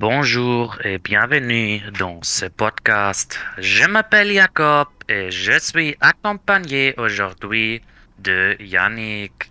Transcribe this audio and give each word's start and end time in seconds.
Bonjour 0.00 0.78
et 0.84 0.98
bienvenue 0.98 1.82
dans 1.98 2.20
ce 2.22 2.46
podcast. 2.46 3.36
Je 3.58 3.84
m'appelle 3.88 4.32
Jacob 4.32 4.86
et 5.08 5.32
je 5.32 5.58
suis 5.58 5.96
accompagné 6.00 6.94
aujourd'hui 6.96 7.82
de 8.20 8.56
Yannick. 8.62 9.50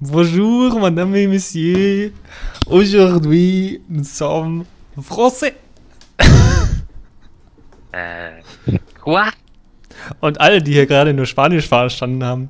Bonjour, 0.00 0.80
madame 0.80 1.14
et 1.14 1.28
messieurs. 1.28 2.12
Aujourd'hui, 2.66 3.80
nous 3.88 4.02
sommes 4.02 4.64
français. 5.00 5.54
Äh, 7.92 8.42
quoi? 9.00 9.30
Und 10.20 10.40
alle, 10.40 10.60
die 10.60 10.72
hier 10.72 10.86
gerade 10.86 11.14
nur 11.14 11.26
Spanisch 11.26 11.68
verstanden 11.68 12.24
haben, 12.24 12.48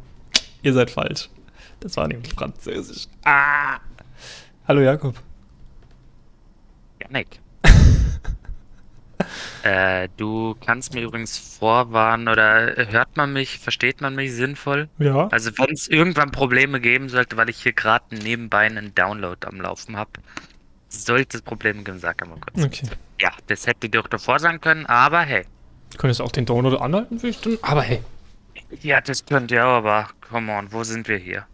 ihr 0.62 0.72
seid 0.72 0.90
falsch. 0.90 1.28
Das 1.80 1.94
war 1.98 2.08
nämlich 2.08 2.32
Französisch. 2.32 3.04
Ah. 3.22 3.80
Hallo 4.66 4.80
Jakob. 4.80 5.14
Yannick. 7.12 7.40
äh, 9.62 10.08
du 10.16 10.56
kannst 10.64 10.94
mir 10.94 11.02
übrigens 11.02 11.38
vorwarnen 11.38 12.28
oder 12.28 12.74
hört 12.90 13.16
man 13.16 13.32
mich, 13.32 13.58
versteht 13.58 14.00
man 14.00 14.14
mich 14.14 14.32
sinnvoll? 14.32 14.88
Ja. 14.98 15.28
Also 15.28 15.50
wenn 15.58 15.72
es 15.72 15.88
irgendwann 15.88 16.30
Probleme 16.30 16.80
geben 16.80 17.08
sollte, 17.08 17.36
weil 17.36 17.50
ich 17.50 17.62
hier 17.62 17.72
gerade 17.72 18.14
nebenbei 18.14 18.66
einen 18.66 18.94
Download 18.94 19.46
am 19.46 19.60
Laufen 19.60 19.96
habe, 19.96 20.10
sollte 20.88 21.38
es 21.38 21.42
Probleme 21.42 21.82
geben, 21.82 21.98
sag 21.98 22.22
einmal 22.22 22.38
kurz. 22.40 22.64
Okay. 22.64 22.88
Ja, 23.20 23.30
das 23.46 23.66
hätte 23.66 23.86
ich 23.86 23.92
doch 23.92 24.08
davor 24.08 24.38
sagen 24.38 24.60
können, 24.60 24.86
aber 24.86 25.20
hey. 25.20 25.44
Du 25.90 25.98
könntest 25.98 26.20
auch 26.22 26.32
den 26.32 26.46
Download 26.46 26.78
anhalten, 26.78 27.22
will 27.22 27.30
ich 27.30 27.40
dann. 27.40 27.58
Aber 27.62 27.82
hey, 27.82 28.00
Ja, 28.80 29.00
das 29.00 29.24
könnt 29.26 29.50
ihr 29.50 29.66
auch, 29.66 29.76
aber 29.76 30.08
come 30.28 30.52
on, 30.52 30.72
wo 30.72 30.82
sind 30.82 31.06
wir 31.08 31.18
hier? 31.18 31.46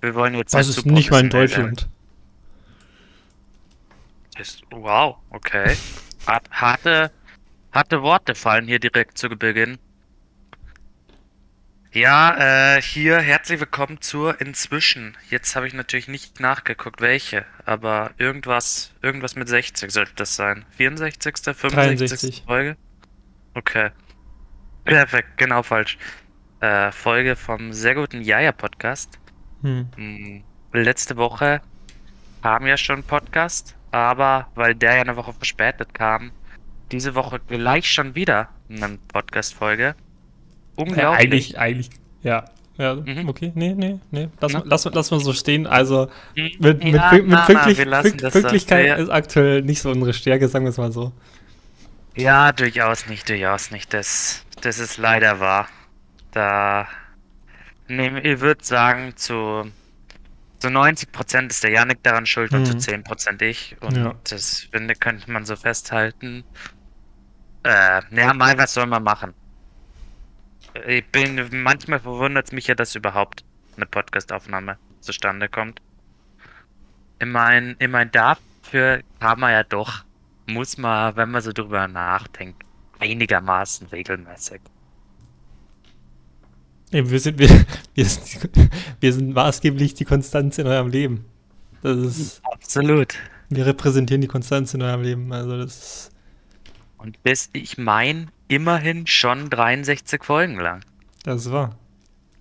Wir 0.00 0.16
wollen 0.16 0.34
jetzt 0.34 0.52
das 0.52 0.66
nicht 0.66 0.78
ist 0.78 0.86
nicht 0.86 1.10
mal 1.12 1.20
in 1.20 1.30
Deutschland. 1.30 1.80
sein. 1.80 1.88
Das, 4.36 4.62
wow, 4.70 5.18
okay. 5.30 5.76
Hart, 6.26 6.48
harte, 6.50 7.10
harte 7.70 8.02
Worte 8.02 8.34
fallen 8.34 8.66
hier 8.66 8.78
direkt 8.78 9.18
zu 9.18 9.28
Beginn. 9.28 9.78
Ja, 11.92 12.76
äh, 12.76 12.80
hier 12.80 13.20
herzlich 13.20 13.60
willkommen 13.60 14.00
zur 14.00 14.40
Inzwischen. 14.40 15.18
Jetzt 15.28 15.54
habe 15.54 15.66
ich 15.66 15.74
natürlich 15.74 16.08
nicht 16.08 16.40
nachgeguckt, 16.40 17.02
welche, 17.02 17.44
aber 17.66 18.12
irgendwas, 18.16 18.94
irgendwas 19.02 19.36
mit 19.36 19.48
60 19.48 19.90
sollte 19.90 20.14
das 20.14 20.34
sein. 20.34 20.64
64., 20.78 21.54
65. 21.54 22.08
63. 22.08 22.44
Folge? 22.46 22.76
Okay. 23.52 23.90
Perfekt, 24.84 25.36
genau 25.36 25.62
falsch. 25.62 25.98
Äh, 26.60 26.90
Folge 26.90 27.36
vom 27.36 27.74
sehr 27.74 27.94
guten 27.94 28.22
Jaja-Podcast. 28.22 29.18
Hm. 29.60 29.90
Hm, 29.94 30.44
Letzte 30.72 31.18
Woche 31.18 31.60
kam 32.42 32.66
ja 32.66 32.78
schon 32.78 33.02
Podcast, 33.02 33.76
aber 33.92 34.48
weil 34.54 34.74
der 34.74 34.96
ja 34.96 35.00
eine 35.02 35.16
Woche 35.16 35.32
verspätet 35.32 35.94
kam, 35.94 36.32
diese 36.90 37.14
Woche 37.14 37.40
gleich 37.46 37.90
schon 37.90 38.14
wieder 38.14 38.48
eine 38.68 38.98
Podcast-Folge. 39.08 39.82
Ja, 39.84 39.94
Unglaublich. 40.76 41.20
eigentlich, 41.20 41.58
eigentlich, 41.58 41.90
ja. 42.22 42.44
Ja, 42.78 42.94
Mhm. 42.94 43.28
okay, 43.28 43.52
nee, 43.54 43.74
nee, 43.74 43.98
nee. 44.10 44.28
Lass, 44.40 44.52
mal- 44.54 44.62
lass, 44.64 44.84
lass 44.86 45.10
mal 45.10 45.20
so 45.20 45.34
stehen. 45.34 45.66
Also, 45.66 46.08
Hm, 46.34 46.50
mit, 46.58 46.82
mit, 46.82 46.94
ja, 46.94 47.12
mit 47.12 47.26
na, 47.28 47.36
na, 47.36 47.44
Pünktlich. 47.46 48.32
Pünktlichkeit 48.32 48.86
Ja, 48.86 48.94
ist 48.94 49.10
aktuell 49.10 49.60
nicht 49.62 49.82
so 49.82 49.90
unsere 49.90 50.14
Stärke, 50.14 50.48
sagen 50.48 50.64
wir 50.64 50.70
es 50.70 50.78
mal 50.78 50.90
so. 50.90 51.12
Ja, 52.16 52.50
durchaus 52.52 53.06
nicht, 53.08 53.28
durchaus 53.28 53.70
nicht. 53.70 53.92
Das, 53.92 54.44
das 54.62 54.78
ist 54.78 54.96
leider 54.96 55.38
wahr. 55.38 55.68
Da, 56.32 56.88
nee, 57.88 58.10
ich 58.20 58.40
würde 58.40 58.64
sagen, 58.64 59.12
zu, 59.16 59.70
zu 60.62 60.68
90% 60.68 61.50
ist 61.50 61.64
der 61.64 61.72
Janik 61.72 62.04
daran 62.04 62.24
schuld 62.24 62.54
und 62.54 62.64
zu 62.64 62.74
Mhm. 62.74 62.78
10% 62.78 63.42
ich. 63.42 63.76
Und 63.80 63.96
Ja. 63.96 64.14
das 64.30 64.68
finde, 64.70 64.94
könnte 64.94 65.28
man 65.30 65.44
so 65.44 65.56
festhalten. 65.56 66.44
Äh, 67.64 68.00
ja, 68.14 68.32
mal, 68.32 68.56
was 68.58 68.72
soll 68.72 68.86
man 68.86 69.02
machen? 69.02 69.34
Ich 70.86 71.04
bin, 71.10 71.48
manchmal 71.64 71.98
verwundert 71.98 72.46
es 72.46 72.52
mich 72.52 72.68
ja, 72.68 72.76
dass 72.76 72.94
überhaupt 72.94 73.44
eine 73.76 73.86
Podcastaufnahme 73.86 74.78
zustande 75.00 75.48
kommt. 75.48 75.82
Ich 77.18 77.26
mein, 77.26 77.76
dafür 78.12 79.02
kann 79.18 79.40
man 79.40 79.50
ja 79.52 79.64
doch, 79.64 80.04
muss 80.46 80.78
man, 80.78 81.16
wenn 81.16 81.30
man 81.32 81.42
so 81.42 81.52
drüber 81.52 81.88
nachdenkt, 81.88 82.62
einigermaßen 83.00 83.88
regelmäßig. 83.88 84.60
Eben, 86.92 87.10
wir 87.10 87.20
sind, 87.20 87.38
wir, 87.38 87.48
wir, 87.94 88.04
sind, 88.04 88.50
wir 89.00 89.12
sind 89.12 89.34
maßgeblich 89.34 89.94
die 89.94 90.04
Konstanz 90.04 90.58
in 90.58 90.66
eurem 90.66 90.88
Leben. 90.88 91.24
Das 91.82 91.96
ist, 91.96 92.42
Absolut. 92.44 93.14
wir 93.48 93.66
repräsentieren 93.66 94.20
die 94.20 94.28
Konstanz 94.28 94.74
in 94.74 94.82
eurem 94.82 95.02
Leben. 95.02 95.32
Also 95.32 95.56
das 95.56 95.76
ist, 95.76 96.10
Und 96.98 97.22
bis, 97.22 97.50
ich 97.52 97.78
mein, 97.78 98.30
immerhin 98.48 99.06
schon 99.06 99.50
63 99.50 100.22
Folgen 100.22 100.60
lang. 100.60 100.80
das 101.24 101.50
wahr. 101.50 101.76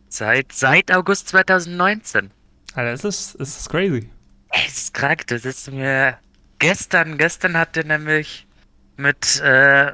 Seit, 0.09 0.51
seit 0.51 0.91
August 0.91 1.29
2019. 1.29 2.31
Alter, 2.73 2.91
es 2.93 3.03
ist, 3.05 3.35
es 3.39 3.59
ist 3.59 3.69
crazy. 3.69 4.09
Das 4.51 4.67
ist 4.67 4.93
krank, 4.93 5.27
das 5.27 5.45
ist 5.45 5.71
mir 5.71 6.17
gestern, 6.59 7.17
gestern 7.17 7.57
hatte 7.57 7.85
nämlich 7.85 8.45
mit 8.97 9.39
äh, 9.39 9.93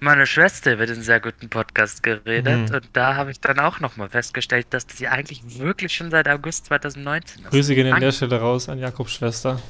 meiner 0.00 0.26
Schwester 0.26 0.72
über 0.72 0.86
den 0.86 1.02
sehr 1.02 1.20
guten 1.20 1.48
Podcast 1.48 2.02
geredet 2.02 2.70
Mhm. 2.70 2.74
und 2.74 2.88
da 2.94 3.14
habe 3.16 3.30
ich 3.30 3.40
dann 3.40 3.58
auch 3.58 3.80
nochmal 3.80 4.08
festgestellt, 4.08 4.66
dass 4.70 4.86
die 4.86 5.08
eigentlich 5.08 5.42
wirklich 5.58 5.94
schon 5.94 6.10
seit 6.10 6.28
August 6.28 6.66
2019 6.66 7.42
ist. 7.44 7.50
Grüße 7.50 7.74
gehen 7.74 7.92
an 7.92 8.00
der 8.00 8.12
Stelle 8.12 8.40
raus 8.40 8.68
an 8.68 8.78
Jakobs 8.78 9.12
Schwester. 9.14 9.60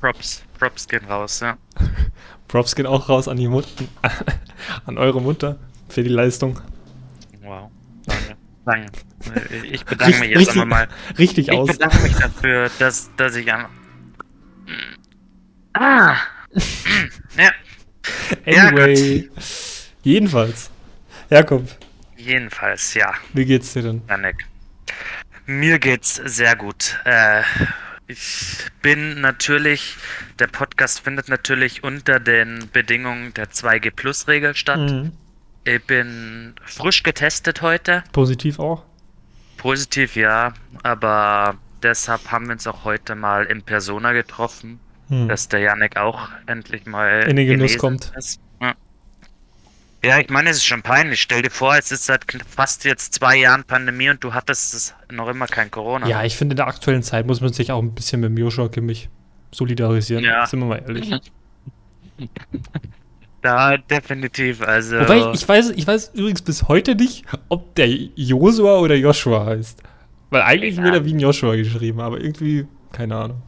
Props, 0.00 0.42
Props 0.58 0.88
gehen 0.88 1.04
raus, 1.04 1.40
ja. 1.40 1.58
Props 2.48 2.74
gehen 2.74 2.86
auch 2.86 3.08
raus 3.08 3.28
an 3.28 3.36
die 3.36 3.48
Mutter, 3.48 3.68
an 4.86 4.96
eure 4.98 5.20
Mutter 5.20 5.58
für 5.88 6.02
die 6.02 6.08
Leistung. 6.08 6.58
Wow. 7.42 7.70
Danke. 8.06 8.36
Danke. 8.64 8.92
Ich 9.70 9.84
bedanke 9.84 10.18
mich 10.20 10.30
jetzt 10.30 10.38
Richtig- 10.38 10.64
mal. 10.64 10.88
Richtig 11.18 11.48
Ich 11.48 11.54
aus. 11.54 11.68
bedanke 11.68 11.98
mich 12.02 12.14
dafür, 12.16 12.70
dass, 12.78 13.10
dass 13.16 13.36
ich 13.36 13.52
am. 13.52 13.66
Ah! 15.74 16.16
ja, 17.36 17.50
Ja, 18.46 18.68
Anyway. 18.68 19.28
Jedenfalls. 20.02 20.70
Jakob, 21.28 21.68
jedenfalls, 22.16 22.94
ja. 22.94 23.14
wie 23.32 23.44
geht's 23.44 23.72
dir 23.72 23.82
denn? 23.82 24.02
Janik. 24.08 24.46
Mir 25.46 25.78
geht's 25.78 26.14
sehr 26.14 26.56
gut. 26.56 26.98
Äh, 27.04 27.42
ich 28.06 28.66
bin 28.82 29.20
natürlich, 29.20 29.96
der 30.38 30.48
Podcast 30.48 31.00
findet 31.00 31.28
natürlich 31.28 31.84
unter 31.84 32.18
den 32.18 32.68
Bedingungen 32.72 33.34
der 33.34 33.50
2G-Plus-Regel 33.50 34.54
statt. 34.56 34.80
Mhm. 34.80 35.12
Ich 35.64 35.82
bin 35.84 36.54
frisch 36.64 37.02
getestet 37.02 37.62
heute. 37.62 38.02
Positiv 38.12 38.58
auch? 38.58 38.84
Positiv 39.56 40.16
ja, 40.16 40.54
aber 40.82 41.58
deshalb 41.82 42.32
haben 42.32 42.46
wir 42.46 42.52
uns 42.52 42.66
auch 42.66 42.84
heute 42.84 43.14
mal 43.14 43.44
in 43.44 43.62
Persona 43.62 44.12
getroffen, 44.12 44.80
Hm. 45.10 45.28
dass 45.28 45.48
der 45.48 45.60
Janik 45.60 45.96
auch 45.96 46.28
endlich 46.46 46.86
mal 46.86 47.24
In 47.28 47.36
den 47.36 47.46
Genuss 47.46 47.76
kommt. 47.76 48.12
Ist. 48.16 48.40
Ja. 48.62 48.74
ja, 50.04 50.18
ich 50.20 50.30
meine, 50.30 50.50
es 50.50 50.58
ist 50.58 50.64
schon 50.66 50.82
peinlich. 50.82 51.20
Stell 51.20 51.42
dir 51.42 51.50
vor, 51.50 51.76
es 51.76 51.90
ist 51.92 52.06
seit 52.06 52.24
fast 52.48 52.84
jetzt 52.84 53.14
zwei 53.14 53.36
Jahren 53.36 53.64
Pandemie 53.64 54.08
und 54.08 54.22
du 54.24 54.32
hattest 54.32 54.72
es 54.72 54.94
noch 55.10 55.28
immer 55.28 55.46
kein 55.46 55.70
Corona. 55.70 56.06
Ja, 56.06 56.24
ich 56.24 56.36
finde, 56.36 56.52
in 56.54 56.56
der 56.58 56.68
aktuellen 56.68 57.02
Zeit 57.02 57.26
muss 57.26 57.40
man 57.40 57.52
sich 57.52 57.72
auch 57.72 57.82
ein 57.82 57.92
bisschen 57.94 58.20
mit 58.20 58.30
dem 58.30 58.38
Joshua 58.38 58.68
Kimmich 58.68 59.10
solidarisieren. 59.52 60.24
Ja. 60.24 60.46
Sind 60.46 60.60
wir 60.60 60.66
mal 60.66 60.82
ehrlich. 60.86 61.10
Da 63.42 63.78
definitiv, 63.78 64.60
also. 64.60 65.00
Wobei, 65.00 65.32
ich 65.32 65.48
weiß, 65.48 65.70
ich 65.70 65.86
weiß 65.86 66.10
übrigens 66.14 66.42
bis 66.42 66.68
heute 66.68 66.94
nicht, 66.94 67.24
ob 67.48 67.74
der 67.74 67.88
Joshua 67.88 68.78
oder 68.80 68.94
Joshua 68.94 69.46
heißt. 69.46 69.82
Weil 70.28 70.42
eigentlich 70.42 70.76
Ja. 70.76 70.84
wird 70.84 70.94
er 70.94 71.04
wie 71.06 71.14
ein 71.14 71.20
Joshua 71.20 71.56
geschrieben, 71.56 72.00
aber 72.00 72.20
irgendwie, 72.20 72.66
keine 72.92 73.16
Ahnung. 73.16 73.42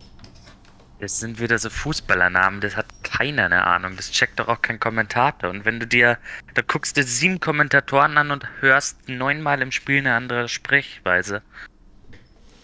Das 1.02 1.18
sind 1.18 1.40
wieder 1.40 1.58
so 1.58 1.68
Fußballernamen, 1.68 2.60
das 2.60 2.76
hat 2.76 2.86
keiner 3.02 3.46
eine 3.46 3.66
Ahnung. 3.66 3.96
Das 3.96 4.12
checkt 4.12 4.38
doch 4.38 4.46
auch 4.46 4.62
kein 4.62 4.78
Kommentator. 4.78 5.50
Und 5.50 5.64
wenn 5.64 5.80
du 5.80 5.86
dir, 5.88 6.16
da 6.54 6.62
guckst 6.62 6.96
du 6.96 7.02
sieben 7.02 7.40
Kommentatoren 7.40 8.16
an 8.16 8.30
und 8.30 8.46
hörst 8.60 9.08
neunmal 9.08 9.62
im 9.62 9.72
Spiel 9.72 9.98
eine 9.98 10.14
andere 10.14 10.48
Sprechweise. 10.48 11.42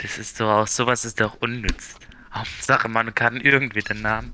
Das 0.00 0.18
ist 0.18 0.38
doch 0.38 0.48
auch, 0.50 0.66
sowas 0.68 1.04
ist 1.04 1.20
doch 1.20 1.38
unnütz. 1.40 1.96
Hauptsache, 2.32 2.86
man 2.88 3.12
kann 3.12 3.40
irgendwie 3.40 3.80
den 3.80 4.02
Namen. 4.02 4.32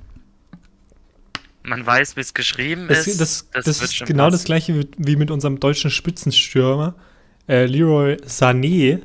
Man 1.63 1.83
weiß, 1.83 2.15
wie 2.15 2.21
es 2.21 2.35
geschrieben 2.35 2.87
Das, 2.87 3.07
ist. 3.07 3.19
das, 3.19 3.49
das, 3.53 3.65
wird 3.81 3.91
ist 3.91 4.05
genau 4.05 4.25
das 4.29 4.41
passen. 4.41 4.45
gleiche 4.45 4.75
wie, 4.81 4.89
wie 4.99 5.15
mit 5.15 5.31
unserem 5.31 5.59
deutschen 5.59 5.89
Spitzenstürmer, 5.89 6.93
äh, 7.49 7.65
Leroy 7.65 8.17
Sané. 8.17 9.01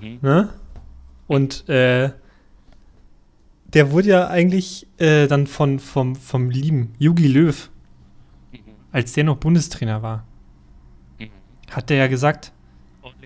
Mhm. 0.00 0.18
Ne? 0.22 0.54
Und 1.26 1.68
äh, 1.68 2.10
der 3.74 3.90
wurde 3.90 4.08
ja 4.08 4.28
eigentlich 4.28 4.86
äh, 4.98 5.26
dann 5.26 5.46
von, 5.46 5.78
vom, 5.78 6.16
vom 6.16 6.50
lieben 6.50 6.94
Jogi 6.98 7.26
Löw, 7.28 7.70
Mhm. 8.52 8.58
als 8.92 9.12
der 9.12 9.24
noch 9.24 9.36
Bundestrainer 9.36 10.02
war, 10.02 10.24
Mhm. 11.18 11.30
hat 11.70 11.90
der 11.90 11.96
ja 11.98 12.06
gesagt, 12.06 12.52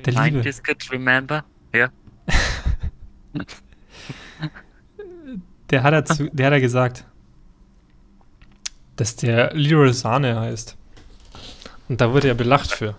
Der 0.05 0.13
Liebe. 0.25 0.41
90s 0.41 0.63
kids 0.63 0.91
remember? 0.93 1.45
Ja. 1.75 1.91
der 5.71 5.83
hat, 5.83 5.93
dazu, 5.93 6.29
der 6.33 6.47
hat 6.47 6.53
ja 6.55 6.59
gesagt, 6.61 7.05
dass 8.97 9.17
der 9.17 9.53
Leroy 9.55 9.93
Sahne 9.93 10.41
heißt. 10.41 10.77
Und 11.89 12.01
da 12.01 12.13
wurde 12.13 12.29
er 12.29 12.35
belacht 12.35 12.71
für. 12.73 12.97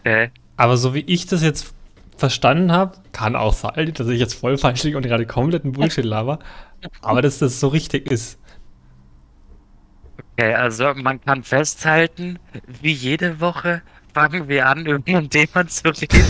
Okay. 0.00 0.30
Aber 0.56 0.76
so 0.76 0.94
wie 0.94 1.00
ich 1.00 1.26
das 1.26 1.42
jetzt 1.42 1.74
verstanden 2.16 2.72
habe, 2.72 2.98
kann 3.12 3.36
auch 3.36 3.52
sein, 3.52 3.92
dass 3.94 4.08
ich 4.08 4.18
jetzt 4.18 4.34
voll 4.34 4.58
falsch 4.58 4.82
liege 4.84 4.96
und 4.96 5.02
gerade 5.02 5.26
kompletten 5.26 5.72
Bullshit 5.72 6.04
laber, 6.04 6.38
aber 7.02 7.22
dass 7.22 7.38
das 7.38 7.60
so 7.60 7.68
richtig 7.68 8.10
ist. 8.10 8.38
Okay, 10.38 10.54
also 10.54 10.92
man 10.94 11.20
kann 11.20 11.42
festhalten, 11.42 12.38
wie 12.80 12.92
jede 12.92 13.40
Woche 13.40 13.82
fangen 14.14 14.48
wir 14.48 14.66
an, 14.66 14.86
über 14.86 15.18
ein 15.18 15.28
Thema 15.28 15.66
zu 15.66 15.88
reden, 15.88 16.24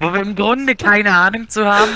wo 0.00 0.12
wir 0.12 0.22
im 0.22 0.34
Grunde 0.34 0.74
keine 0.74 1.14
Ahnung 1.14 1.48
zu 1.48 1.66
haben, 1.66 1.90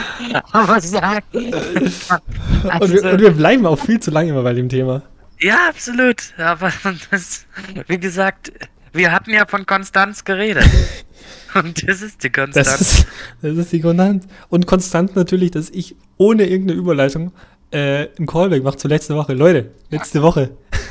aber 0.52 0.80
sagen. 0.80 1.24
und, 1.32 2.92
wir, 2.92 3.12
und 3.12 3.20
wir 3.20 3.30
bleiben 3.30 3.64
auch 3.64 3.78
viel 3.78 3.98
zu 3.98 4.10
lange 4.10 4.30
immer 4.30 4.42
bei 4.42 4.52
dem 4.52 4.68
Thema. 4.68 5.02
Ja, 5.40 5.68
absolut. 5.68 6.34
Aber 6.38 6.72
das, 7.10 7.46
wie 7.88 7.98
gesagt, 7.98 8.52
wir 8.92 9.12
hatten 9.12 9.30
ja 9.30 9.46
von 9.46 9.66
Konstanz 9.66 10.24
geredet. 10.24 10.68
Und 11.54 11.86
das 11.86 12.00
ist 12.00 12.22
die 12.24 12.30
Konstanz. 12.30 12.68
Das 12.68 12.80
ist, 12.80 13.06
das 13.42 13.56
ist 13.56 13.72
die 13.72 13.80
Konstanz. 13.80 14.26
Und 14.48 14.66
konstant 14.66 15.16
natürlich, 15.16 15.50
dass 15.50 15.68
ich 15.70 15.96
ohne 16.16 16.46
irgendeine 16.46 16.78
Überleitung 16.78 17.32
äh, 17.70 18.08
ein 18.18 18.26
Callback 18.26 18.62
mache 18.62 18.76
zur 18.78 18.90
letzten 18.90 19.14
Woche. 19.16 19.34
Leute, 19.34 19.70
letzte 19.90 20.22
Woche. 20.22 20.50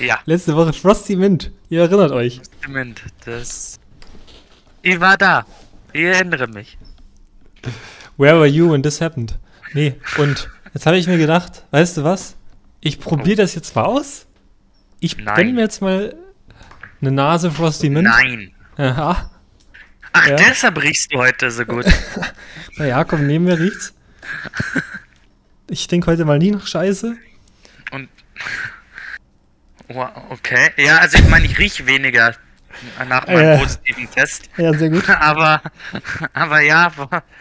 Ja. 0.00 0.18
Letzte 0.24 0.56
Woche 0.56 0.72
Frosty 0.72 1.16
Mint. 1.16 1.52
Ihr 1.68 1.82
erinnert 1.82 2.12
euch. 2.12 2.36
Frosty 2.36 2.70
Mint, 2.70 3.02
das. 3.26 3.78
Ich 4.80 4.98
war 4.98 5.16
da. 5.18 5.44
Ich 5.92 6.02
erinnere 6.02 6.48
mich. 6.48 6.78
Where 8.16 8.36
were 8.38 8.46
you 8.46 8.72
when 8.72 8.82
this 8.82 9.00
happened? 9.00 9.38
Nee, 9.74 9.94
und 10.16 10.48
jetzt 10.74 10.86
habe 10.86 10.96
ich 10.96 11.06
mir 11.06 11.18
gedacht, 11.18 11.64
weißt 11.70 11.98
du 11.98 12.04
was? 12.04 12.36
Ich 12.80 12.98
probiere 12.98 13.36
das 13.36 13.54
jetzt 13.54 13.76
mal 13.76 13.84
aus. 13.84 14.26
Ich 14.98 15.18
Nein. 15.18 15.54
mir 15.54 15.60
jetzt 15.60 15.82
mal 15.82 16.16
eine 17.02 17.12
Nase 17.12 17.50
Frosty 17.50 17.90
Mint. 17.90 18.08
Nein. 18.08 18.52
Aha. 18.78 19.30
Ach, 20.14 20.26
Ja. 20.26 20.36
deshalb 20.36 20.80
riechst 20.82 21.12
du 21.12 21.18
heute 21.18 21.50
so 21.50 21.64
gut. 21.64 21.84
Naja, 22.76 23.04
komm, 23.04 23.26
neben 23.26 23.44
mir 23.44 23.58
riecht's. 23.58 23.92
Ich 25.68 25.86
denke 25.88 26.10
heute 26.10 26.24
mal 26.24 26.38
nie 26.38 26.50
nach 26.52 26.66
Scheiße. 26.66 27.16
Und. 27.92 28.08
Wow, 29.88 30.10
okay. 30.30 30.70
Ja, 30.78 30.98
also 30.98 31.18
ich 31.18 31.28
meine, 31.28 31.44
ich 31.44 31.58
rieche 31.58 31.84
weniger 31.86 32.34
nach 33.08 33.26
meinem 33.26 33.38
Äh. 33.40 33.58
positiven 33.58 34.10
Test. 34.10 34.48
Ja, 34.56 34.72
sehr 34.72 34.88
gut. 34.88 35.06
Aber, 35.20 35.60
aber 36.32 36.60
ja, 36.62 36.90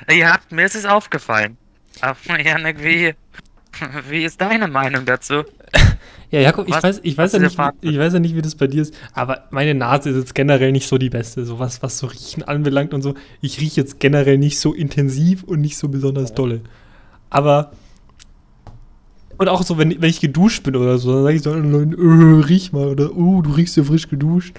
ja, 0.09 0.37
mir 0.49 0.65
ist 0.65 0.75
es 0.75 0.83
aufgefallen. 0.85 1.57
Aber 2.01 2.17
Janik, 2.41 2.83
wie, 2.83 3.15
wie 4.09 4.23
ist 4.23 4.39
deine 4.41 4.67
Meinung 4.67 5.05
dazu? 5.05 5.43
Ja, 6.29 6.39
Jakob, 6.39 6.67
ich 6.69 6.81
weiß, 6.81 7.01
ich 7.03 7.17
weiß 7.17 7.33
ja 7.33 7.39
nicht, 7.39 7.59
ich 7.81 7.97
weiß 7.97 8.13
ja 8.13 8.19
nicht, 8.19 8.35
wie 8.35 8.41
das 8.41 8.55
bei 8.55 8.67
dir 8.67 8.81
ist, 8.81 8.93
aber 9.13 9.47
meine 9.51 9.75
Nase 9.75 10.11
ist 10.11 10.15
jetzt 10.15 10.35
generell 10.35 10.71
nicht 10.71 10.87
so 10.87 10.97
die 10.97 11.09
beste, 11.09 11.45
so 11.45 11.59
was, 11.59 11.81
was 11.83 11.97
so 11.97 12.07
Riechen 12.07 12.43
anbelangt 12.43 12.93
und 12.93 13.01
so. 13.01 13.15
Ich 13.41 13.59
rieche 13.59 13.81
jetzt 13.81 13.99
generell 13.99 14.37
nicht 14.37 14.59
so 14.59 14.73
intensiv 14.73 15.43
und 15.43 15.59
nicht 15.59 15.77
so 15.77 15.89
besonders 15.89 16.33
dolle. 16.33 16.61
Aber 17.29 17.71
und 19.37 19.49
auch 19.49 19.63
so, 19.63 19.77
wenn, 19.77 20.01
wenn 20.01 20.09
ich 20.09 20.21
geduscht 20.21 20.63
bin 20.63 20.75
oder 20.75 20.99
so, 20.99 21.13
dann 21.15 21.23
sage 21.23 21.35
ich 21.35 21.41
so 21.41 21.51
anderen 21.51 21.91
Leuten, 21.91 22.41
äh, 22.41 22.45
riech 22.45 22.71
mal 22.71 22.87
oder 22.87 23.15
oh, 23.15 23.41
du 23.41 23.51
riechst 23.51 23.75
ja 23.75 23.83
frisch 23.83 24.07
geduscht. 24.07 24.55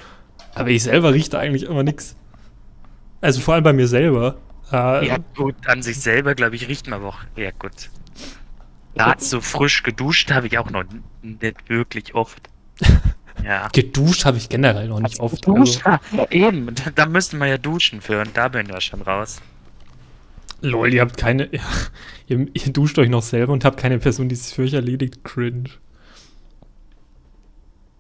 Aber 0.55 0.71
ich 0.71 0.83
selber 0.83 1.15
rieche 1.15 1.31
da 1.31 1.39
eigentlich 1.39 1.63
immer 1.63 1.85
nix. 1.85 2.17
Also 3.21 3.41
vor 3.41 3.55
allem 3.55 3.63
bei 3.63 3.73
mir 3.73 3.87
selber. 3.87 4.37
Äh, 4.73 5.07
Ja, 5.07 5.19
gut, 5.37 5.55
an 5.67 5.83
sich 5.83 6.01
selber, 6.01 6.35
glaube 6.35 6.57
ich, 6.57 6.69
riecht 6.69 6.89
man 6.89 6.99
aber 7.01 7.11
auch. 7.11 7.19
Ja, 7.37 7.51
gut. 7.59 7.91
Dazu 8.95 9.41
frisch 9.41 9.83
geduscht 9.83 10.31
habe 10.31 10.47
ich 10.47 10.59
auch 10.59 10.71
noch 10.71 10.85
nicht 11.23 11.69
wirklich 11.69 12.15
oft. 12.15 12.49
Ja. 13.43 13.67
Geduscht 13.73 14.25
habe 14.25 14.37
ich 14.37 14.49
generell 14.51 14.87
noch 14.87 15.01
nicht 15.01 15.19
oft. 15.19 15.45
Duscht, 15.49 15.81
Also, 15.85 16.27
eben, 16.31 16.73
da, 16.77 16.91
da 16.95 17.07
müsste 17.07 17.37
man 17.37 17.49
ja 17.49 17.59
duschen 17.59 18.01
für 18.01 18.21
und 18.21 18.37
da 18.37 18.47
bin 18.47 18.67
ich 18.67 18.73
ja 18.73 18.81
schon 18.81 19.03
raus. 19.03 19.41
lol, 20.61 20.93
ihr 20.95 21.01
habt 21.01 21.17
keine. 21.17 21.49
Ja, 21.53 21.61
ihr, 22.29 22.47
ihr 22.53 22.73
duscht 22.73 22.99
euch 23.01 23.09
noch 23.09 23.23
selber 23.23 23.53
und 23.53 23.65
habt 23.65 23.81
keine 23.81 23.99
Person, 23.99 24.29
die 24.29 24.37
sich 24.37 24.55
für 24.55 24.63
euch 24.63 24.75
erledigt. 24.75 25.25
Cringe. 25.25 25.71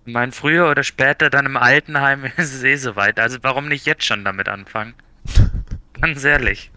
Ich 0.06 0.12
meine, 0.12 0.30
früher 0.30 0.70
oder 0.70 0.84
später 0.84 1.28
dann 1.28 1.46
im 1.46 1.56
Altenheim 1.56 2.24
ist 2.36 2.54
es 2.54 2.62
eh 2.62 2.76
soweit. 2.76 3.18
Also 3.18 3.38
warum 3.42 3.66
nicht 3.68 3.84
jetzt 3.86 4.04
schon 4.04 4.24
damit 4.24 4.48
anfangen? 4.48 4.94
Ganz 6.00 6.22
ehrlich. 6.22 6.70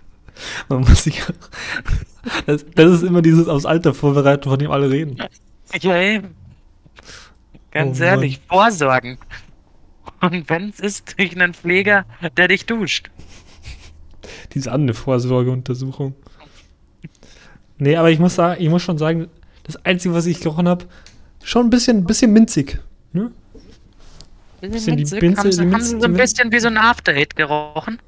Man 0.69 0.79
muss 0.81 1.03
sich. 1.03 1.21
Das, 2.45 2.65
das 2.75 2.91
ist 2.93 3.03
immer 3.03 3.21
dieses 3.21 3.47
aufs 3.47 3.65
Alter 3.65 3.93
vorbereiten, 3.93 4.49
von 4.49 4.57
dem 4.59 4.71
alle 4.71 4.89
reden. 4.89 5.17
Ja, 5.79 6.01
eben. 6.01 6.35
Ganz 7.71 7.97
Oh 7.97 7.99
Mann. 8.01 8.07
ehrlich, 8.09 8.39
vorsorgen. 8.47 9.17
Und 10.21 10.49
wenn 10.49 10.69
es 10.69 10.79
ist, 10.79 11.19
durch 11.19 11.35
einen 11.35 11.53
Pfleger, 11.53 12.05
der 12.37 12.47
dich 12.47 12.65
duscht. 12.65 13.11
Diese 14.53 14.71
andere 14.71 14.95
Vorsorgeuntersuchung. 14.95 16.15
Nee, 17.77 17.95
aber 17.97 18.09
ich 18.09 18.19
muss 18.19 18.35
sagen, 18.35 18.61
ich 18.61 18.69
muss 18.69 18.81
schon 18.83 18.97
sagen, 18.97 19.27
das 19.63 19.75
Einzige, 19.85 20.13
was 20.13 20.25
ich 20.25 20.39
gerochen 20.39 20.67
habe, 20.69 20.85
schon 21.43 21.67
ein 21.67 21.69
bisschen, 21.69 22.05
bisschen 22.05 22.31
minzig. 22.31 22.79
Ne? 23.11 23.31
Bisschen 24.61 24.95
die 24.97 25.03
Minze, 25.03 25.19
Minze- 25.19 25.37
haben, 25.41 25.51
sie, 25.51 25.57
die 25.57 25.63
haben 25.65 25.69
Minze- 25.71 25.85
sie 25.85 25.91
so 25.91 25.97
die 25.99 26.05
ein 26.05 26.13
bisschen 26.13 26.51
wie 26.51 26.59
so 26.59 26.67
ein 26.69 26.77
After-Hit 26.77 27.35
gerochen? 27.35 27.99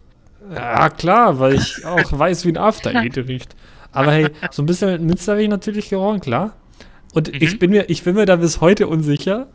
Ja, 0.56 0.90
klar, 0.90 1.38
weil 1.40 1.56
ich 1.56 1.86
auch 1.86 2.18
weiß, 2.18 2.46
wie 2.46 2.50
ein 2.54 2.58
After 2.58 2.96
Eight 2.96 3.18
riecht. 3.28 3.54
Aber 3.92 4.12
hey, 4.12 4.30
so 4.51 4.62
ein 4.63 4.66
bisschen 4.66 5.06
Minze 5.06 5.31
habe 5.31 5.42
ich 5.44 5.50
natürlich 5.50 5.90
gerochen, 5.90 6.19
klar. 6.19 6.54
Und 7.14 7.30
Mhm. 7.30 7.38
ich 7.42 7.57
bin 7.59 7.71
mir, 7.71 7.90
ich 7.90 8.04
bin 8.04 8.16
mir 8.16 8.26
da 8.26 8.35
bis 8.35 8.62
heute 8.62 8.88
unsicher, 8.88 9.47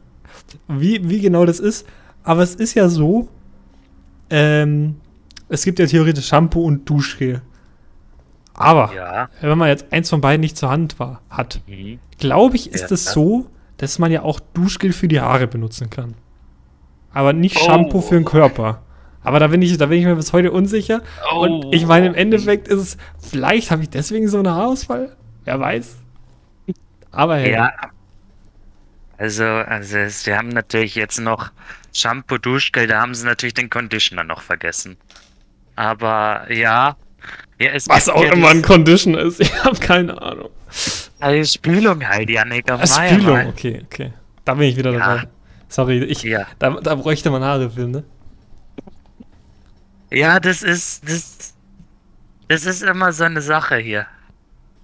wie, 0.69 1.09
wie 1.09 1.21
genau 1.21 1.45
das 1.45 1.61
ist. 1.61 1.87
Aber 2.25 2.43
es 2.43 2.55
ist 2.55 2.75
ja 2.75 2.89
so, 2.89 3.29
ähm, 4.31 4.97
es 5.49 5.65
gibt 5.65 5.79
ja 5.79 5.87
theoretisch 5.87 6.27
Shampoo 6.29 6.63
und 6.65 6.89
Duschgel. 6.89 7.43
Aber 8.55 8.93
Ja. 8.95 9.29
wenn 9.41 9.57
man 9.59 9.69
jetzt 9.69 9.87
eins 9.93 10.11
von 10.11 10.21
beiden 10.21 10.41
nicht 10.41 10.57
zur 10.57 10.71
Hand 10.71 10.99
war, 10.99 11.21
hat, 11.31 11.61
Mhm. 11.67 11.99
glaube 12.19 12.57
ich, 12.57 12.71
ist 12.73 12.91
Ja. 12.91 12.95
es 12.95 13.05
so, 13.13 13.47
dass 13.79 13.99
man 13.99 14.11
ja 14.13 14.23
auch 14.23 14.41
Duschgel 14.41 14.93
für 14.93 15.09
die 15.09 15.21
Haare 15.21 15.47
benutzen 15.47 15.91
kann. 15.91 16.15
Aber 17.13 17.33
nicht 17.33 17.57
Oh. 17.61 17.65
Shampoo 17.65 18.01
für 18.01 18.15
den 18.15 18.25
Körper. 18.25 18.83
Aber 19.25 19.39
da 19.39 19.47
bin 19.47 19.63
ich, 19.63 19.77
da 19.79 19.87
bin 19.87 19.99
ich 20.01 20.05
mir 20.05 20.17
bis 20.17 20.33
heute 20.33 20.51
unsicher. 20.53 21.01
Und 21.39 21.65
Oh. 21.67 21.71
ich 21.73 21.87
meine, 21.87 22.07
im 22.07 22.15
Endeffekt 22.15 22.67
ist 22.69 22.79
es, 22.81 22.97
vielleicht 23.31 23.71
habe 23.71 23.83
ich 23.83 23.91
deswegen 23.91 24.29
so 24.29 24.39
einen 24.39 24.49
Haarausfall. 24.51 25.17
Wer 25.45 25.61
weiß. 25.61 25.97
Aber 27.13 27.37
hey, 27.37 27.53
Ja. 27.53 27.73
Also, 29.19 29.45
also 29.45 29.97
wir 30.27 30.37
haben 30.37 30.49
natürlich 30.49 30.97
jetzt 30.97 31.21
noch 31.21 31.51
Shampoo, 31.93 32.39
Duschgel, 32.39 32.87
da 32.89 33.01
haben 33.03 33.15
sie 33.15 33.25
natürlich 33.25 33.55
den 33.55 33.71
Conditioner 33.71 34.25
noch 34.25 34.41
vergessen. 34.43 34.97
Aber 35.77 36.51
ja. 36.51 36.97
ja 37.61 37.71
was 37.87 38.09
auch 38.09 38.25
ja 38.25 38.33
immer 38.33 38.49
ein 38.49 38.55
dieses- 38.57 38.67
Condition 38.67 39.15
ist, 39.15 39.41
ich 39.41 39.65
habe 39.65 39.79
keine 39.79 40.21
Ahnung. 40.21 40.51
Also 41.21 41.53
Spülung 41.59 42.05
halt, 42.09 42.29
Janik. 42.31 42.69
Ah, 42.71 42.85
Spülung, 42.85 43.47
okay, 43.49 43.83
okay. 43.85 44.13
Da 44.45 44.55
bin 44.55 44.69
ich 44.69 44.77
wieder 44.77 44.91
Ja. 44.93 44.99
dabei. 44.99 45.29
Sorry, 45.69 46.03
ich, 46.05 46.23
da, 46.59 46.71
da 46.71 46.95
bräuchte 46.97 47.31
man 47.31 47.45
Haare 47.45 47.71
für, 47.71 47.87
ne? 47.87 48.03
Ja, 50.13 50.41
das 50.41 50.63
ist, 50.63 51.09
das, 51.09 51.55
das 52.49 52.67
ist 52.67 52.83
immer 52.83 53.13
so 53.13 53.25
eine 53.25 53.41
Sache 53.43 53.77
hier. 53.77 54.07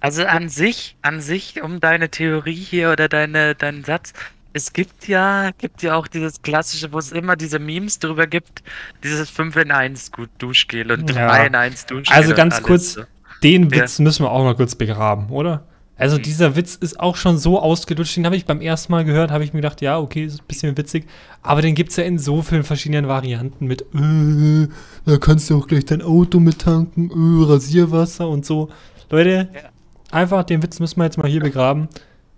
Also 0.01 0.25
an 0.25 0.49
sich, 0.49 0.95
an 1.01 1.21
sich, 1.21 1.61
um 1.61 1.79
deine 1.79 2.09
Theorie 2.09 2.53
hier 2.55 2.91
oder 2.91 3.09
deine, 3.09 3.53
deinen 3.53 3.83
Satz, 3.83 4.13
es 4.53 4.73
gibt 4.73 5.07
ja, 5.07 5.51
gibt 5.57 5.83
ja 5.83 5.95
auch 5.95 6.07
dieses 6.07 6.41
klassische, 6.41 6.91
wo 6.91 6.97
es 6.97 7.11
immer 7.11 7.35
diese 7.35 7.59
Memes 7.59 7.99
drüber 7.99 8.25
gibt, 8.25 8.63
dieses 9.03 9.29
5 9.29 9.55
in 9.57 9.71
1 9.71 10.11
gut 10.11 10.29
Duschgel 10.39 10.91
und 10.91 11.09
Ja. 11.11 11.27
3 11.27 11.47
in 11.47 11.55
1 11.55 11.85
Duschgel. 11.85 12.15
Also 12.15 12.33
ganz 12.33 12.63
kurz, 12.63 12.93
so. 12.93 13.03
den 13.43 13.69
Ja. 13.69 13.81
Witz 13.81 13.99
müssen 13.99 14.23
wir 14.23 14.31
auch 14.31 14.43
mal 14.43 14.55
kurz 14.55 14.75
begraben, 14.75 15.29
oder? 15.29 15.65
Also 15.99 16.17
Mhm. 16.17 16.21
dieser 16.23 16.55
Witz 16.55 16.75
ist 16.75 16.99
auch 16.99 17.15
schon 17.17 17.37
so 17.37 17.59
ausgelutscht, 17.59 18.15
den 18.17 18.25
habe 18.25 18.35
ich 18.35 18.45
beim 18.45 18.61
ersten 18.61 18.91
Mal 18.91 19.05
gehört, 19.05 19.29
habe 19.31 19.43
ich 19.43 19.53
mir 19.53 19.61
gedacht, 19.61 19.81
ja, 19.81 19.99
okay, 19.99 20.23
ist 20.25 20.39
ein 20.41 20.47
bisschen 20.47 20.77
witzig, 20.77 21.05
aber 21.43 21.61
den 21.61 21.75
gibt 21.75 21.91
es 21.91 21.97
ja 21.97 22.05
in 22.05 22.17
so 22.17 22.41
vielen 22.41 22.63
verschiedenen 22.63 23.07
Varianten 23.07 23.67
mit, 23.67 23.81
äh, 23.93 24.67
da 25.05 25.17
kannst 25.17 25.49
du 25.49 25.57
auch 25.59 25.67
gleich 25.67 25.85
dein 25.85 26.01
Auto 26.01 26.39
mit 26.39 26.59
tanken, 26.59 27.09
äh, 27.11 27.45
Rasierwasser 27.51 28.27
und 28.29 28.45
so. 28.45 28.69
Leute, 29.09 29.49
Ja. 29.53 29.61
einfach 30.11 30.43
den 30.43 30.63
Witz 30.63 30.79
müssen 30.79 30.97
wir 30.99 31.03
jetzt 31.05 31.17
mal 31.17 31.27
hier 31.29 31.41
begraben, 31.41 31.89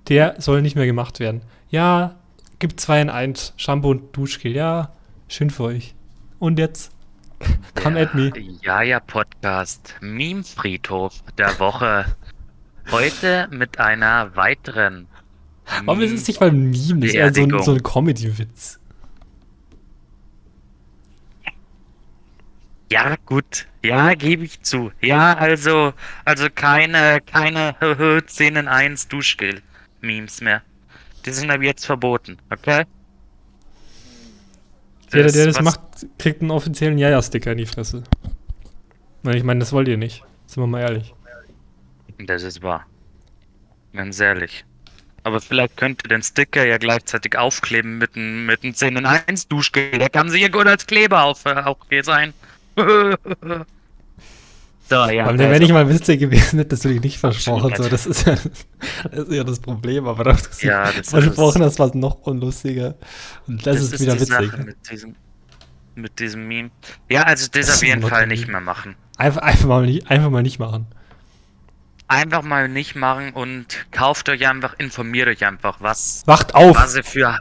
der 0.09 0.35
soll 0.39 0.61
nicht 0.61 0.75
mehr 0.75 0.85
gemacht 0.87 1.19
werden. 1.19 1.41
Ja, 1.69 2.15
gibt 2.59 2.79
zwei 2.79 2.99
in 3.01 3.09
eins, 3.09 3.53
Shampoo 3.57 3.91
und 3.91 4.15
Duschgel, 4.17 4.53
ja, 4.55 4.91
schön 5.27 5.49
für 5.51 5.63
euch. 5.65 5.93
Und 6.39 6.57
jetzt, 6.59 6.91
come 7.81 7.95
Der 7.95 8.07
at 8.07 8.15
me. 8.15 8.31
Jaja 8.63 8.99
Podcast 8.99 9.95
Meme 10.01 10.43
Friedhof 10.43 11.23
der 11.37 11.59
Woche. 11.59 12.05
Heute 12.89 13.47
mit 13.51 13.79
einer 13.79 14.35
weiteren. 14.35 15.07
Aber 15.85 16.01
es 16.01 16.11
ist 16.11 16.27
nicht 16.27 16.39
mal 16.41 16.49
ein 16.49 16.71
Meme, 16.71 17.01
das 17.01 17.09
ist 17.09 17.15
eher 17.15 17.33
so 17.33 17.41
ein, 17.43 17.63
so 17.63 17.71
ein 17.73 17.83
Comedy-Witz. 17.83 18.79
Ja, 22.91 23.15
gut. 23.25 23.67
Ja, 23.83 24.13
gebe 24.15 24.43
ich 24.43 24.61
zu. 24.63 24.91
Ja, 25.01 25.33
also, 25.35 25.93
also 26.25 26.47
keine, 26.53 27.19
keine 27.25 27.75
10 28.25 28.55
in 28.57 28.67
1 28.67 29.07
Duschgel-Memes 29.07 30.41
mehr. 30.41 30.61
Die 31.25 31.31
sind 31.31 31.49
aber 31.51 31.63
jetzt 31.63 31.85
verboten, 31.85 32.37
okay? 32.51 32.83
Jeder, 35.13 35.31
der 35.31 35.45
das 35.47 35.55
was- 35.57 35.63
macht, 35.63 35.81
kriegt 36.17 36.41
einen 36.41 36.51
offiziellen 36.51 36.97
Jaja-Sticker 36.97 37.51
in 37.53 37.59
die 37.59 37.65
Fresse. 37.65 38.03
Weil 39.23 39.35
ich 39.37 39.43
meine, 39.43 39.59
das 39.59 39.71
wollt 39.71 39.87
ihr 39.87 39.97
nicht. 39.97 40.23
Sind 40.47 40.63
wir 40.63 40.67
mal 40.67 40.81
ehrlich. 40.81 41.13
Das 42.19 42.43
ist 42.43 42.61
wahr. 42.61 42.85
Ganz 43.93 44.19
ehrlich. 44.19 44.65
Aber 45.23 45.39
vielleicht 45.39 45.77
könnt 45.77 46.03
ihr 46.03 46.09
den 46.09 46.23
Sticker 46.23 46.65
ja 46.65 46.77
gleichzeitig 46.77 47.37
aufkleben 47.37 47.97
mit 47.99 48.15
einem 48.15 48.45
mit 48.47 48.63
einem 48.63 48.73
10 48.73 48.95
in 48.97 49.05
1 49.05 49.47
Duschgel. 49.47 49.91
Der 49.91 50.09
kann 50.09 50.29
sicher 50.29 50.49
gut 50.49 50.65
als 50.65 50.87
Kleber 50.87 51.23
auf, 51.23 51.45
äh, 51.45 51.53
auch 51.55 51.77
hier 51.89 52.03
sein. 52.03 52.33
so, 52.75 52.85
ja. 54.95 55.25
Aber 55.25 55.37
wäre 55.37 55.49
also- 55.49 55.61
nicht 55.61 55.73
mal 55.73 55.87
witzig 55.89 56.19
gewesen, 56.19 56.57
hättest 56.59 56.85
du 56.85 56.89
dich 56.89 57.01
nicht 57.01 57.19
versprochen. 57.19 57.73
So, 57.75 57.87
das, 57.87 58.05
ist 58.07 58.25
ja, 58.25 58.35
das 59.11 59.27
ist 59.27 59.31
ja 59.31 59.43
das 59.43 59.59
Problem. 59.59 60.07
Aber 60.07 60.23
dass 60.23 60.57
du 60.57 60.67
Ja, 60.67 60.85
das 60.85 60.97
ist- 60.97 61.09
versprochen 61.11 61.61
hast, 61.63 61.77
was 61.79 61.93
noch 61.93 62.21
unlustiger. 62.21 62.95
Und 63.47 63.65
das, 63.65 63.79
ist 63.81 63.99
wieder 63.99 64.15
die 64.15 64.21
witzig. 64.21 64.57
Mit 64.65 64.77
diesem, 64.89 65.15
mit 65.95 66.19
diesem 66.19 66.47
Meme. 66.47 66.71
Ja, 67.09 67.23
also 67.23 67.47
das 67.51 67.67
Das 67.67 67.75
auf 67.75 67.83
ist 67.83 67.87
jeden 67.89 68.01
Fall 68.01 68.25
nicht 68.25 68.47
mehr 68.47 68.61
machen. 68.61 68.95
Einfach, 69.17 69.41
einfach, 69.43 69.67
mal 69.67 69.85
nicht, 69.85 70.09
einfach 70.09 70.29
mal 70.31 70.41
nicht 70.41 70.57
machen. 70.57 70.87
Einfach 72.11 72.41
mal 72.41 72.67
nicht 72.67 72.97
machen 72.97 73.31
und 73.31 73.85
kauft 73.91 74.27
euch 74.27 74.45
einfach, 74.45 74.75
informiert 74.77 75.29
euch 75.29 75.45
einfach, 75.45 75.77
was, 75.79 76.23
Wacht 76.25 76.53
auf! 76.55 76.75
was 76.75 76.93
ihr 76.97 77.05
für 77.05 77.39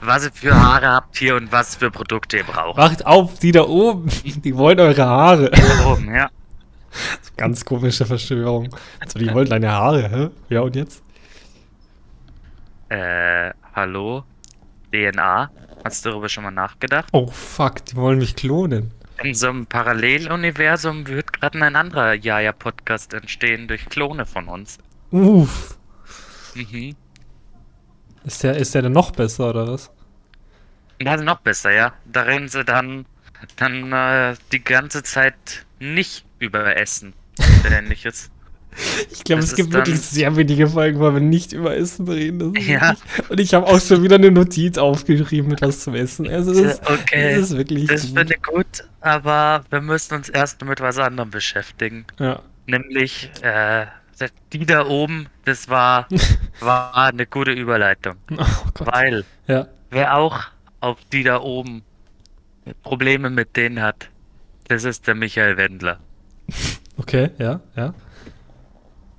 was 0.00 0.24
ihr 0.24 0.32
für 0.32 0.54
Haare 0.54 0.88
habt 0.88 1.18
hier 1.18 1.36
und 1.36 1.52
was 1.52 1.76
für 1.76 1.90
Produkte 1.90 2.38
ihr 2.38 2.44
braucht. 2.44 2.78
Wacht 2.78 3.04
auf, 3.04 3.38
die 3.38 3.52
da 3.52 3.64
oben! 3.64 4.08
Die 4.24 4.56
wollen 4.56 4.80
eure 4.80 5.04
Haare. 5.04 5.50
Da 5.50 5.86
oben, 5.86 6.14
ja. 6.14 6.30
Ganz 7.36 7.66
komische 7.66 8.06
Verschwörung. 8.06 8.74
Also, 8.98 9.18
die 9.18 9.30
wollen 9.34 9.50
deine 9.50 9.70
Haare, 9.70 10.08
hä? 10.08 10.30
Ja, 10.48 10.62
und 10.62 10.74
jetzt? 10.74 11.02
Äh, 12.88 13.50
hallo? 13.74 14.24
DNA? 14.90 15.50
Hast 15.84 16.06
du 16.06 16.08
darüber 16.08 16.30
schon 16.30 16.44
mal 16.44 16.50
nachgedacht? 16.50 17.10
Oh 17.12 17.26
fuck, 17.26 17.84
die 17.84 17.96
wollen 17.96 18.18
mich 18.18 18.36
klonen. 18.36 18.90
In 19.22 19.34
so 19.34 19.48
einem 19.48 19.66
Paralleluniversum 19.66 21.06
wird 21.06 21.32
gerade 21.32 21.64
ein 21.64 21.76
anderer 21.76 22.14
Jaja-Podcast 22.14 23.14
entstehen 23.14 23.68
durch 23.68 23.86
Klone 23.86 24.26
von 24.26 24.48
uns. 24.48 24.78
Uff. 25.12 25.78
Mhm. 26.54 26.96
Ist 28.24 28.42
der, 28.42 28.56
ist 28.56 28.74
der 28.74 28.82
denn 28.82 28.92
noch 28.92 29.12
besser, 29.12 29.50
oder 29.50 29.68
was? 29.68 29.92
Ist 30.98 31.24
noch 31.24 31.38
besser, 31.40 31.72
ja. 31.72 31.92
Da 32.04 32.22
reden 32.22 32.48
sie 32.48 32.64
dann, 32.64 33.06
dann 33.56 33.92
äh, 33.92 34.34
die 34.50 34.62
ganze 34.62 35.04
Zeit 35.04 35.66
nicht 35.78 36.24
über 36.40 36.76
Essen. 36.76 37.14
oder 37.60 37.78
ähnliches. 37.78 38.31
Ich 39.10 39.22
glaube, 39.24 39.42
es 39.42 39.54
gibt 39.54 39.72
wirklich 39.72 40.00
sehr 40.00 40.34
wenige 40.36 40.66
Folgen, 40.68 40.98
wo 40.98 41.12
wir 41.12 41.20
nicht 41.20 41.52
über 41.52 41.76
Essen 41.76 42.08
reden. 42.08 42.54
Ja. 42.56 42.90
wirklich- 42.90 43.30
Und 43.30 43.40
ich 43.40 43.54
habe 43.54 43.66
auch 43.66 43.80
schon 43.80 44.02
wieder 44.02 44.16
eine 44.16 44.30
Notiz 44.30 44.78
aufgeschrieben 44.78 45.50
mit 45.50 45.60
was 45.62 45.80
zum 45.80 45.94
Essen. 45.94 46.26
Also, 46.28 46.52
das, 46.52 46.74
ist- 46.78 46.82
Okay, 46.90 47.34
das 47.36 47.50
ist 47.50 47.56
wirklich 47.56 47.86
Das 47.86 48.06
gut. 48.06 48.18
finde 48.18 48.34
ich 48.34 48.42
gut, 48.42 48.84
aber 49.00 49.64
wir 49.70 49.80
müssen 49.80 50.14
uns 50.14 50.28
erst 50.28 50.64
mit 50.64 50.80
was 50.80 50.98
anderem 50.98 51.30
beschäftigen. 51.30 52.06
Ja. 52.18 52.40
Nämlich, 52.66 53.30
äh, 53.42 53.86
die 54.52 54.64
da 54.66 54.86
oben, 54.86 55.26
das 55.44 55.68
war, 55.68 56.06
war 56.60 56.94
eine 56.96 57.26
gute 57.26 57.50
Überleitung. 57.52 58.14
Oh. 58.36 58.44
Weil, 58.84 59.24
Ja. 59.48 59.66
wer 59.90 60.16
auch 60.16 60.40
auf 60.80 60.98
die 61.12 61.24
da 61.24 61.40
oben 61.40 61.82
Probleme 62.82 63.28
mit 63.30 63.56
denen 63.56 63.82
hat, 63.82 64.08
das 64.68 64.84
ist 64.84 65.06
der 65.08 65.14
Michael 65.16 65.56
Wendler. 65.56 65.98
Okay, 66.96 67.30
ja, 67.38 67.60
ja. 67.76 67.94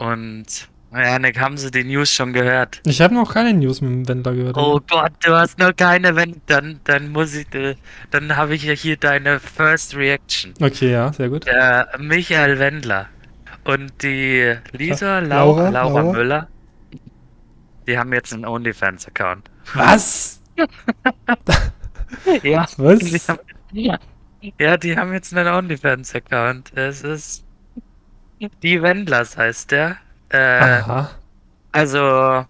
Und, 0.03 0.67
Janik, 0.91 1.39
haben 1.39 1.57
Sie 1.57 1.71
die 1.71 1.85
News 1.85 2.11
schon 2.11 2.33
gehört? 2.33 2.81
Ich 2.85 3.01
habe 3.01 3.13
noch 3.13 3.33
keine 3.33 3.53
News 3.53 3.79
mit 3.79 3.91
dem 3.91 4.07
Wendler 4.07 4.33
gehört. 4.33 4.57
Oh 4.57 4.81
Gott, 4.85 5.13
du 5.23 5.33
hast 5.33 5.57
noch 5.59 5.73
keine, 5.73 6.15
wenn, 6.17 6.41
dann, 6.47 6.81
dann 6.83 7.09
muss 7.09 7.33
ich, 7.33 7.53
äh, 7.55 7.75
dann 8.11 8.35
habe 8.35 8.53
ich 8.53 8.63
ja 8.63 8.73
hier 8.73 8.97
deine 8.97 9.39
First 9.39 9.95
Reaction. 9.95 10.53
Okay, 10.61 10.91
ja, 10.91 11.13
sehr 11.13 11.29
gut. 11.29 11.45
Der 11.45 11.87
Michael 11.99 12.59
Wendler 12.59 13.07
und 13.63 13.93
die 14.03 14.55
Lisa, 14.73 15.19
Laura, 15.19 15.69
Laura, 15.69 15.69
Laura, 15.69 16.01
Laura. 16.01 16.13
Müller, 16.13 16.47
die 17.87 17.97
haben 17.97 18.11
jetzt 18.11 18.33
einen 18.33 18.45
OnlyFans-Account. 18.45 19.49
Was? 19.73 20.41
Ja, 22.43 22.67
Was? 22.77 22.99
Die 22.99 23.17
haben, 23.27 23.39
ja. 23.71 23.99
ja, 24.59 24.77
die 24.77 24.95
haben 24.95 25.13
jetzt 25.13 25.35
einen 25.35 25.47
OnlyFans-Account. 25.47 26.71
Es 26.75 27.01
ist 27.01 27.43
die 28.61 28.81
Wendlers 28.81 29.37
heißt 29.37 29.71
der. 29.71 29.97
Äh, 30.29 30.37
Aha. 30.37 31.11
also, 31.71 32.45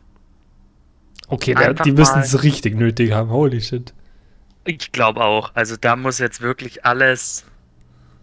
Okay, 1.28 1.56
Einfach 1.56 1.84
die 1.84 1.92
müssen 1.92 2.20
es 2.20 2.44
richtig 2.44 2.76
nötig 2.76 3.12
haben. 3.12 3.30
Holy 3.30 3.62
shit. 3.62 3.94
ich 4.66 4.92
glaube 4.92 5.22
auch. 5.22 5.52
Also, 5.56 5.76
da 5.78 5.96
muss 5.96 6.20
jetzt 6.20 6.42
wirklich 6.42 6.86
alles. 6.86 7.46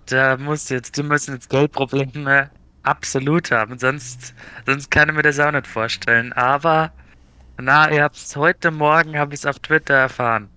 Da 0.06 0.36
muss 0.36 0.68
jetzt, 0.68 0.96
die 0.96 1.02
müssen 1.02 1.34
jetzt 1.34 1.50
Geldprobleme 1.50 2.50
absolut 2.82 3.50
haben. 3.50 3.78
Sonst, 3.78 4.34
sonst 4.66 4.90
kann 4.90 5.08
ich 5.08 5.14
mir 5.14 5.22
das 5.22 5.38
auch 5.40 5.50
nicht 5.52 5.66
vorstellen. 5.66 6.32
Aber, 6.32 6.92
na, 7.58 7.90
ihr 7.90 8.02
habt 8.04 8.16
es 8.16 8.36
heute 8.36 8.70
Morgen, 8.70 9.18
habe 9.18 9.34
ich 9.34 9.40
es 9.40 9.46
auf 9.46 9.58
Twitter 9.58 9.94
erfahren. 9.94 10.48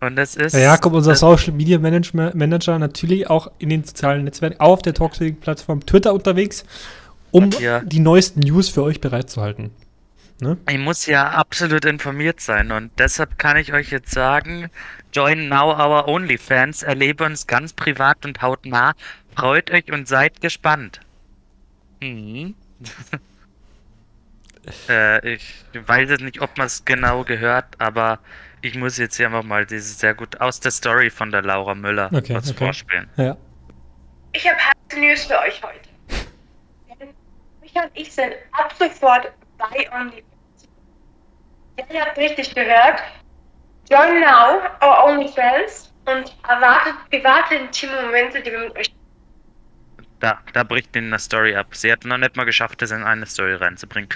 Und 0.00 0.16
das 0.16 0.36
ist. 0.36 0.54
Der 0.54 0.62
Jakob, 0.62 0.94
unser 0.94 1.14
Social 1.14 1.52
Media 1.52 1.78
Management 1.78 2.34
Manager, 2.34 2.78
natürlich 2.78 3.30
auch 3.30 3.50
in 3.58 3.68
den 3.68 3.84
sozialen 3.84 4.24
Netzwerken 4.24 4.60
auf 4.60 4.82
der 4.82 4.94
Toxic-Plattform 4.94 5.86
Twitter 5.86 6.12
unterwegs, 6.12 6.64
um 7.30 7.50
Ja. 7.60 7.80
die 7.80 8.00
neuesten 8.00 8.40
News 8.40 8.68
für 8.68 8.82
euch 8.82 9.00
bereitzuhalten. 9.00 9.70
Ne? 10.40 10.58
Ich 10.68 10.78
muss 10.78 11.06
ja 11.06 11.30
absolut 11.30 11.86
informiert 11.86 12.40
sein 12.40 12.70
und 12.70 12.90
deshalb 12.98 13.38
kann 13.38 13.56
ich 13.56 13.72
euch 13.72 13.90
jetzt 13.90 14.10
sagen, 14.10 14.68
join 15.12 15.48
now 15.48 15.70
our 15.70 16.08
OnlyFans, 16.08 16.82
erlebe 16.82 17.24
uns 17.24 17.46
ganz 17.46 17.72
privat 17.72 18.26
und 18.26 18.42
hautnah, 18.42 18.92
freut 19.34 19.70
euch 19.70 19.90
und 19.90 20.06
seid 20.06 20.42
gespannt. 20.42 21.00
Mhm. 22.02 22.54
äh, 24.90 25.34
ich 25.34 25.54
weiß 25.72 26.10
jetzt 26.10 26.22
nicht, 26.22 26.42
ob 26.42 26.58
man 26.58 26.66
es 26.66 26.84
genau 26.84 27.24
gehört, 27.24 27.66
aber 27.78 28.18
ich 28.62 28.74
muss 28.76 28.98
jetzt 28.98 29.16
hier 29.16 29.26
einfach 29.26 29.42
mal 29.42 29.66
dieses 29.66 29.98
sehr 29.98 30.14
gut 30.14 30.40
aus 30.40 30.60
der 30.60 30.70
Story 30.70 31.10
von 31.10 31.30
der 31.30 31.42
Laura 31.42 31.74
Müller 31.74 32.10
Okay, 32.12 32.34
was 32.34 32.50
okay. 32.50 32.64
vorspielen. 32.64 33.08
Ja. 33.16 33.36
Ich 34.32 34.48
habe 34.48 34.58
heiße 34.58 35.00
News 35.00 35.24
für 35.24 35.38
euch 35.40 35.62
heute. 35.62 35.88
Micha 37.60 37.82
und 37.84 37.90
ich 37.94 38.12
sind 38.12 38.34
ab 38.52 38.74
sofort 38.78 39.32
bei 39.58 39.90
OnlyFans. 39.92 40.24
Ja, 41.78 41.84
ihr 41.92 42.00
habt 42.02 42.18
richtig 42.18 42.54
gehört. 42.54 43.02
Join 43.90 44.20
now 44.20 44.60
our 44.82 45.04
OnlyFans 45.04 45.92
und 46.06 46.36
erwartet 46.48 46.94
private, 47.10 47.54
intime 47.54 48.02
Momente, 48.02 48.42
die 48.42 48.50
wir 48.50 48.58
mit 48.60 48.76
euch 48.76 48.92
Da, 50.20 50.40
da 50.52 50.62
bricht 50.64 50.94
ihnen 50.96 51.08
eine 51.08 51.18
Story 51.18 51.54
ab. 51.54 51.68
Sie 51.74 51.90
hat 51.92 52.04
noch 52.04 52.18
nicht 52.18 52.36
mal 52.36 52.44
geschafft, 52.44 52.82
das 52.82 52.90
in 52.90 53.02
eine 53.04 53.26
Story 53.26 53.54
reinzubringen. 53.54 54.08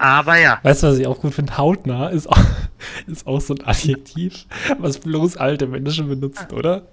Aber 0.00 0.38
ja, 0.38 0.58
Weißt 0.62 0.82
du, 0.82 0.86
was 0.86 0.98
ich 0.98 1.06
auch 1.06 1.20
gut 1.20 1.34
finde? 1.34 1.58
Hautnah 1.58 2.08
ist 2.08 2.26
auch, 2.26 2.38
ist 3.06 3.26
auch 3.26 3.38
so 3.38 3.52
ein 3.52 3.66
Adjektiv, 3.66 4.46
was 4.78 4.98
bloß 4.98 5.36
alte 5.36 5.66
Menschen 5.66 6.08
benutzen, 6.08 6.50
oder? 6.52 6.88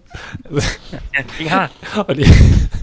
Ja, 1.39 1.69
und 2.05 2.19
ich, 2.19 2.29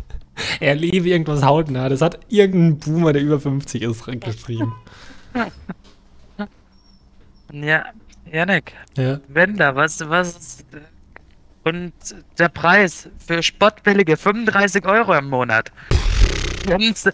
er 0.61 0.77
liebe 0.77 1.11
irgendwas 1.11 1.45
hautnah. 1.45 1.91
Das 1.91 2.01
hat 2.01 2.21
irgendein 2.31 2.79
Boomer, 2.79 3.13
der 3.13 3.21
über 3.21 3.39
50 3.39 3.83
ist, 3.83 4.07
geschrieben. 4.07 4.75
ja, 7.53 7.85
Janik, 8.33 8.73
Ja. 8.97 9.21
Wender, 9.29 9.77
was, 9.77 10.09
was 10.09 10.37
ist, 10.39 10.67
und 11.65 11.93
der 12.39 12.49
Preis 12.49 13.11
für 13.19 13.43
spottbillige 13.43 14.17
35 14.17 14.87
Euro 14.87 15.13
im 15.15 15.29
Monat. 15.29 15.71
Kannst 16.67 17.09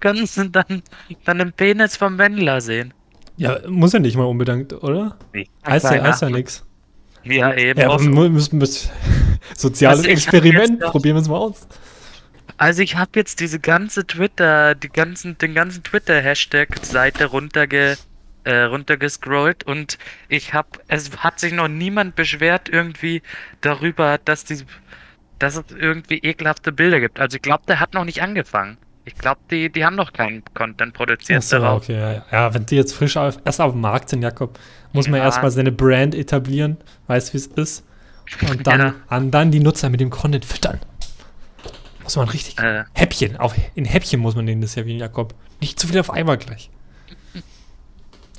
kannst 0.00 0.36
du 0.36 0.48
dann, 0.50 0.82
dann 1.24 1.38
den 1.38 1.52
Penis 1.52 1.96
vom 1.96 2.18
Wendler 2.18 2.60
sehen? 2.60 2.92
ja, 3.38 3.58
muss 3.68 3.92
ja 3.92 3.98
nicht 3.98 4.16
mal 4.16 4.24
unbedingt, 4.24 4.72
oder? 4.82 5.16
Wie? 5.32 5.48
Heißt 5.66 5.84
ja, 5.84 6.02
heißt 6.02 6.22
ja 6.22 6.30
nix. 6.30 6.64
Ja, 7.24 7.52
eben. 7.54 7.78
Ja, 7.80 7.88
wir 8.00 8.30
müssen 8.30 8.58
müssen 8.58 8.90
soziales 9.54 9.98
Also 10.00 10.08
Experiment, 10.10 10.80
noch- 10.80 10.92
probieren 10.92 11.16
wir 11.16 11.22
es 11.22 11.28
mal 11.28 11.36
aus. 11.36 11.66
Also 12.58 12.80
ich 12.80 12.96
habe 12.96 13.10
jetzt 13.16 13.40
diese 13.40 13.60
ganze 13.60 14.06
Twitter, 14.06 14.74
die 14.74 14.88
ganzen, 14.88 15.36
den 15.36 15.52
ganzen 15.54 15.82
Twitter-Hashtag-Seite 15.82 17.26
runterge, 17.26 17.98
äh, 18.44 18.60
runtergescrollt 18.62 19.64
und 19.64 19.98
ich 20.28 20.54
habe, 20.54 20.68
es 20.88 21.10
hat 21.18 21.38
sich 21.40 21.52
noch 21.52 21.68
niemand 21.68 22.14
beschwert 22.16 22.68
irgendwie 22.70 23.20
darüber, 23.60 24.18
dass 24.24 24.44
die, 24.44 24.58
dass 25.38 25.56
es 25.56 25.64
irgendwie 25.78 26.18
ekelhafte 26.18 26.72
Bilder 26.72 27.00
gibt. 27.00 27.20
Also 27.20 27.36
ich 27.36 27.42
glaube, 27.42 27.62
der 27.68 27.80
hat 27.80 27.94
noch 27.94 28.04
nicht 28.04 28.22
angefangen. 28.22 28.78
Ich 29.04 29.14
glaube, 29.14 29.40
die, 29.50 29.70
die 29.70 29.84
haben 29.84 29.94
noch 29.94 30.12
keinen 30.12 30.42
Content 30.54 30.92
produziert 30.94 31.38
Achso, 31.38 31.58
darauf. 31.58 31.82
okay, 31.82 31.94
ja, 31.98 32.12
ja. 32.12 32.24
ja, 32.32 32.54
wenn 32.54 32.66
die 32.66 32.74
jetzt 32.76 32.92
frisch 32.94 33.16
auf, 33.16 33.38
erst 33.44 33.60
auf 33.60 33.72
dem 33.72 33.80
Markt 33.80 34.08
sind, 34.08 34.22
Jakob, 34.22 34.58
muss 34.92 35.06
man 35.08 35.18
Ja. 35.18 35.26
erstmal 35.26 35.50
seine 35.52 35.70
Brand 35.70 36.14
etablieren, 36.14 36.76
weiß 37.06 37.32
wie 37.32 37.36
es 37.38 37.46
ist. 37.46 37.84
Und 38.50 38.66
dann, 38.66 38.80
Ja. 38.80 39.16
und 39.16 39.30
dann 39.30 39.50
die 39.52 39.60
Nutzer 39.60 39.90
mit 39.90 40.00
dem 40.00 40.10
Content 40.10 40.44
füttern. 40.44 40.80
Muss 42.02 42.16
man 42.16 42.28
richtig. 42.28 42.58
Äh, 42.58 42.84
Häppchen. 42.94 43.36
Auf, 43.36 43.54
in 43.74 43.84
Häppchen 43.84 44.20
muss 44.20 44.34
man 44.34 44.46
denen 44.46 44.60
das 44.62 44.72
servieren, 44.72 44.98
Jakob. 44.98 45.34
Nicht 45.60 45.78
zu 45.78 45.86
viel 45.86 45.98
auf 46.00 46.10
einmal 46.10 46.36
gleich. 46.38 46.70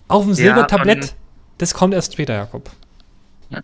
Auf 0.10 0.24
dem 0.24 0.30
Ja, 0.32 0.36
Silbertablett. 0.36 1.16
Das 1.58 1.74
kommt 1.74 1.94
erst 1.94 2.14
später, 2.14 2.34
Jakob. 2.34 2.70
Ja, 3.50 3.62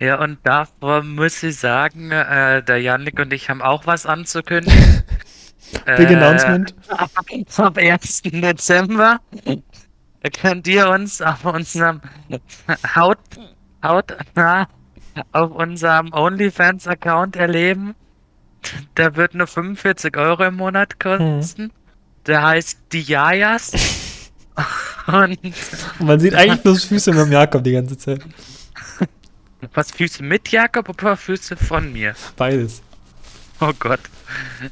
und 0.00 0.38
davor 0.42 1.02
muss 1.02 1.42
ich 1.42 1.56
sagen, 1.58 2.10
äh, 2.10 2.62
der 2.62 2.78
Janik 2.80 3.18
und 3.18 3.32
ich 3.32 3.48
haben 3.48 3.62
auch 3.62 3.86
was 3.86 4.06
anzukündigen. 4.06 5.02
Big 5.96 6.10
Äh, 6.10 6.14
Announcement. 6.14 6.74
Am 7.56 7.74
1. 7.76 8.22
Dezember 8.22 9.20
könnt 10.40 10.66
ihr 10.68 10.88
uns 10.88 11.20
auf 11.22 11.44
unserem 11.44 12.00
Haut, 12.96 13.18
Haut, 13.82 14.16
na, 14.34 14.68
auf 15.32 15.50
unserem 15.52 16.12
OnlyFans-Account 16.12 17.36
erleben. 17.36 17.94
Der 18.96 19.16
wird 19.16 19.34
nur 19.34 19.46
45 19.46 20.16
Euro 20.16 20.44
im 20.44 20.56
Monat 20.56 20.98
kosten. 21.00 21.72
Der 22.26 22.42
heißt 22.42 22.80
die 22.92 23.02
Jajas. 23.02 23.78
Und 25.06 25.38
Und 25.98 26.06
man 26.06 26.20
sieht 26.20 26.34
eigentlich 26.34 26.62
bloß 26.62 26.84
Füße 26.84 27.12
mit 27.12 27.20
dem 27.26 27.32
Jakob 27.32 27.62
die 27.64 27.72
ganze 27.72 27.98
Zeit. 27.98 28.20
Was 29.72 29.90
Füße 29.90 30.22
mit 30.22 30.48
Jakob 30.50 30.88
oder 30.88 31.16
Füße 31.16 31.56
von 31.56 31.92
mir? 31.92 32.14
Beides. 32.36 32.82
Oh 33.60 33.72
Gott. 33.78 34.00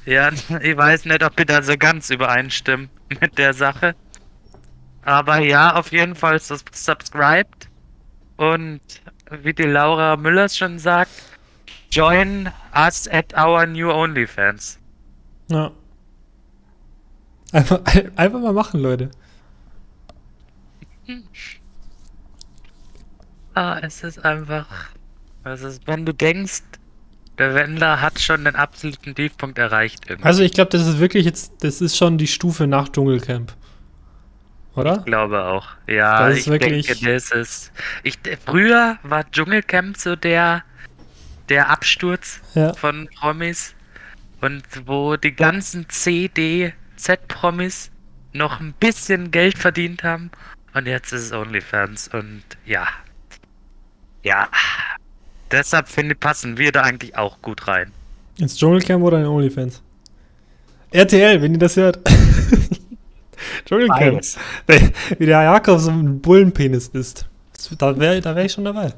Ja, 0.05 0.31
ich 0.31 0.77
weiß 0.77 1.05
nicht, 1.07 1.23
ob 1.23 1.39
wir 1.39 1.45
da 1.45 1.63
so 1.63 1.77
ganz 1.77 2.11
übereinstimmen 2.11 2.91
mit 3.21 3.39
der 3.39 3.55
Sache. 3.55 3.95
Aber 5.03 5.39
ja, 5.39 5.75
auf 5.75 5.93
jeden 5.93 6.15
Fall 6.15 6.39
subscribed. 6.41 7.69
Und 8.37 8.81
wie 9.31 9.53
die 9.53 9.63
Laura 9.63 10.17
Müllers 10.17 10.57
schon 10.57 10.79
sagt, 10.79 11.11
join 11.91 12.51
us 12.75 13.09
at 13.09 13.35
our 13.37 13.67
new 13.67 13.91
OnlyFans. 13.91 14.79
Ja. 15.49 15.71
Einfach, 17.53 17.81
einfach 18.17 18.41
mal 18.41 18.53
machen, 18.53 18.81
Leute. 18.81 19.11
Ah, 23.55 23.79
es 23.83 24.03
ist 24.03 24.25
einfach. 24.25 24.67
Es 25.45 25.63
ist, 25.63 25.87
wenn 25.87 26.07
du 26.07 26.15
denkst, 26.15 26.63
der 27.39 27.55
Wendler 27.55 28.01
hat 28.01 28.21
schon 28.21 28.45
den 28.45 28.55
absoluten 28.57 29.15
Tiefpunkt 29.15 29.59
erreicht. 29.59 30.05
Irgendwie. 30.09 30.27
Also 30.27 30.43
ich 30.43 30.53
glaube, 30.53 30.71
das 30.71 30.87
ist 30.87 30.99
wirklich 31.01 31.25
jetzt, 31.25 31.53
das 31.65 31.81
ist 31.81 31.97
schon 31.97 32.19
die 32.19 32.27
Stufe 32.27 32.67
nach 32.67 32.89
Dschungelcamp. 32.89 33.55
Oder? 34.75 34.99
Ich 34.99 35.05
glaube 35.05 35.45
auch. 35.45 35.67
Ja, 35.87 36.29
Das 36.29 36.39
ist 36.39 36.47
ich 36.47 36.53
wirklich- 36.53 36.87
denke, 36.87 37.13
das 37.15 37.31
ist. 37.31 37.73
Ich, 38.05 38.19
früher 38.47 38.99
war 39.03 39.31
Dschungelcamp 39.31 39.97
so 39.99 40.17
der, 40.17 40.63
der 41.49 41.69
Absturz 41.69 42.41
Ja. 42.55 42.73
von 42.75 43.09
Promis. 43.19 43.75
Und 44.41 44.63
wo 44.87 45.17
die 45.17 45.35
ganzen 45.35 45.89
CD, 45.89 46.73
Z-Promis 46.97 47.91
noch 48.33 48.61
ein 48.61 48.73
bisschen 48.81 49.31
Geld 49.31 49.59
verdient 49.59 50.03
haben. 50.05 50.31
Und 50.75 50.87
jetzt 50.87 51.13
ist 51.13 51.23
es 51.27 51.33
OnlyFans. 51.33 52.09
Und 52.09 52.43
ja. 52.65 52.87
Ja. 54.23 54.49
Deshalb 55.51 55.89
finde 55.89 56.15
ich, 56.15 56.21
passen 56.21 56.57
wir 56.57 56.73
da 56.73 56.83
eigentlich 56.83 57.17
auch 57.17 57.43
gut 57.43 57.69
rein. 57.69 57.93
Ins 58.39 58.57
Dschungelcamp 58.57 59.05
oder 59.05 59.21
in 59.21 59.27
OnlyFans? 59.27 59.83
RTL, 60.91 61.43
wenn 61.43 61.53
ihr 61.53 61.59
das 61.59 61.77
hört. 61.77 61.99
Dschungelcamp. 63.67 64.23
Wie 65.19 65.27
der 65.27 65.43
Jakob 65.43 65.79
so 65.81 65.91
ein 65.91 66.21
Bullenpenis 66.21 66.89
ist. 66.89 67.27
Da 67.79 67.99
wäre 67.99 68.21
da 68.21 68.35
wär 68.35 68.45
ich 68.45 68.53
schon 68.53 68.65
dabei. 68.65 68.93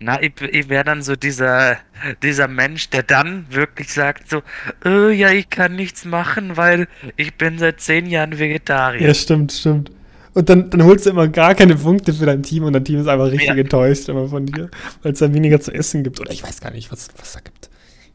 Na, 0.00 0.20
ich, 0.20 0.32
ich 0.40 0.68
wäre 0.68 0.84
dann 0.84 1.02
so 1.02 1.16
dieser, 1.16 1.78
dieser 2.22 2.48
Mensch, 2.48 2.90
der 2.90 3.04
dann 3.04 3.46
wirklich 3.48 3.92
sagt 3.92 4.28
so, 4.28 4.42
äh, 4.84 5.12
ja, 5.12 5.30
ich 5.30 5.48
kann 5.48 5.76
nichts 5.76 6.04
machen, 6.04 6.56
weil 6.56 6.88
ich 7.16 7.34
bin 7.36 7.58
seit 7.58 7.80
zehn 7.80 8.06
Jahren 8.06 8.38
Vegetarier. 8.38 9.06
Ja, 9.06 9.14
stimmt, 9.14 9.52
stimmt. 9.52 9.90
Und 10.34 10.48
dann, 10.48 10.68
dann 10.70 10.82
holst 10.84 11.06
du 11.06 11.10
immer 11.10 11.28
gar 11.28 11.54
keine 11.54 11.76
Punkte 11.76 12.12
für 12.12 12.26
dein 12.26 12.42
Team 12.42 12.64
und 12.64 12.72
dein 12.72 12.84
Team 12.84 13.00
ist 13.00 13.06
einfach 13.06 13.26
richtig 13.30 13.48
Ja. 13.48 13.54
enttäuscht 13.54 14.08
immer 14.08 14.28
von 14.28 14.46
dir, 14.46 14.68
weil 15.02 15.12
es 15.12 15.20
dann 15.20 15.32
weniger 15.32 15.60
zu 15.60 15.72
essen 15.72 16.02
gibt. 16.02 16.20
Oder 16.20 16.32
ich 16.32 16.42
weiß 16.42 16.60
gar 16.60 16.72
nicht, 16.72 16.90
was 16.90 17.08
was 17.16 17.32
da 17.34 17.40
gibt. 17.40 17.70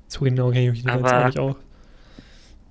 So 0.07 0.21
genau 0.25 0.49
kenne 0.51 0.65
ich 0.65 0.71
mich 0.71 0.83
jetzt 0.83 0.89
Aber- 0.93 1.11
eigentlich 1.13 1.39
auch. 1.39 1.55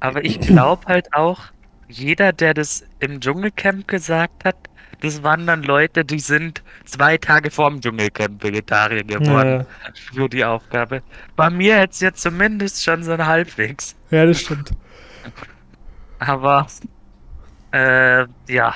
Aber 0.00 0.24
ich 0.24 0.38
glaube 0.40 0.84
halt 0.87 1.12
auch, 1.14 1.40
jeder, 1.88 2.32
der 2.32 2.52
das 2.54 2.84
im 3.00 3.20
Dschungelcamp 3.20 3.88
gesagt 3.88 4.44
hat, 4.44 4.56
das 5.00 5.22
waren 5.22 5.46
dann 5.46 5.62
Leute, 5.62 6.04
die 6.04 6.18
sind 6.18 6.62
zwei 6.84 7.16
Tage 7.18 7.50
vorm 7.50 7.80
Dschungelcamp 7.80 8.42
Vegetarier 8.42 9.04
geworden 9.04 9.64
Ja, 9.84 9.92
für 9.94 10.28
die 10.28 10.44
Aufgabe. 10.44 11.02
Bei 11.37 11.48
mir 11.50 11.78
jetzt 11.78 12.02
jetzt 12.02 12.20
zumindest 12.20 12.84
schon 12.84 13.02
so 13.02 13.12
ein 13.12 13.24
halbwegs. 13.26 13.94
ja, 14.11 14.26
das 14.26 14.40
stimmt. 14.40 14.72
Aber, 16.18 16.66
äh, 17.72 18.24
ja. 18.48 18.74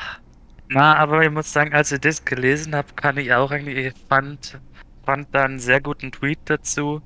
Na, 0.73 0.97
aber 0.97 1.23
ich 1.23 1.31
muss 1.31 1.53
sagen, 1.53 1.75
als 1.75 1.93
ich 1.93 2.01
das 2.01 2.25
gelesen 2.25 2.75
habe, 2.75 2.89
kann 2.97 3.19
ich 3.19 3.33
auch 3.35 3.51
eigentlich, 3.51 3.87
ich 3.87 3.95
fand, 4.09 4.59
fand 5.05 5.29
da 5.33 5.45
einen 5.45 5.59
sehr 5.59 5.81
guten 5.81 6.13
Tweet 6.13 6.39
dazu. 6.47 7.03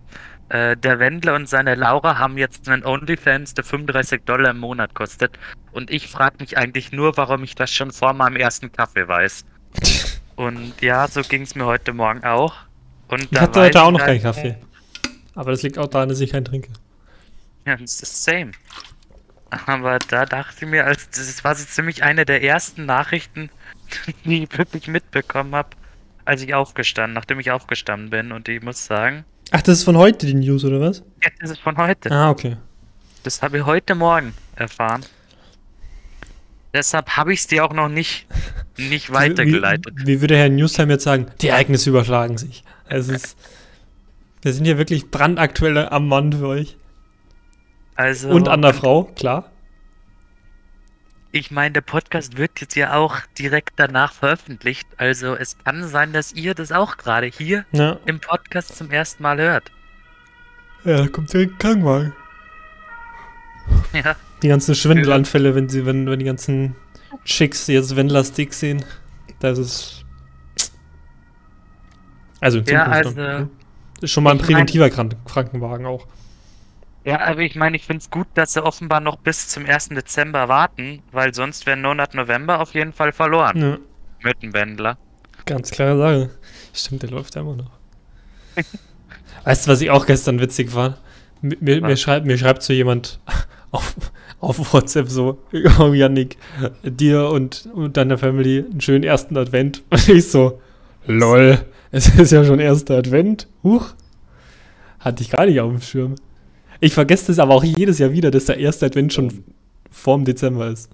Äh, 0.48 0.76
der 0.76 1.00
Wendler 1.00 1.34
und 1.34 1.48
seine 1.48 1.74
Laura 1.74 2.18
haben 2.18 2.38
jetzt 2.38 2.68
einen 2.68 2.84
OnlyFans, 2.84 3.54
der 3.54 3.64
35 3.64 4.22
Dollar 4.24 4.50
im 4.50 4.58
Monat 4.58 4.94
kostet. 4.94 5.36
Und 5.72 5.90
ich 5.90 6.06
frage 6.06 6.36
mich 6.38 6.56
eigentlich 6.56 6.92
nur, 6.92 7.16
warum 7.16 7.42
ich 7.42 7.56
das 7.56 7.72
schon 7.72 7.90
vor 7.90 8.12
meinem 8.12 8.36
ersten 8.36 8.70
Kaffee 8.70 9.08
weiß. 9.08 9.44
Und 10.36 10.80
ja, 10.82 11.08
so 11.08 11.22
ging 11.22 11.42
es 11.42 11.54
mir 11.54 11.64
heute 11.64 11.92
Morgen 11.94 12.22
auch. 12.22 12.54
Und 13.08 13.26
Ich 13.30 13.40
hatte 13.40 13.60
heute 13.60 13.82
auch 13.82 13.90
noch 13.90 14.00
halt- 14.00 14.22
keinen 14.22 14.34
Kaffee. 14.34 14.56
Aber 15.34 15.50
das 15.50 15.62
liegt 15.62 15.78
auch 15.78 15.88
daran, 15.88 16.08
dass 16.08 16.20
ich 16.20 16.30
keinen 16.30 16.44
trinke. 16.44 16.70
Ja, 17.66 17.76
das 17.76 18.00
ist 18.02 18.22
same. 18.22 18.52
Aber 19.66 19.98
da 19.98 20.26
dachte 20.26 20.64
ich 20.64 20.70
mir, 20.70 20.84
als 20.84 21.08
das 21.10 21.42
war 21.42 21.54
so 21.54 21.64
ziemlich 21.64 22.02
eine 22.02 22.24
der 22.24 22.42
ersten 22.42 22.84
Nachrichten, 22.86 23.50
ich 24.24 24.58
wirklich 24.58 24.88
mitbekommen 24.88 25.54
habe, 25.54 25.70
als 26.24 26.42
ich 26.42 26.54
aufgestanden, 26.54 27.14
nachdem 27.14 27.40
ich 27.40 27.50
aufgestanden 27.50 28.10
bin. 28.10 28.32
Und 28.32 28.48
ich 28.48 28.62
muss 28.62 28.84
sagen, 28.84 29.24
Ach, 29.52 29.62
das 29.62 29.78
ist 29.78 29.84
von 29.84 29.96
heute 29.96 30.26
die 30.26 30.34
News, 30.34 30.64
oder 30.64 30.80
was? 30.80 30.98
ja, 31.22 31.30
das 31.40 31.50
ist 31.50 31.60
von 31.60 31.76
heute. 31.76 32.10
Ah, 32.10 32.30
okay. 32.30 32.56
Das 33.22 33.42
habe 33.42 33.58
ich 33.58 33.64
heute 33.64 33.94
Morgen 33.94 34.34
erfahren. 34.56 35.04
Deshalb 36.74 37.16
habe 37.16 37.32
ich 37.32 37.40
es 37.40 37.46
dir 37.46 37.64
auch 37.64 37.72
noch 37.72 37.88
nicht, 37.88 38.26
nicht 38.76 39.10
weitergeleitet. 39.12 39.94
Wie, 39.96 40.06
wie 40.06 40.20
würde 40.20 40.36
Herr 40.36 40.48
Newstime 40.48 40.92
jetzt 40.92 41.04
sagen? 41.04 41.26
Die 41.40 41.48
Ereignisse 41.48 41.90
überschlagen 41.90 42.38
sich. 42.38 42.64
Es 42.88 43.08
ist. 43.08 43.36
Wir 44.42 44.52
sind 44.52 44.64
hier 44.64 44.78
wirklich 44.78 45.10
brandaktuell 45.10 45.88
am 45.88 46.06
Mann 46.08 46.32
für 46.32 46.46
euch. 46.46 46.76
Also, 47.96 48.28
Und 48.28 48.48
an 48.48 48.62
der 48.62 48.74
Frau, 48.74 49.04
klar. 49.04 49.50
Ich 51.36 51.50
meine, 51.50 51.72
der 51.72 51.80
Podcast 51.82 52.36
wird 52.36 52.60
jetzt 52.60 52.74
ja 52.76 52.94
auch 52.94 53.16
direkt 53.38 53.74
danach 53.76 54.12
veröffentlicht. 54.12 54.86
Also 54.96 55.34
es 55.36 55.56
kann 55.58 55.86
sein, 55.86 56.12
dass 56.12 56.32
ihr 56.32 56.54
das 56.54 56.72
auch 56.72 56.96
gerade 56.96 57.26
hier 57.26 57.64
Ja, 57.72 57.98
im 58.06 58.20
Podcast 58.20 58.76
zum 58.76 58.90
ersten 58.90 59.22
Mal 59.22 59.38
hört. 59.38 59.70
ja 60.84 60.96
da 60.98 61.08
kommt 61.08 61.32
direkt 61.32 61.52
ein 61.54 61.58
Krankenwagen. 61.58 62.12
Ja. 63.92 64.14
Die 64.42 64.48
ganzen 64.48 64.74
Schwindelanfälle, 64.76 65.54
wenn 65.56 65.68
sie, 65.68 65.84
wenn, 65.86 66.08
wenn 66.08 66.18
die 66.20 66.24
ganzen 66.24 66.76
Chicks 67.24 67.66
jetzt 67.66 67.96
Wendler-Stick 67.96 68.54
sehen. 68.54 68.84
Das 69.40 69.58
ist. 69.58 70.04
Also 72.40 72.58
in 72.58 72.66
Ja, 72.66 72.84
also, 72.84 73.10
ne? 73.10 73.48
Ist 74.00 74.12
schon 74.12 74.22
mal 74.22 74.30
ein 74.32 74.36
mein- 74.36 74.46
präventiver 74.46 74.88
Kran 74.90 75.14
Krankenwagen 75.24 75.84
auch. 75.86 76.06
Ja, 77.06 77.20
aber 77.20 77.42
ich 77.42 77.54
meine, 77.54 77.76
ich 77.76 77.84
finde 77.86 78.00
es 78.00 78.10
gut, 78.10 78.26
dass 78.34 78.54
sie 78.54 78.64
offenbar 78.64 78.98
noch 78.98 79.16
bis 79.18 79.46
zum 79.46 79.64
1. 79.64 79.90
Dezember 79.90 80.48
warten, 80.48 81.02
weil 81.12 81.32
sonst 81.32 81.64
wäre 81.64 81.76
Monat 81.76 82.14
November 82.14 82.60
auf 82.60 82.74
jeden 82.74 82.92
Fall 82.92 83.12
verloren 83.12 83.60
Ja, 83.60 83.78
mit 84.24 84.42
dem 84.42 84.52
Wendler. 84.52 84.98
ganz 85.44 85.70
klare 85.70 85.96
Sache. 85.96 86.30
Stimmt, 86.74 87.04
der 87.04 87.10
läuft 87.10 87.36
ja 87.36 87.42
immer 87.42 87.54
noch. 87.54 87.70
weißt 89.44 89.66
du, 89.66 89.70
was 89.70 89.80
ich 89.82 89.90
auch 89.90 90.04
gestern 90.04 90.40
witzig 90.40 90.74
war? 90.74 90.98
Mir, 91.42 91.56
mir, 91.60 91.80
mir, 91.80 91.96
schreibt, 91.96 92.26
mir 92.26 92.36
schreibt 92.38 92.64
so 92.64 92.72
jemand 92.72 93.20
auf, 93.70 93.94
auf 94.40 94.72
WhatsApp 94.72 95.08
so, 95.08 95.38
oh 95.78 95.92
Yannick, 95.92 96.36
dir 96.82 97.28
und, 97.28 97.68
und 97.72 97.96
deiner 97.96 98.18
Family 98.18 98.64
einen 98.68 98.80
schönen 98.80 99.04
ersten 99.04 99.36
Advent. 99.36 99.84
Und 99.90 100.08
ich 100.08 100.28
so, 100.28 100.60
lol, 101.06 101.64
es 101.92 102.08
ist 102.08 102.32
ja 102.32 102.44
schon 102.44 102.58
erster 102.58 102.96
Advent. 102.96 103.46
Huch. 103.62 103.94
Hatte 104.98 105.22
ich 105.22 105.30
gar 105.30 105.46
nicht 105.46 105.60
auf 105.60 105.70
dem 105.70 105.80
Schirm. 105.80 106.16
Ich 106.80 106.94
vergesse 106.94 107.28
das 107.28 107.38
aber 107.38 107.54
auch 107.54 107.64
jedes 107.64 107.98
Jahr 107.98 108.12
wieder, 108.12 108.30
dass 108.30 108.46
der 108.46 108.58
erste 108.58 108.86
Advent 108.86 109.12
schon 109.12 109.44
vorm 109.90 110.24
Dezember 110.24 110.68
ist. 110.68 110.90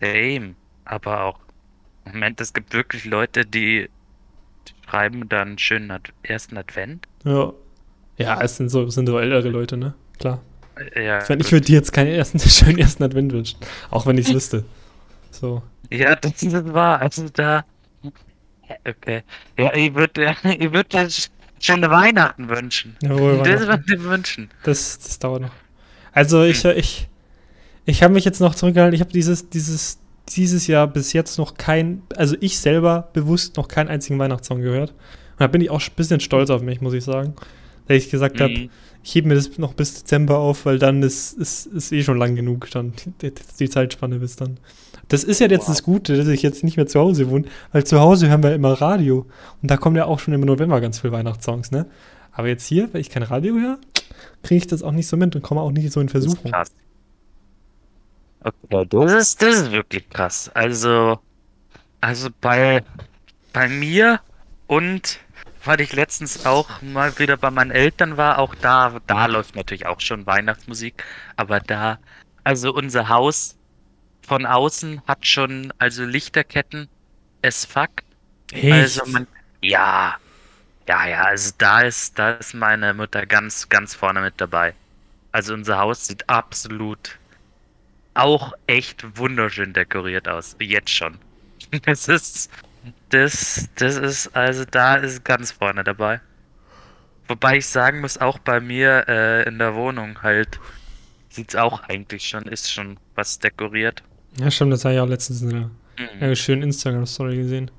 Same. 0.00 0.54
Aber 0.84 1.24
auch, 1.24 1.38
Moment, 2.04 2.40
es 2.40 2.52
gibt 2.52 2.72
wirklich 2.72 3.04
Leute, 3.04 3.44
die, 3.44 3.88
schreiben 4.88 5.28
dann 5.28 5.48
einen 5.48 5.58
schönen 5.58 5.90
Ad 5.90 6.10
ersten 6.22 6.56
Advent. 6.56 7.06
Ja. 7.24 7.52
Ja, 8.16 8.40
es 8.40 8.56
sind 8.56 8.68
so, 8.68 8.84
es 8.84 8.94
sind 8.94 9.06
so 9.06 9.18
ältere 9.18 9.48
Leute, 9.48 9.76
ne? 9.76 9.94
Klar. 10.18 10.40
Äh, 10.94 11.04
Ja, 11.04 11.22
Ich, 11.22 11.28
mein, 11.28 11.40
ich 11.40 11.52
würde 11.52 11.66
dir 11.66 11.76
jetzt 11.76 11.92
keinen 11.92 12.08
ersten, 12.08 12.38
schönen 12.40 12.78
ersten 12.78 13.02
Advent 13.02 13.32
wünschen. 13.32 13.58
Auch 13.90 14.06
wenn 14.06 14.18
ich 14.18 14.28
es 14.28 14.34
wüsste. 14.34 14.64
So. 15.30 15.62
ja, 15.90 16.16
das 16.16 16.42
ist 16.42 16.72
wahr. 16.72 17.00
Also 17.00 17.28
da, 17.28 17.64
Okay. 18.84 19.22
Ja, 19.56 19.74
ich 19.74 19.94
würde 19.94 20.34
ich 20.58 20.72
würd 20.72 20.92
das 20.92 21.30
schöne 21.60 21.90
Weihnachten 21.90 22.48
wünschen. 22.48 22.96
Jawohl, 23.02 23.38
Das 23.44 23.62
Weihnachten. 23.62 23.92
ich 23.92 24.02
wünschen. 24.04 24.50
Das, 24.64 24.98
das 24.98 25.18
dauert 25.18 25.42
noch. 25.42 25.52
Also 26.12 26.42
ich, 26.42 26.62
Hm. 26.64 26.72
ich, 26.76 27.08
ich 27.84 28.02
habe 28.02 28.14
mich 28.14 28.24
jetzt 28.24 28.40
noch 28.40 28.54
zurückgehalten. 28.54 28.94
Ich 28.94 29.00
habe 29.00 29.12
dieses, 29.12 29.48
dieses, 29.50 29.98
dieses 30.28 30.66
Jahr 30.66 30.86
bis 30.86 31.12
jetzt 31.12 31.38
noch 31.38 31.54
kein, 31.54 32.02
also 32.16 32.36
ich 32.40 32.58
selber 32.58 33.08
bewusst 33.12 33.56
noch 33.56 33.68
keinen 33.68 33.88
einzigen 33.88 34.18
Weihnachtssong 34.18 34.60
gehört. 34.60 34.90
Und 34.90 35.40
da 35.40 35.46
bin 35.46 35.60
ich 35.60 35.70
auch 35.70 35.80
ein 35.80 35.92
bisschen 35.96 36.20
stolz 36.20 36.50
auf 36.50 36.62
mich, 36.62 36.80
muss 36.80 36.94
ich 36.94 37.04
sagen. 37.04 37.34
Dass 37.86 37.96
ich 37.96 38.10
gesagt 38.10 38.40
habe, 38.40 38.52
Mhm. 38.52 38.70
ich 39.02 39.14
hebe 39.14 39.28
mir 39.28 39.34
das 39.34 39.56
noch 39.58 39.72
bis 39.74 39.94
Dezember 40.02 40.38
auf, 40.38 40.66
weil 40.66 40.78
dann 40.78 41.02
ist, 41.02 41.32
ist, 41.34 41.66
ist 41.66 41.92
eh 41.92 42.02
schon 42.02 42.18
lang 42.18 42.34
genug 42.34 42.68
dann 42.70 42.92
die, 43.22 43.32
die 43.58 43.70
Zeitspanne 43.70 44.18
bis 44.18 44.36
dann. 44.36 44.58
Das 45.08 45.24
ist 45.24 45.40
ja 45.40 45.48
jetzt 45.48 45.62
Wow. 45.62 45.68
das 45.68 45.82
Gute, 45.82 46.16
dass 46.16 46.28
ich 46.28 46.42
jetzt 46.42 46.64
nicht 46.64 46.76
mehr 46.76 46.86
zu 46.86 47.00
Hause 47.00 47.30
wohne, 47.30 47.46
weil 47.72 47.84
zu 47.84 48.00
Hause 48.00 48.28
hören 48.28 48.42
wir 48.42 48.54
immer 48.54 48.74
Radio. 48.80 49.26
Und 49.62 49.70
da 49.70 49.76
kommen 49.76 49.96
ja 49.96 50.04
auch 50.06 50.18
schon 50.18 50.34
im 50.34 50.42
November 50.42 50.80
ganz 50.80 51.00
viele 51.00 51.12
Weihnachtssongs, 51.14 51.70
ne? 51.70 51.86
Aber 52.32 52.48
jetzt 52.48 52.66
hier, 52.66 52.92
weil 52.92 53.00
ich 53.00 53.10
kein 53.10 53.22
Radio 53.24 53.54
höre, 53.54 53.78
kriege 54.42 54.58
ich 54.58 54.66
das 54.66 54.82
auch 54.82 54.92
nicht 54.92 55.08
so 55.08 55.16
mit 55.16 55.34
und 55.34 55.42
komme 55.42 55.60
auch 55.62 55.72
nicht 55.72 55.90
so 55.92 56.00
in 56.00 56.08
Das 56.12 56.24
ist 56.26 56.38
Versuchung. 56.38 56.52
krass. 56.52 56.68
Okay, 58.40 58.86
das 58.88 59.12
ist, 59.12 59.42
das 59.42 59.56
ist 59.62 59.72
wirklich 59.72 60.08
krass. 60.10 60.50
Also, 60.54 61.18
also 62.00 62.28
bei, 62.40 62.84
bei 63.52 63.68
mir 63.68 64.20
und 64.66 65.20
weil 65.64 65.80
ich 65.80 65.92
letztens 65.92 66.46
auch 66.46 66.80
mal 66.82 67.18
wieder 67.18 67.36
bei 67.36 67.50
meinen 67.50 67.72
Eltern 67.72 68.16
war, 68.16 68.38
auch 68.38 68.54
da, 68.54 69.00
da 69.06 69.26
läuft 69.26 69.56
natürlich 69.56 69.86
auch 69.86 70.00
schon 70.00 70.24
Weihnachtsmusik, 70.26 71.04
aber 71.36 71.60
da, 71.60 71.98
also 72.44 72.72
unser 72.72 73.08
Haus 73.08 73.57
von 74.28 74.46
außen 74.46 75.02
hat 75.08 75.26
schon, 75.26 75.72
also 75.78 76.04
Lichterketten 76.04 76.88
as 77.42 77.64
fuck. 77.64 77.90
Also 78.52 79.04
man, 79.06 79.26
ja, 79.62 80.16
ja, 80.86 81.06
ja, 81.06 81.22
also 81.24 81.52
da 81.58 81.80
ist, 81.80 82.18
da 82.18 82.32
ist 82.32 82.54
meine 82.54 82.94
Mutter 82.94 83.26
ganz, 83.26 83.68
ganz 83.68 83.94
vorne 83.94 84.20
mit 84.20 84.34
dabei. 84.36 84.74
Also 85.32 85.54
unser 85.54 85.78
Haus 85.78 86.06
sieht 86.06 86.28
absolut 86.28 87.18
auch 88.14 88.52
echt 88.66 89.16
wunderschön 89.16 89.72
dekoriert 89.72 90.28
aus. 90.28 90.56
Jetzt 90.60 90.90
schon. 90.90 91.18
Das 91.84 92.08
ist, 92.08 92.50
das, 93.10 93.68
das 93.74 93.96
ist, 93.96 94.34
also 94.34 94.64
da 94.64 94.94
ist 94.94 95.22
ganz 95.24 95.52
vorne 95.52 95.84
dabei. 95.84 96.20
Wobei 97.26 97.58
ich 97.58 97.66
sagen 97.66 98.00
muss, 98.00 98.16
auch 98.16 98.38
bei 98.38 98.58
mir 98.60 99.04
äh, 99.06 99.42
in 99.46 99.58
der 99.58 99.74
Wohnung 99.74 100.22
halt 100.22 100.58
sieht's 101.28 101.54
auch 101.56 101.82
eigentlich 101.82 102.26
schon, 102.26 102.44
ist 102.44 102.72
schon 102.72 102.98
was 103.14 103.38
dekoriert. 103.38 104.02
Ja, 104.40 104.50
stimmt, 104.50 104.72
das 104.72 104.84
habe 104.84 104.94
ich 104.94 105.00
auch 105.00 105.08
letztens 105.08 105.42
in 105.42 105.50
einer 105.50 105.70
Mhm. 105.98 106.22
einer 106.22 106.36
schönen 106.36 106.62
Instagram-Story 106.62 107.36
gesehen. 107.36 107.70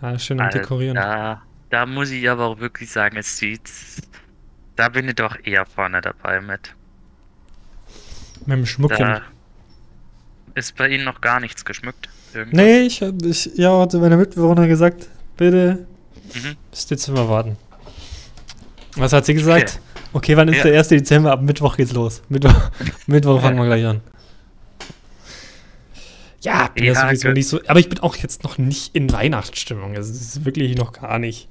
Ja, 0.00 0.18
schön 0.18 0.38
am 0.40 0.46
Also 0.46 0.58
Dekorieren. 0.58 0.94
Da, 0.94 1.42
da 1.70 1.84
muss 1.86 2.10
ich 2.10 2.28
aber 2.30 2.46
auch 2.46 2.58
wirklich 2.60 2.90
sagen, 2.90 3.16
es 3.16 3.36
sieht. 3.38 3.68
Da 4.76 4.88
bin 4.88 5.08
ich 5.08 5.16
doch 5.16 5.36
eher 5.44 5.66
vorne 5.66 6.00
dabei 6.00 6.40
mit. 6.40 6.74
Mit 8.46 8.58
dem 8.58 8.66
Schmuckchen. 8.66 9.04
Da 9.08 9.22
ist 10.54 10.76
bei 10.76 10.88
Ihnen 10.88 11.04
noch 11.04 11.20
gar 11.20 11.40
nichts 11.40 11.64
geschmückt. 11.64 12.08
Irgendwas? 12.34 12.56
Nee, 12.56 12.80
ich, 12.82 13.02
hab- 13.02 13.20
ich 13.24 13.46
ja, 13.56 13.76
hatte 13.80 13.98
meiner 13.98 14.16
Mitbewohner 14.16 14.68
gesagt, 14.68 15.08
bitte 15.36 15.86
Mhm. 16.34 16.56
Dezember 16.90 17.28
warten. 17.28 17.56
Was 18.96 19.12
hat 19.12 19.24
sie 19.26 19.34
gesagt? 19.34 19.80
Okay, 20.12 20.36
wann 20.36 20.48
ist 20.48 20.58
Ja. 20.58 20.64
der 20.64 20.78
1. 20.78 20.88
Dezember? 20.88 21.32
Ab 21.32 21.42
Mittwoch 21.42 21.76
geht's 21.76 21.92
los. 21.92 22.22
Mittwoch, 22.28 22.70
Mittwoch 23.06 23.40
fangen 23.40 23.58
wir 23.58 23.66
gleich 23.66 23.84
an. 23.86 24.00
Ja, 26.42 26.68
bin 26.68 26.84
ja, 26.84 26.92
Ja, 26.92 27.00
sowieso 27.06 27.28
gut. 27.28 27.36
nicht 27.36 27.48
so. 27.48 27.60
Aber 27.66 27.80
ich 27.80 27.88
bin 27.88 27.98
auch 28.00 28.16
jetzt 28.16 28.44
noch 28.44 28.58
nicht 28.58 28.94
in 28.94 29.12
Weihnachtsstimmung. 29.12 29.96
Also 29.96 30.12
es 30.12 30.20
ist 30.20 30.44
wirklich 30.44 30.76
noch 30.76 30.92
gar 30.92 31.18
nicht. 31.18 31.48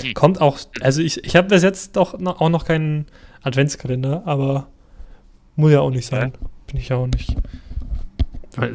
Hm. 0.00 0.14
Kommt 0.14 0.40
auch, 0.40 0.58
also 0.80 1.00
ich, 1.00 1.24
ich 1.24 1.36
habe 1.36 1.48
bis 1.48 1.62
jetzt 1.62 1.96
doch 1.96 2.18
noch, 2.18 2.40
auch 2.40 2.48
noch 2.48 2.64
keinen 2.64 3.06
Adventskalender, 3.42 4.22
aber 4.26 4.66
muss 5.54 5.72
ja 5.72 5.80
auch 5.80 5.90
nicht 5.90 6.06
sein. 6.06 6.32
Bin 6.66 6.76
ich 6.78 6.88
ja 6.88 6.96
auch 6.96 7.06
nicht. 7.06 7.34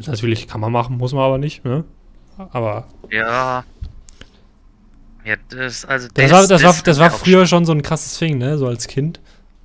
Natürlich 0.06 0.46
kann 0.48 0.60
man 0.60 0.72
machen, 0.72 0.96
muss 0.96 1.12
man 1.12 1.22
aber 1.22 1.38
nicht, 1.38 1.64
ne? 1.64 1.84
Aber 2.38 2.86
Ja. 3.10 3.64
Ja, 5.24 5.36
das, 5.50 5.84
also 5.84 6.08
das, 6.14 6.30
war, 6.32 6.46
das, 6.46 6.62
war, 6.62 6.72
das 6.72 6.82
das 6.82 6.98
war 6.98 7.10
früher 7.10 7.46
schon 7.46 7.64
so 7.64 7.72
ein 7.72 7.82
krasses 7.82 8.18
Ding, 8.18 8.38
ne? 8.38 8.58
So 8.58 8.66
als 8.66 8.88
Kind. 8.88 9.20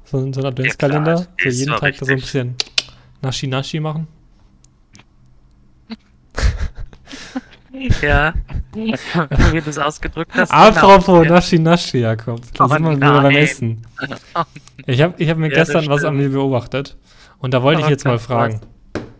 So, 0.06 0.18
ein- 0.18 0.34
so 0.34 0.42
ein 0.42 0.46
Adventskalender. 0.46 1.16
klar, 1.16 1.28
so 1.44 1.50
jeden 1.50 1.72
Tag 1.76 1.98
da 1.98 2.06
so 2.06 2.12
ein 2.12 2.16
richtig. 2.16 2.22
bisschen 2.22 2.56
Naschi-Naschi 3.22 3.80
machen. 3.80 4.08
Ja. 8.02 8.34
Wie 8.74 8.92
du 9.52 9.62
das 9.62 9.78
ausgedrückt 9.78 10.32
hast. 10.36 10.52
Apropos 10.52 11.22
genau. 11.24 11.36
Naschi-Naschi, 11.36 12.00
Jakob. 12.00 12.42
Da 12.54 12.66
Oh 12.66 12.68
sind 12.68 12.84
wir 12.84 12.96
wieder 12.96 13.22
beim. 13.22 13.36
Essen. 13.36 13.82
Ich 14.86 15.02
habe 15.02 15.16
ich 15.18 15.30
hab 15.30 15.38
mir 15.38 15.50
Ja, 15.50 15.56
gestern 15.56 15.88
was 15.88 16.04
an 16.06 16.16
mir 16.16 16.30
beobachtet. 16.30 16.96
Und 17.40 17.54
da 17.54 17.62
wollte 17.62 17.82
ich 17.82 17.88
Oh 17.88 17.90
jetzt 17.90 18.06
mal 18.06 18.20
fragen, 18.20 18.62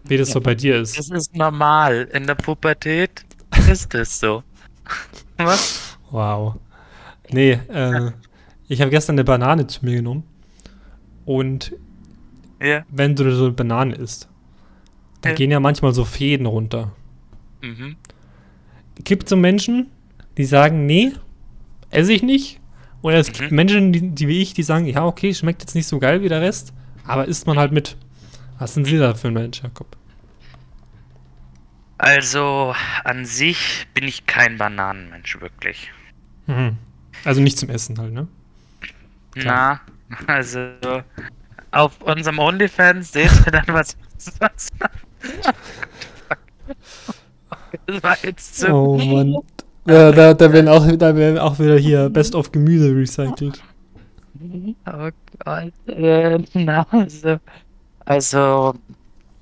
wie 0.06 0.16
das 0.18 0.30
so 0.30 0.40
bei 0.40 0.56
dir 0.56 0.78
ist. 0.78 0.98
Das 0.98 1.10
ist 1.10 1.36
normal. 1.36 2.08
In 2.14 2.26
der 2.26 2.36
Pubertät 2.36 3.26
ist 3.70 3.94
es 3.96 4.20
so. 4.20 4.44
Was? 5.38 5.98
Wow. 6.12 6.56
Nee, 7.30 7.60
äh, 7.74 8.12
ich 8.70 8.80
habe 8.82 8.92
gestern 8.92 9.16
eine 9.16 9.24
Banane 9.26 9.68
zu 9.68 9.84
mir 9.84 9.96
genommen. 9.96 10.24
Und 11.26 11.74
Ja. 12.62 12.84
wenn 12.90 13.16
du 13.16 13.30
so 13.36 13.46
eine 13.46 13.54
Banane 13.54 13.96
isst, 13.96 14.30
da 15.22 15.30
Ja. 15.30 15.36
gehen 15.36 15.52
ja 15.52 15.60
manchmal 15.60 15.94
so 15.94 16.06
Fäden 16.06 16.46
runter. 16.46 16.92
Mhm. 17.62 17.96
Gibt 19.04 19.30
so 19.30 19.36
Menschen, 19.36 19.88
die 20.38 20.46
sagen, 20.46 20.86
nee, 20.86 21.12
esse 21.90 22.14
ich 22.14 22.24
nicht. 22.24 22.60
Oder 23.02 23.18
es 23.18 23.32
gibt 23.32 23.52
Mhm. 23.52 23.56
Menschen, 23.56 23.94
die, 23.94 24.10
die 24.10 24.28
wie 24.28 24.42
ich, 24.42 24.54
die 24.54 24.64
sagen, 24.64 24.86
ja, 24.86 25.06
okay, 25.06 25.34
schmeckt 25.34 25.62
jetzt 25.62 25.76
nicht 25.76 25.88
so 25.88 26.00
geil 26.00 26.22
wie 26.24 26.30
der 26.30 26.42
Rest, 26.42 26.74
aber 27.06 27.26
isst 27.26 27.48
man 27.48 27.58
halt 27.58 27.72
mit. 27.72 27.96
Was 28.60 28.74
sind 28.74 28.86
Sie 28.86 28.98
da 28.98 29.14
für 29.14 29.28
ein 29.28 29.34
Mensch, 29.34 29.62
Jakob? 29.62 29.96
Also, 32.00 32.76
an 33.04 33.26
sich 33.26 33.88
bin 33.94 34.04
ich 34.04 34.26
kein 34.26 34.58
Bananenmensch, 34.58 35.40
wirklich. 35.42 35.92
Mhm. 36.48 36.78
Also 37.24 37.42
nicht 37.42 37.58
zum 37.58 37.70
Essen 37.70 37.98
halt, 37.98 38.14
ne? 38.14 38.28
Na, 39.36 39.82
also, 40.28 40.70
auf 41.72 42.02
unserem 42.02 42.40
OnlyFans 42.40 43.12
seht 43.12 43.32
ihr 43.46 43.52
dann 43.52 43.66
was. 43.68 43.98
was 44.40 44.70
das 47.86 48.04
war 48.04 48.18
jetzt 48.24 48.58
so. 48.58 48.68
Oh 48.68 48.98
Mann. 48.98 49.36
Ja, 49.88 50.12
da, 50.12 50.34
da, 50.34 50.52
werden 50.52 50.68
auch, 50.68 50.86
da 50.98 51.16
werden 51.16 51.38
auch 51.38 51.60
wieder 51.60 51.78
hier 51.78 52.10
Best 52.10 52.36
of 52.36 52.52
Gemüse 52.52 52.94
recycelt. 52.94 53.62
Oh 54.86 55.10
Gott. 55.46 55.74
Äh, 55.88 56.40
na, 56.54 56.86
also. 56.92 57.40
Also. 58.06 58.76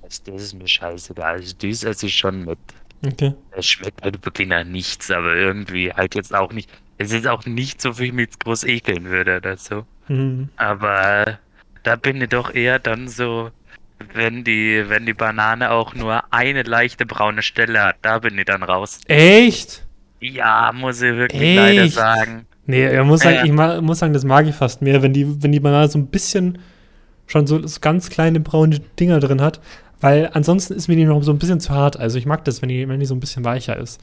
Das 0.04 0.22
ist 0.28 0.54
mir 0.54 0.68
scheißegal. 0.68 1.36
Also, 1.36 1.56
dies 1.60 1.84
esse 1.84 2.06
ich 2.06 2.16
schon 2.16 2.46
mit. 2.46 2.60
Okay. 3.06 3.34
Es 3.52 3.66
schmeckt 3.66 4.04
halt 4.04 4.24
wirklich 4.24 4.48
nach 4.48 4.64
nichts, 4.64 5.12
aber 5.12 5.36
irgendwie 5.36 5.92
halt 5.92 6.16
jetzt 6.16 6.34
auch 6.34 6.54
nicht. 6.54 6.70
Es 6.98 7.12
ist 7.12 7.28
auch 7.28 7.46
nicht 7.46 7.82
so, 7.82 7.98
wie 8.00 8.06
ich 8.06 8.14
mich 8.14 8.28
jetzt 8.28 8.40
groß 8.40 8.64
ekeln 8.66 9.06
würde 9.06 9.38
oder 9.38 9.58
so. 9.58 9.86
Mhm. 10.08 10.50
Aber 10.58 11.40
da 11.84 11.96
bin 11.96 12.22
ich 12.22 12.30
doch 12.30 12.54
eher 12.54 12.80
dann 12.80 13.08
so, 13.08 13.52
wenn 14.14 14.44
die, 14.44 14.84
wenn 14.88 15.06
die 15.06 15.14
Banane 15.14 15.72
auch 15.72 15.94
nur 15.96 16.24
eine 16.34 16.64
leichte 16.64 17.06
braune 17.06 17.42
Stelle 17.42 17.82
hat, 17.84 17.96
da 18.02 18.20
bin 18.20 18.38
ich 18.38 18.46
dann 18.46 18.64
raus. 18.64 19.00
Echt? 19.08 19.86
Ja, 20.20 20.72
muss 20.74 21.02
ich 21.02 21.16
wirklich 21.16 21.56
leider 21.56 21.84
Echt? 21.84 21.94
sagen. 21.96 22.46
Nee, 22.68 22.84
er 22.84 23.04
muss 23.04 23.22
sagen, 23.22 23.36
Ja. 23.38 23.44
ich 23.46 23.52
ma 23.52 23.80
muss 23.82 24.00
sagen, 24.00 24.14
das 24.14 24.24
mag 24.24 24.48
ich 24.48 24.56
fast 24.56 24.82
mehr, 24.82 25.02
wenn 25.02 25.14
die, 25.14 25.42
wenn 25.44 25.52
die 25.52 25.60
Banane 25.60 25.88
so 25.88 26.00
ein 26.00 26.08
bisschen 26.08 26.58
schon 27.28 27.46
so, 27.48 27.66
so 27.66 27.80
ganz 27.80 28.10
kleine 28.10 28.40
braune 28.40 28.80
Dinger 29.00 29.20
drin 29.20 29.42
hat. 29.42 29.60
Weil 30.02 30.30
ansonsten 30.34 30.74
ist 30.74 30.88
mir 30.88 30.96
die 30.96 31.06
noch 31.06 31.24
so 31.24 31.32
ein 31.32 31.38
bisschen 31.40 31.60
zu 31.60 31.72
hart. 31.74 31.98
Also 31.98 32.18
ich 32.18 32.26
mag 32.26 32.44
das, 32.46 32.62
wenn 32.62 32.70
die, 32.70 32.88
wenn 32.88 33.00
die 33.00 33.06
so 33.06 33.16
ein 33.16 33.20
bisschen 33.20 33.46
weicher 33.46 33.78
ist. 33.78 34.00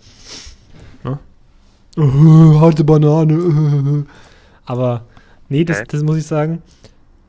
Ne? 1.04 1.18
Äh, 1.96 2.58
harte 2.60 2.82
Banane. 2.84 3.34
äh. 4.06 4.10
Aber 4.64 5.04
nee, 5.48 5.64
das, 5.64 5.82
das 5.88 6.02
muss 6.02 6.16
ich 6.16 6.26
sagen. 6.26 6.62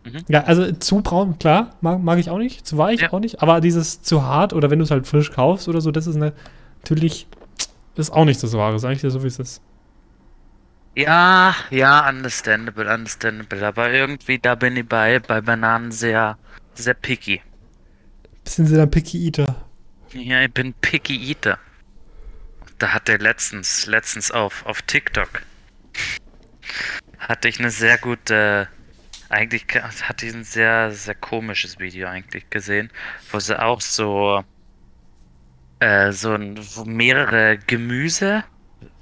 Mhm. 0.03 0.25
Ja, 0.27 0.43
also 0.43 0.71
zu 0.71 1.01
braun, 1.01 1.39
klar, 1.39 1.75
mag, 1.81 2.01
mag 2.01 2.19
ich 2.19 2.29
auch 2.29 2.37
nicht. 2.37 2.65
Zu 2.67 2.77
weich 2.77 3.01
Ja. 3.01 3.13
auch 3.13 3.19
nicht. 3.19 3.41
Aber 3.41 3.61
dieses 3.61 4.01
zu 4.01 4.23
hart 4.23 4.53
oder 4.53 4.69
wenn 4.69 4.79
du 4.79 4.83
es 4.83 4.91
halt 4.91 5.07
frisch 5.07 5.31
kaufst 5.31 5.67
oder 5.67 5.81
so, 5.81 5.91
das 5.91 6.07
ist 6.07 6.15
eine, 6.15 6.33
natürlich 6.79 7.27
ist 7.95 8.11
auch 8.11 8.25
nicht 8.25 8.41
das 8.43 8.53
Wahre, 8.53 8.79
sag 8.79 8.91
ich 8.91 9.01
dir 9.01 9.11
so, 9.11 9.23
wie 9.23 9.27
es 9.27 9.39
ist. 9.39 9.61
Ja, 10.95 11.55
ja, 11.71 12.07
understandable, 12.07 12.93
understandable. 12.93 13.65
Aber 13.65 13.91
irgendwie, 13.91 14.37
da 14.39 14.55
bin 14.55 14.75
ich 14.77 14.87
bei, 14.87 15.19
bei 15.19 15.41
Bananen 15.41 15.91
sehr, 15.91 16.37
sehr 16.75 16.93
picky. 16.93 17.41
Bisschen 18.43 18.67
sehr 18.67 18.85
Picky 18.87 19.25
Eater. 19.25 19.55
Ja, 20.11 20.41
ich 20.41 20.53
bin 20.53 20.73
Picky 20.73 21.29
Eater. 21.29 21.57
Da 22.77 22.89
hat 22.89 23.07
er 23.09 23.19
letztens, 23.19 23.85
letztens 23.85 24.31
auf, 24.31 24.65
auf 24.65 24.81
TikTok 24.81 25.29
hatte 27.19 27.47
ich 27.47 27.59
eine 27.59 27.69
sehr 27.71 27.97
gute, 27.97 28.67
eigentlich 29.33 29.65
hatte 29.73 30.25
ich 30.25 30.33
ein 30.33 30.43
sehr, 30.43 30.91
sehr 30.91 31.15
komisches 31.15 31.79
Video 31.79 32.07
eigentlich 32.07 32.49
gesehen, 32.49 32.91
wo 33.31 33.39
sie 33.39 33.59
auch 33.59 33.81
so, 33.81 34.43
äh, 35.79 36.11
so 36.11 36.33
ein, 36.33 36.59
mehrere 36.85 37.57
Gemüse 37.57 38.43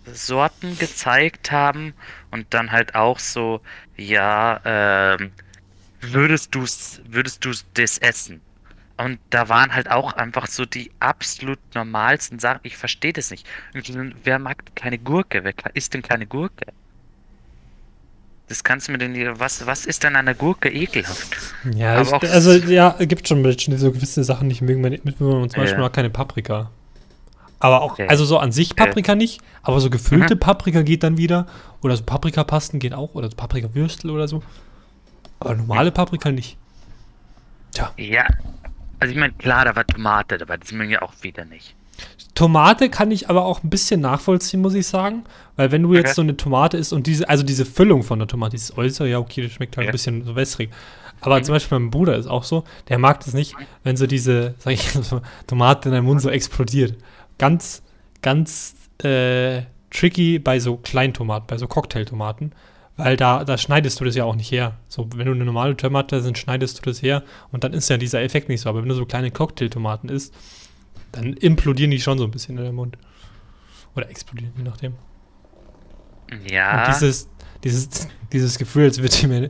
Sorten 0.06 0.78
gezeigt 0.80 1.52
haben 1.52 1.94
und 2.32 2.48
dann 2.54 2.72
halt 2.72 2.96
auch 2.96 3.20
so, 3.20 3.62
ja, 3.98 4.60
ähm, 4.66 5.32
würdest 6.02 6.56
du's, 6.56 7.02
würdest 7.06 7.46
du 7.46 7.52
das 7.76 7.98
essen? 8.00 8.42
Und 8.98 9.20
da 9.32 9.50
waren 9.50 9.74
halt 9.74 9.90
auch 9.90 10.14
einfach 10.14 10.48
so 10.48 10.66
die 10.66 10.92
absolut 11.00 11.60
normalsten 11.76 12.40
Sachen. 12.40 12.62
Ich 12.64 12.78
verstehe 12.78 13.14
das 13.14 13.32
nicht. 13.32 13.48
Wer 14.24 14.40
mag 14.40 14.76
keine 14.76 15.00
Gurke? 15.00 15.44
Wer 15.44 15.54
isst 15.74 15.94
denn 15.94 16.04
keine 16.04 16.28
Gurke? 16.28 16.66
Das 18.52 18.66
kannst 18.66 18.90
du 18.90 18.92
mir 18.92 18.98
denn. 18.98 19.40
Was, 19.40 19.66
was 19.66 19.86
ist 19.86 20.04
denn 20.04 20.18
an 20.18 20.26
der 20.26 20.36
Gurke 20.36 20.68
ekelhaft? 20.68 21.38
Ja, 21.74 22.02
ich, 22.02 22.12
also 22.12 22.52
ja, 22.52 22.94
es 23.00 23.08
gibt 23.08 23.26
schon 23.26 23.42
Menschen, 23.42 23.72
die 23.72 23.78
so 23.78 23.94
gewisse 23.94 24.26
Sachen 24.26 24.50
nicht 24.50 24.62
mögen. 24.62 24.82
Mit 24.82 25.18
zum 25.20 25.48
Beispiel 25.48 25.80
ja. 25.80 25.88
keine 25.88 26.10
Paprika. 26.10 26.70
Aber 27.60 27.82
auch, 27.82 27.94
okay. 27.94 28.08
also 28.10 28.26
so 28.26 28.40
an 28.40 28.52
sich 28.52 28.76
Paprika 28.76 29.14
okay. 29.14 29.20
nicht, 29.20 29.42
aber 29.64 29.80
so 29.80 29.90
gefüllte 29.90 30.36
mhm. 30.36 30.40
Paprika 30.40 30.82
geht 30.82 31.04
dann 31.04 31.18
wieder. 31.18 31.48
Oder 31.82 31.96
so 31.96 32.04
Paprikapasten 32.04 32.82
geht 32.82 32.94
auch. 32.94 33.14
Oder 33.14 33.30
so 33.30 33.38
Paprikawürstel 33.38 34.12
oder 34.12 34.28
so. 34.28 34.44
Aber 35.40 35.56
normale 35.56 35.94
Paprika 35.94 36.30
nicht. 36.30 36.58
Tja. 37.72 37.94
Ja. 37.96 38.28
Also 39.00 39.14
ich 39.14 39.18
meine, 39.18 39.32
klar, 39.32 39.64
da 39.64 39.78
war 39.78 39.88
Tomate 39.88 40.40
dabei, 40.40 40.58
das 40.58 40.74
mögen 40.74 40.92
ja 40.92 41.04
auch 41.04 41.14
wieder 41.22 41.46
nicht. 41.46 41.74
Tomate 42.34 42.90
kann 42.90 43.12
ich 43.12 43.30
aber 43.30 43.46
auch 43.46 43.64
ein 43.64 43.70
bisschen 43.70 44.02
nachvollziehen, 44.02 44.62
muss 44.62 44.74
ich 44.74 44.88
sagen. 44.88 45.24
Weil 45.58 45.72
wenn 45.72 45.84
du 45.84 45.94
jetzt 45.94 46.16
so 46.16 46.22
eine 46.22 46.38
Tomate 46.38 46.78
isst 46.78 46.94
und 46.94 47.06
diese, 47.06 47.28
also 47.30 47.44
diese 47.44 47.66
Füllung 47.66 48.04
von 48.04 48.20
der 48.20 48.28
Tomate, 48.28 48.52
dieses 48.52 48.78
Äußere, 48.78 49.10
ja, 49.10 49.20
okay, 49.20 49.44
das 49.44 49.52
schmeckt 49.52 49.78
halt 49.78 49.86
ja. 49.86 49.90
ein 49.90 49.94
bisschen 49.94 50.24
so 50.24 50.36
wässrig. 50.36 50.70
Aber 51.20 51.38
mhm. 51.38 51.44
zum 51.44 51.54
Beispiel 51.54 51.80
mein 51.80 51.92
Bruder 51.92 52.16
ist 52.16 52.28
auch 52.28 52.44
so, 52.44 52.64
der 52.90 52.98
mag 52.98 53.24
das 53.24 53.34
nicht, 53.34 53.56
wenn 53.84 53.96
so 53.96 54.08
diese, 54.08 54.56
sag 54.58 54.74
ich 54.74 54.90
so, 54.92 55.22
Tomate 55.48 55.90
in 55.90 55.96
deinem 55.96 56.06
Mund 56.06 56.22
so 56.22 56.30
explodiert. 56.30 56.96
Ganz, 57.38 57.84
ganz 58.22 58.76
äh, 59.04 59.64
tricky 59.92 60.40
bei 60.40 60.60
so 60.60 60.78
Kleintomaten, 60.78 61.48
bei 61.48 61.58
so 61.58 61.68
Cocktailtomaten. 61.68 62.54
Weil 62.98 63.18
da, 63.18 63.44
da 63.44 63.58
schneidest 63.58 64.00
du 64.00 64.06
das 64.06 64.16
ja 64.16 64.26
auch 64.26 64.36
nicht 64.36 64.52
her. 64.52 64.78
So, 64.88 65.08
wenn 65.16 65.26
du 65.26 65.32
eine 65.32 65.46
normale 65.46 65.78
Tomate 65.78 66.18
hast, 66.18 66.38
schneidest 66.38 66.80
du 66.80 66.90
das 66.90 67.02
her 67.02 67.24
und 67.52 67.64
dann 67.64 67.74
ist 67.74 67.90
ja 67.90 67.98
dieser 67.98 68.22
Effekt 68.22 68.50
nicht 68.50 68.62
so. 68.62 68.70
Aber 68.70 68.82
wenn 68.82 68.90
du 68.90 68.96
so 68.96 69.06
kleine 69.06 69.32
Cocktailtomaten 69.32 70.10
isst, 70.10 70.34
dann 71.12 71.34
implodieren 71.34 71.92
die 71.92 72.00
schon 72.00 72.18
so 72.18 72.24
ein 72.24 72.32
bisschen 72.32 72.58
in 72.58 72.64
der 72.64 72.74
Mund. 72.74 72.98
Oder 73.96 74.10
explodieren, 74.10 74.54
je 74.58 74.64
nachdem. 74.64 74.96
Ja. 76.50 76.86
Und 76.86 76.96
dieses, 76.96 77.30
dieses, 77.64 78.08
dieses 78.32 78.58
Gefühl, 78.58 78.86
als 78.86 78.98
würde 78.98 79.14
ich 79.14 79.28
mir. 79.28 79.50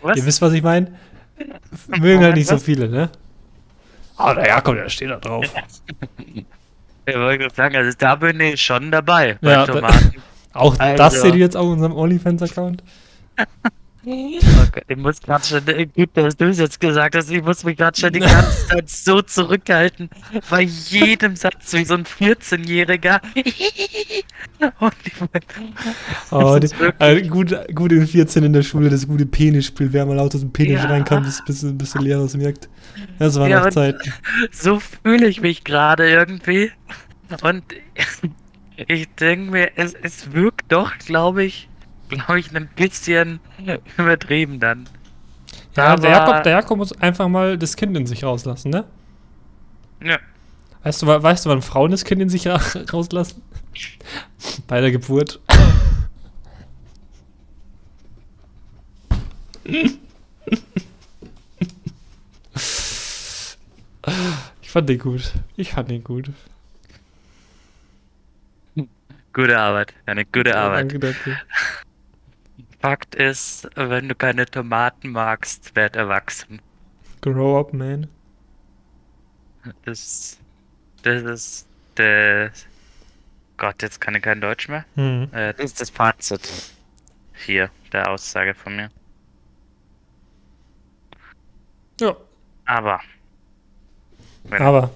Was? 0.00 0.16
Ihr 0.16 0.24
wisst, 0.24 0.40
was 0.40 0.52
ich 0.52 0.62
meine? 0.62 0.98
Mögen 1.88 2.22
halt 2.22 2.36
nicht 2.36 2.48
so 2.48 2.58
viele, 2.58 2.88
ne? 2.88 3.10
Ah, 4.16 4.34
der 4.34 4.46
Jakob, 4.46 4.74
der 4.74 4.88
steht 4.88 5.10
da 5.10 5.16
drauf. 5.16 5.44
Ich 7.04 7.16
wollte 7.16 7.52
sagen, 7.52 7.74
also 7.74 7.98
da 7.98 8.14
bin 8.14 8.38
ich 8.38 8.62
schon 8.62 8.92
dabei. 8.92 9.36
Bei 9.40 9.50
ja, 9.50 9.66
Tomaten. 9.66 10.22
auch 10.52 10.78
also. 10.78 10.96
das 10.96 11.20
seht 11.20 11.34
ihr 11.34 11.40
jetzt 11.40 11.56
auf 11.56 11.66
unserem 11.66 11.96
OnlyFans-Account. 11.96 12.84
Okay, 14.04 14.82
ich 14.88 14.96
muss 14.96 15.20
gerade 15.20 15.44
schon, 15.44 15.68
äh, 15.68 15.86
gut, 15.86 16.10
dass 16.14 16.36
du 16.36 16.46
es 16.46 16.58
jetzt 16.58 16.80
gesagt 16.80 17.14
hast, 17.14 17.30
ich 17.30 17.40
muss 17.40 17.62
mich 17.62 17.76
gerade 17.76 17.98
schon 17.98 18.12
die 18.12 18.18
ganze 18.18 18.66
Zeit 18.68 18.90
so 18.90 19.22
zurückhalten, 19.22 20.10
bei 20.50 20.62
jedem 20.62 21.36
Satz 21.36 21.72
wie 21.72 21.84
so 21.84 21.94
ein 21.94 22.04
14-Jähriger. 22.04 23.20
oh, 26.32 26.58
die, 26.58 26.72
also 26.98 27.28
gut, 27.28 27.56
gut 27.74 27.92
in 27.92 28.06
14 28.06 28.42
in 28.42 28.52
der 28.52 28.62
Schule, 28.62 28.90
das 28.90 29.06
gute 29.06 29.24
Penisspiel, 29.24 29.92
wer 29.92 30.04
mal 30.04 30.16
laut 30.16 30.34
aus 30.34 30.40
dem 30.40 30.52
Penis 30.52 30.82
ja. 30.82 30.88
reinkam, 30.88 31.22
bis, 31.22 31.40
bis, 31.44 31.64
bis 31.64 31.92
der 31.92 32.02
Lehrer 32.02 32.24
es 32.24 32.36
merkt. 32.36 32.68
Das 33.20 33.38
war 33.38 33.48
ja, 33.48 33.64
noch 33.64 33.70
Zeit. 33.70 33.94
So 34.50 34.80
fühle 34.80 35.28
ich 35.28 35.40
mich 35.40 35.62
gerade 35.62 36.10
irgendwie. 36.10 36.72
Und 37.42 37.62
ich 38.88 39.08
denke 39.14 39.52
mir, 39.52 39.70
es, 39.76 39.94
es 39.94 40.32
wirkt 40.32 40.72
doch, 40.72 40.98
glaube 40.98 41.44
ich, 41.44 41.68
glaube 42.18 42.40
ich, 42.40 42.54
ein 42.54 42.68
bisschen 42.74 43.40
übertrieben 43.96 44.60
dann. 44.60 44.88
Ja, 45.76 45.88
Aber 45.88 46.02
der 46.02 46.10
Jakob, 46.10 46.42
der 46.42 46.52
Jakob 46.52 46.78
muss 46.78 46.92
einfach 47.00 47.28
mal 47.28 47.56
das 47.56 47.76
Kind 47.76 47.96
in 47.96 48.06
sich 48.06 48.24
rauslassen, 48.24 48.70
ne? 48.70 48.84
Ja. 50.02 50.18
Weißt 50.82 51.02
du, 51.02 51.06
weißt 51.06 51.46
du, 51.46 51.50
wann 51.50 51.62
Frauen 51.62 51.90
das 51.92 52.04
Kind 52.04 52.20
in 52.20 52.28
sich 52.28 52.46
rauslassen? 52.46 53.42
Bei 54.66 54.80
der 54.80 54.90
Geburt. 54.90 55.40
Ich 64.60 64.70
fand 64.70 64.88
den 64.88 64.98
gut. 64.98 65.32
Ich 65.56 65.72
fand 65.72 65.90
den 65.90 66.02
gut. 66.02 66.30
Gute 69.32 69.58
Arbeit. 69.58 69.94
Eine 70.04 70.26
gute 70.26 70.54
Arbeit. 70.54 70.92
Ja, 70.92 70.98
danke, 70.98 71.14
danke. 71.24 71.40
Fakt 72.82 73.14
ist, 73.14 73.70
wenn 73.76 74.08
du 74.08 74.16
keine 74.16 74.44
Tomaten 74.44 75.10
magst, 75.10 75.76
werd 75.76 75.94
erwachsen. 75.94 76.60
Grow 77.20 77.60
up, 77.60 77.72
man. 77.72 78.08
Das, 79.84 80.36
das 81.02 81.22
ist 81.22 81.68
der. 81.96 82.50
Gott, 83.56 83.80
jetzt 83.82 84.00
kann 84.00 84.16
ich 84.16 84.22
kein 84.22 84.40
Deutsch 84.40 84.68
mehr. 84.68 84.84
Mhm. 84.96 85.28
Äh, 85.32 85.54
das 85.54 85.66
ist 85.66 85.80
das 85.80 85.90
Fazit. 85.90 86.72
Hier, 87.46 87.70
der 87.92 88.10
Aussage 88.10 88.52
von 88.52 88.74
mir. 88.74 88.90
Ja. 92.00 92.16
Aber. 92.64 93.00
Aber. 94.50 94.90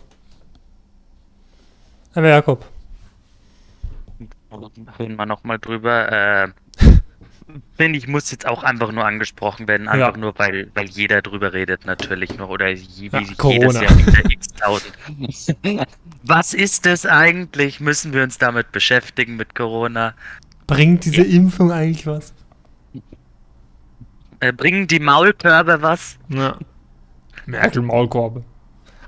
Aber 2.14 2.28
Jakob. 2.28 2.66
Reden 4.98 5.14
wir 5.14 5.26
nochmal 5.26 5.60
drüber. 5.60 6.10
Äh, 6.10 6.48
finde 7.76 7.98
ich, 7.98 8.06
muss 8.06 8.30
jetzt 8.30 8.46
auch 8.46 8.62
einfach 8.62 8.92
nur 8.92 9.04
angesprochen 9.04 9.68
werden, 9.68 9.88
einfach 9.88 10.14
ja. 10.14 10.16
nur, 10.16 10.38
weil, 10.38 10.70
weil 10.74 10.86
jeder 10.86 11.22
drüber 11.22 11.52
redet 11.52 11.86
natürlich 11.86 12.36
noch 12.36 12.48
oder 12.48 12.66
wie 12.66 13.08
ja, 13.08 13.20
jedes 13.20 13.74
Jahr 13.80 13.98
wieder. 13.98 15.86
Was 16.22 16.54
ist 16.54 16.86
das 16.86 17.06
eigentlich? 17.06 17.80
Müssen 17.80 18.12
wir 18.12 18.22
uns 18.22 18.38
damit 18.38 18.72
beschäftigen 18.72 19.36
mit 19.36 19.54
Corona? 19.54 20.14
Bringt 20.66 21.04
diese 21.04 21.22
ja. 21.22 21.36
Impfung 21.36 21.70
eigentlich 21.70 22.06
was? 22.06 22.34
Äh, 24.40 24.52
bringen 24.52 24.86
die 24.88 24.98
Maulkörbe 24.98 25.80
was? 25.80 26.18
Ja. 26.28 26.58
Merkel 27.46 27.82
Maulkorbe. 27.82 28.44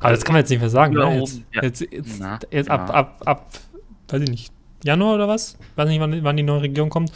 Aber 0.00 0.10
das 0.10 0.24
kann 0.24 0.34
man 0.34 0.40
jetzt 0.42 0.50
nicht 0.50 0.60
mehr 0.60 0.70
sagen, 0.70 0.94
ne? 0.94 1.18
Jetzt, 1.18 1.42
jetzt, 1.50 1.80
jetzt, 1.92 2.20
Na, 2.20 2.38
jetzt 2.50 2.70
ab, 2.70 2.94
ab, 2.94 3.22
ab, 3.24 3.50
weiß 4.08 4.22
ich 4.22 4.30
nicht, 4.30 4.52
Januar 4.84 5.16
oder 5.16 5.28
was? 5.28 5.58
Weiß 5.74 5.88
nicht, 5.88 6.00
wann, 6.00 6.22
wann 6.22 6.36
die 6.36 6.44
neue 6.44 6.62
Regierung 6.62 6.90
kommt. 6.90 7.12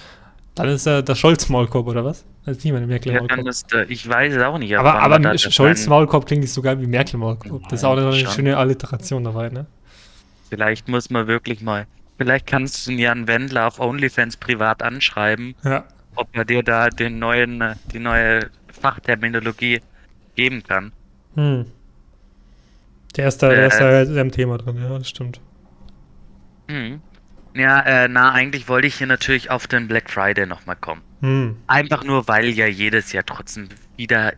Dann 0.54 0.68
ist 0.68 0.86
er 0.86 1.02
der 1.02 1.14
Scholz-Maulkorb, 1.14 1.86
oder 1.86 2.04
was? 2.04 2.24
Das 2.44 2.56
ist 2.56 2.64
der 2.64 2.72
Merkel-Maulkorb. 2.72 3.46
Ja, 3.72 3.82
ich 3.88 4.06
weiß 4.06 4.34
es 4.34 4.42
auch 4.42 4.58
nicht. 4.58 4.76
Aber, 4.76 5.00
aber, 5.00 5.16
aber 5.16 5.38
Scholz-Maulkorb 5.38 6.26
klingt 6.26 6.42
nicht 6.42 6.52
so 6.52 6.60
geil 6.60 6.80
wie 6.80 6.86
Merkel-Maulkorb. 6.86 7.62
Das 7.68 7.80
ist 7.80 7.84
auch 7.84 7.96
eine 7.96 8.12
schon. 8.12 8.30
schöne 8.32 8.56
Alliteration 8.56 9.24
dabei, 9.24 9.48
ne? 9.48 9.66
Vielleicht 10.50 10.88
muss 10.88 11.08
man 11.08 11.26
wirklich 11.26 11.62
mal. 11.62 11.86
Vielleicht 12.18 12.46
kannst 12.46 12.86
du 12.86 12.92
Jan 12.92 13.26
Wendler 13.26 13.68
auf 13.68 13.80
OnlyFans 13.80 14.36
privat 14.36 14.82
anschreiben, 14.82 15.54
ja. 15.64 15.84
ob 16.14 16.28
er 16.34 16.44
dir 16.44 16.62
da 16.62 16.88
den 16.88 17.18
neuen, 17.18 17.64
die 17.92 17.98
neue 17.98 18.50
Fachterminologie 18.68 19.80
geben 20.34 20.62
kann. 20.62 20.92
Hm. 21.34 21.66
Der 23.16 23.28
ist 23.28 23.42
da, 23.42 23.50
äh, 23.50 23.56
der 23.56 23.66
ist 23.68 23.78
da 23.80 24.02
äh, 24.02 24.20
im 24.20 24.30
Thema 24.30 24.58
drin, 24.58 24.76
ja, 24.76 24.98
das 24.98 25.08
stimmt. 25.08 25.40
Hm. 26.68 27.00
Ja, 27.54 27.80
äh, 27.80 28.08
na, 28.08 28.32
eigentlich 28.32 28.68
wollte 28.68 28.86
ich 28.86 28.94
hier 28.94 29.06
natürlich 29.06 29.50
auf 29.50 29.66
den 29.66 29.88
Black 29.88 30.10
Friday 30.10 30.46
nochmal 30.46 30.76
kommen. 30.76 31.02
Hm. 31.20 31.56
Einfach 31.66 32.04
nur, 32.04 32.26
weil 32.28 32.46
ja 32.46 32.66
jedes 32.66 33.12
Jahr 33.12 33.24
trotzdem 33.24 33.68
wieder 33.96 34.32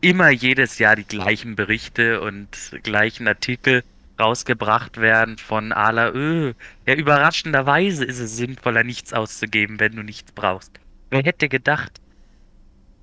immer 0.00 0.30
jedes 0.30 0.78
Jahr 0.78 0.96
die 0.96 1.04
gleichen 1.04 1.56
Berichte 1.56 2.20
und 2.20 2.48
gleichen 2.82 3.28
Artikel 3.28 3.82
rausgebracht 4.18 4.98
werden 4.98 5.36
von 5.36 5.72
Ala, 5.72 6.12
öh, 6.12 6.54
ja, 6.86 6.94
überraschenderweise 6.94 8.04
ist 8.04 8.18
es 8.18 8.36
sinnvoller, 8.36 8.82
nichts 8.82 9.12
auszugeben, 9.12 9.78
wenn 9.80 9.96
du 9.96 10.02
nichts 10.02 10.32
brauchst. 10.32 10.72
Wer 11.10 11.22
hätte 11.22 11.48
gedacht? 11.48 12.00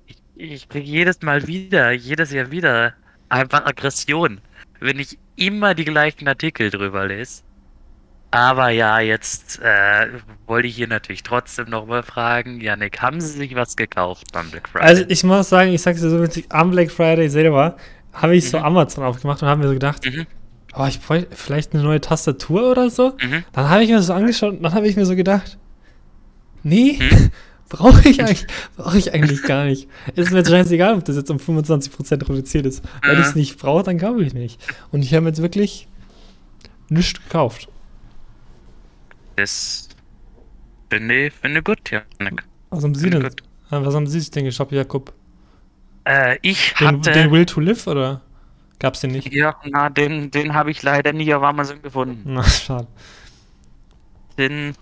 Ich, 0.06 0.16
ich 0.34 0.68
kriege 0.68 0.86
jedes 0.86 1.22
Mal 1.22 1.46
wieder, 1.46 1.92
jedes 1.92 2.32
Jahr 2.32 2.50
wieder 2.50 2.94
einfach 3.28 3.64
Aggression, 3.64 4.40
wenn 4.80 4.98
ich 4.98 5.18
immer 5.36 5.74
die 5.74 5.84
gleichen 5.84 6.26
Artikel 6.26 6.70
drüber 6.70 7.06
lese. 7.06 7.42
Aber 8.34 8.70
ja, 8.70 8.98
jetzt 8.98 9.60
äh, 9.62 10.08
wollte 10.48 10.66
ich 10.66 10.74
hier 10.74 10.88
natürlich 10.88 11.22
trotzdem 11.22 11.70
nochmal 11.70 12.02
fragen, 12.02 12.60
Janik, 12.60 13.00
haben 13.00 13.20
Sie 13.20 13.28
sich 13.28 13.54
was 13.54 13.76
gekauft 13.76 14.32
beim 14.32 14.50
Black 14.50 14.68
Friday? 14.68 14.88
Also 14.88 15.04
ich 15.06 15.22
muss 15.22 15.48
sagen, 15.48 15.72
ich 15.72 15.80
sag's 15.80 16.00
dir 16.00 16.10
so, 16.10 16.42
am 16.48 16.72
Black 16.72 16.90
Friday 16.90 17.28
selber 17.28 17.76
habe 18.12 18.34
ich 18.34 18.42
mhm. 18.46 18.48
so 18.48 18.58
Amazon 18.58 19.04
aufgemacht 19.04 19.40
und 19.40 19.46
habe 19.46 19.60
mir 19.60 19.68
so 19.68 19.74
gedacht, 19.74 20.04
mhm. 20.04 20.26
oh, 20.74 20.84
ich 20.84 21.00
bräuchte 21.00 21.28
vielleicht 21.36 21.74
eine 21.74 21.84
neue 21.84 22.00
Tastatur 22.00 22.72
oder 22.72 22.90
so. 22.90 23.12
Mhm. 23.22 23.44
Dann 23.52 23.68
habe 23.68 23.84
ich 23.84 23.90
mir 23.90 23.98
das 23.98 24.06
so 24.06 24.14
angeschaut 24.14 24.54
und 24.54 24.64
dann 24.64 24.74
habe 24.74 24.88
ich 24.88 24.96
mir 24.96 25.06
so 25.06 25.14
gedacht, 25.14 25.56
nee, 26.64 26.98
mhm. 26.98 27.30
brauche 27.68 28.08
ich, 28.08 28.20
eigentlich, 28.20 28.46
ich 28.96 29.14
eigentlich 29.14 29.44
gar 29.44 29.66
nicht. 29.66 29.88
Ist 30.16 30.32
mir 30.32 30.38
jetzt 30.38 30.50
scheißegal, 30.50 30.94
ob 30.94 31.04
das 31.04 31.14
jetzt 31.14 31.30
um 31.30 31.36
25% 31.36 32.28
reduziert 32.28 32.66
ist. 32.66 32.82
Wenn 33.00 33.20
ich 33.20 33.26
es 33.26 33.36
nicht 33.36 33.56
brauche, 33.60 33.84
dann 33.84 33.96
kaufe 33.96 34.24
ich 34.24 34.34
nicht. 34.34 34.60
Und 34.90 35.02
ich 35.02 35.14
habe 35.14 35.26
jetzt 35.26 35.40
wirklich 35.40 35.86
nichts 36.88 37.22
gekauft. 37.22 37.68
Das 39.36 39.88
finde 40.90 41.26
ich, 41.26 41.32
finde 41.34 41.58
ich 41.58 41.64
gut, 41.64 41.90
Janik. 41.90 42.44
Was 42.70 42.84
haben 42.84 42.94
Sie 42.94 43.10
denn? 43.10 43.22
gut. 43.22 43.42
Ah, 43.70 43.84
Was 43.84 43.94
haben 43.94 44.06
Sie 44.06 44.20
sich 44.20 44.30
denn 44.30 44.44
geshoppt, 44.44 44.72
Jakob? 44.72 45.12
Äh, 46.04 46.38
ich 46.42 46.74
Den, 46.78 46.88
hatte. 46.88 47.12
den 47.12 47.30
Will 47.30 47.46
to 47.46 47.60
Live 47.60 47.86
oder 47.86 48.20
gab's 48.78 49.00
den 49.00 49.12
nicht? 49.12 49.32
ja, 49.32 49.56
na, 49.64 49.88
den, 49.90 50.30
den 50.30 50.54
habe 50.54 50.70
ich 50.70 50.82
leider 50.82 51.12
nie 51.12 51.32
auf 51.34 51.42
Amazon 51.42 51.80
gefunden. 51.82 52.22
Na, 52.24 52.42
schade. 52.44 52.86
Den. 54.38 54.74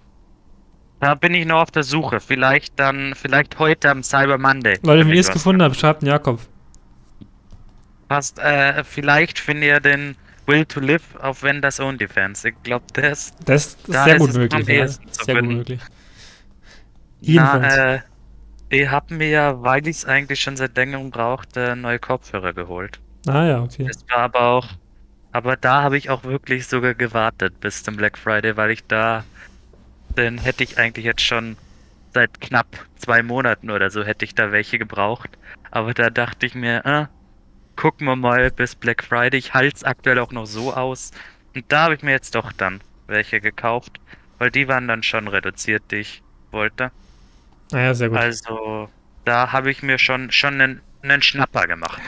Da 1.00 1.14
bin 1.14 1.34
ich 1.34 1.46
noch 1.46 1.62
auf 1.62 1.70
der 1.70 1.82
Suche. 1.82 2.20
Vielleicht 2.20 2.78
dann, 2.78 3.14
vielleicht 3.16 3.58
heute 3.58 3.90
am 3.90 4.02
Cyber 4.02 4.38
Monday. 4.38 4.78
Leute, 4.82 5.00
wenn 5.00 5.08
ihr 5.08 5.14
ich 5.14 5.20
es 5.26 5.32
gefunden 5.32 5.62
habt, 5.62 5.76
schreibt 5.76 6.02
einen 6.02 6.10
Jakob. 6.10 6.40
Passt, 8.08 8.38
äh, 8.38 8.84
vielleicht 8.84 9.38
findet 9.38 9.64
ihr 9.68 9.80
den 9.80 10.16
Will 10.52 10.66
to 10.66 10.80
Live 10.80 11.16
auf 11.16 11.42
Vendors 11.42 11.80
OnlyFans. 11.80 12.44
Ich 12.44 12.54
glaube, 12.62 12.84
das. 12.92 13.34
Das, 13.44 13.76
das 13.76 13.76
ist 13.76 13.88
Da 13.88 14.04
sehr 14.04 14.16
ist 14.16 14.20
gut 14.20 14.34
möglich. 14.34 14.68
Ja. 14.68 14.86
Sehr 14.88 15.40
gut 15.40 15.50
möglich. 15.50 15.80
Jedenfalls. 17.20 17.76
Na, 17.76 17.94
äh, 17.94 18.00
ich 18.68 18.88
habe 18.88 19.14
mir, 19.14 19.56
weil 19.60 19.86
ich 19.86 19.96
es 19.96 20.04
eigentlich 20.04 20.40
schon 20.40 20.56
seit 20.56 20.76
längerem 20.76 21.10
brauchte, 21.10 21.74
neue 21.76 21.98
Kopfhörer 21.98 22.52
geholt. 22.52 23.00
ah 23.26 23.44
ja, 23.44 23.62
okay. 23.62 23.84
Das 23.86 24.04
war 24.10 24.18
aber 24.24 24.40
auch. 24.40 24.68
Aber 25.32 25.56
da 25.56 25.82
habe 25.82 25.96
ich 25.96 26.10
auch 26.10 26.24
wirklich 26.24 26.66
sogar 26.66 26.94
gewartet 26.94 27.58
bis 27.60 27.82
zum 27.82 27.96
Black 27.96 28.18
Friday, 28.18 28.56
weil 28.56 28.70
ich 28.70 28.84
da. 28.86 29.24
Den 30.16 30.36
hätte 30.38 30.62
ich 30.64 30.78
eigentlich 30.78 31.06
jetzt 31.06 31.22
schon 31.22 31.56
seit 32.12 32.40
knapp 32.42 32.66
zwei 32.96 33.22
Monaten 33.22 33.70
oder 33.70 33.88
so 33.90 34.04
hätte 34.04 34.26
ich 34.26 34.34
da 34.34 34.52
welche 34.52 34.78
gebraucht. 34.78 35.30
Aber 35.70 35.94
da 35.94 36.10
dachte 36.10 36.44
ich 36.44 36.54
mir, 36.54 36.84
äh, 36.84 37.06
gucken 37.82 38.06
wir 38.06 38.14
mal 38.14 38.52
bis 38.52 38.76
Black 38.76 39.02
Friday. 39.02 39.38
Ich 39.38 39.54
halte 39.54 39.74
es 39.74 39.82
aktuell 39.82 40.20
auch 40.20 40.30
noch 40.30 40.46
so 40.46 40.72
aus. 40.72 41.10
Und 41.52 41.64
da 41.66 41.84
habe 41.84 41.94
ich 41.96 42.02
mir 42.04 42.12
jetzt 42.12 42.32
doch 42.36 42.52
dann 42.52 42.80
welche 43.08 43.40
gekauft, 43.40 43.98
weil 44.38 44.52
die 44.52 44.68
waren 44.68 44.86
dann 44.86 45.02
schon 45.02 45.26
reduziert, 45.26 45.82
die 45.90 45.96
ich 45.96 46.22
wollte. 46.52 46.92
Naja, 47.72 47.92
sehr 47.92 48.08
gut. 48.08 48.18
Also, 48.18 48.88
da 49.24 49.50
habe 49.50 49.72
ich 49.72 49.82
mir 49.82 49.98
schon, 49.98 50.30
schon 50.30 50.60
einen, 50.60 50.80
einen 51.02 51.22
Schnapper 51.22 51.66
gemacht. 51.66 52.00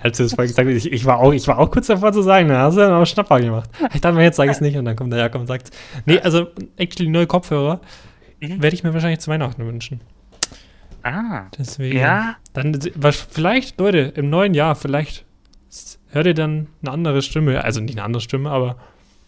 Als 0.00 0.18
du 0.18 0.22
es 0.22 0.34
vorhin 0.34 0.52
gesagt 0.52 0.68
hast, 0.68 0.76
ich, 0.76 0.92
ich, 0.92 1.04
war 1.04 1.18
auch, 1.18 1.32
ich 1.32 1.48
war 1.48 1.58
auch 1.58 1.68
kurz 1.72 1.88
davor 1.88 2.12
zu 2.12 2.22
sagen, 2.22 2.50
da 2.50 2.62
hast 2.62 2.76
du 2.76 2.82
dann 2.82 2.92
auch 2.92 3.06
Schnapper 3.06 3.40
gemacht. 3.40 3.68
Ich 3.94 4.00
dachte 4.00 4.14
mir, 4.14 4.22
jetzt 4.22 4.36
sage 4.36 4.52
ich 4.52 4.58
es 4.58 4.60
nicht 4.60 4.76
und 4.76 4.84
dann 4.84 4.94
kommt 4.94 5.12
der 5.12 5.18
Jakob 5.18 5.40
und 5.40 5.48
sagt 5.48 5.70
Nee, 6.06 6.20
also 6.20 6.46
actually 6.76 7.10
neue 7.10 7.26
Kopfhörer 7.26 7.80
Mhm. 8.40 8.62
werde 8.62 8.74
ich 8.74 8.82
mir 8.82 8.94
wahrscheinlich 8.94 9.20
zu 9.20 9.30
Weihnachten 9.30 9.66
wünschen. 9.66 10.00
Ah, 11.02 11.46
Deswegen. 11.58 11.98
ja, 11.98 12.36
Dann 12.52 12.78
was, 12.94 13.16
vielleicht, 13.16 13.78
Leute, 13.80 14.12
im 14.16 14.30
neuen 14.30 14.54
Jahr, 14.54 14.74
vielleicht 14.74 15.24
hört 16.10 16.26
ihr 16.26 16.34
dann 16.34 16.66
eine 16.82 16.90
andere 16.92 17.22
Stimme. 17.22 17.62
Also 17.64 17.80
nicht 17.80 17.96
eine 17.96 18.04
andere 18.04 18.20
Stimme, 18.20 18.50
aber 18.50 18.76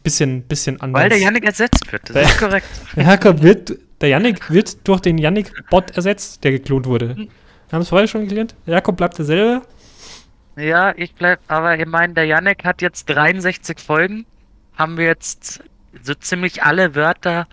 bisschen, 0.02 0.42
bisschen 0.42 0.80
anders. 0.80 1.02
weil 1.02 1.08
der 1.10 1.18
Yannick 1.18 1.44
ersetzt 1.44 1.90
wird. 1.92 2.02
Das 2.08 2.14
Der- 2.14 2.22
ist 2.24 2.38
korrekt. 2.38 2.66
Der 2.96 3.04
Jakob 3.04 3.42
wird, 3.42 3.78
der 4.00 4.08
Yannick 4.08 4.50
wird 4.50 4.86
durch 4.86 5.00
den 5.00 5.16
Yannick-Bot 5.18 5.92
ersetzt, 5.92 6.42
der 6.44 6.50
geklont 6.52 6.86
wurde. 6.86 7.14
Mhm. 7.14 7.28
Wir 7.68 7.72
haben 7.76 7.82
es 7.82 7.88
vorher 7.88 8.08
schon. 8.08 8.28
Der 8.28 8.46
Jakob 8.66 8.96
bleibt 8.96 9.16
derselbe. 9.18 9.62
Ja, 10.56 10.92
ich 10.96 11.14
bleib, 11.14 11.40
aber 11.48 11.78
ich 11.78 11.86
meine, 11.86 12.12
der 12.14 12.26
Yannick 12.26 12.64
hat 12.64 12.82
jetzt 12.82 13.06
63 13.08 13.78
Folgen. 13.80 14.26
Haben 14.76 14.96
wir 14.98 15.06
jetzt 15.06 15.62
so 16.02 16.14
ziemlich 16.14 16.62
alle 16.64 16.94
Wörter 16.94 17.46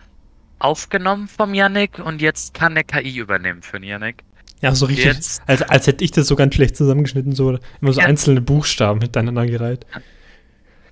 aufgenommen 0.60 1.28
vom 1.28 1.54
Yannick 1.54 2.00
und 2.00 2.22
jetzt 2.22 2.54
kann 2.54 2.76
der 2.76 2.84
KI 2.84 3.18
übernehmen 3.18 3.62
für 3.62 3.80
den 3.80 3.90
Yannick. 3.90 4.24
Ja, 4.62 4.76
so 4.76 4.86
richtig. 4.88 5.06
Jetzt- 5.06 5.42
Als, 5.48 5.62
als 5.62 5.88
hätte 5.88 6.04
ich 6.04 6.12
das 6.12 6.28
so 6.28 6.36
ganz 6.36 6.56
schlecht 6.56 6.76
zusammengeschnitten, 6.76 7.34
so 7.34 7.58
immer 7.82 7.94
so 7.94 8.02
Ja. 8.02 8.08
einzelne 8.08 8.42
Buchstaben 8.42 9.00
hintereinander 9.02 9.46
gereiht. 9.48 9.86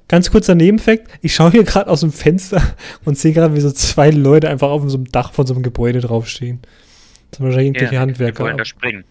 Ganz 0.08 0.32
kurzer 0.32 0.56
Nebenfakt, 0.56 1.08
ich 1.21 1.36
schaue 1.36 1.51
hier 1.51 1.65
gerade 1.65 1.89
aus 1.89 1.99
dem 1.99 2.13
Fenster 2.13 2.62
und 3.06 3.17
sehe 3.17 3.34
gerade, 3.34 3.53
wie 3.56 3.60
so 3.60 3.71
zwei 3.71 4.10
Leute 4.10 4.47
einfach 4.49 4.69
auf 4.69 4.84
so 4.89 4.95
einem 4.95 5.12
Dach 5.12 5.34
von 5.34 5.45
so 5.45 5.53
einem 5.53 5.63
Gebäude 5.63 5.99
draufstehen. 5.99 6.62
Das 7.30 7.38
sind 7.39 7.45
wahrscheinlich 7.45 7.67
irgendwelche 7.67 7.91
Wir 7.91 7.99
Handwerker. 7.99 8.43
wollen 8.45 8.58
da 8.58 8.63
springen. 8.63 9.03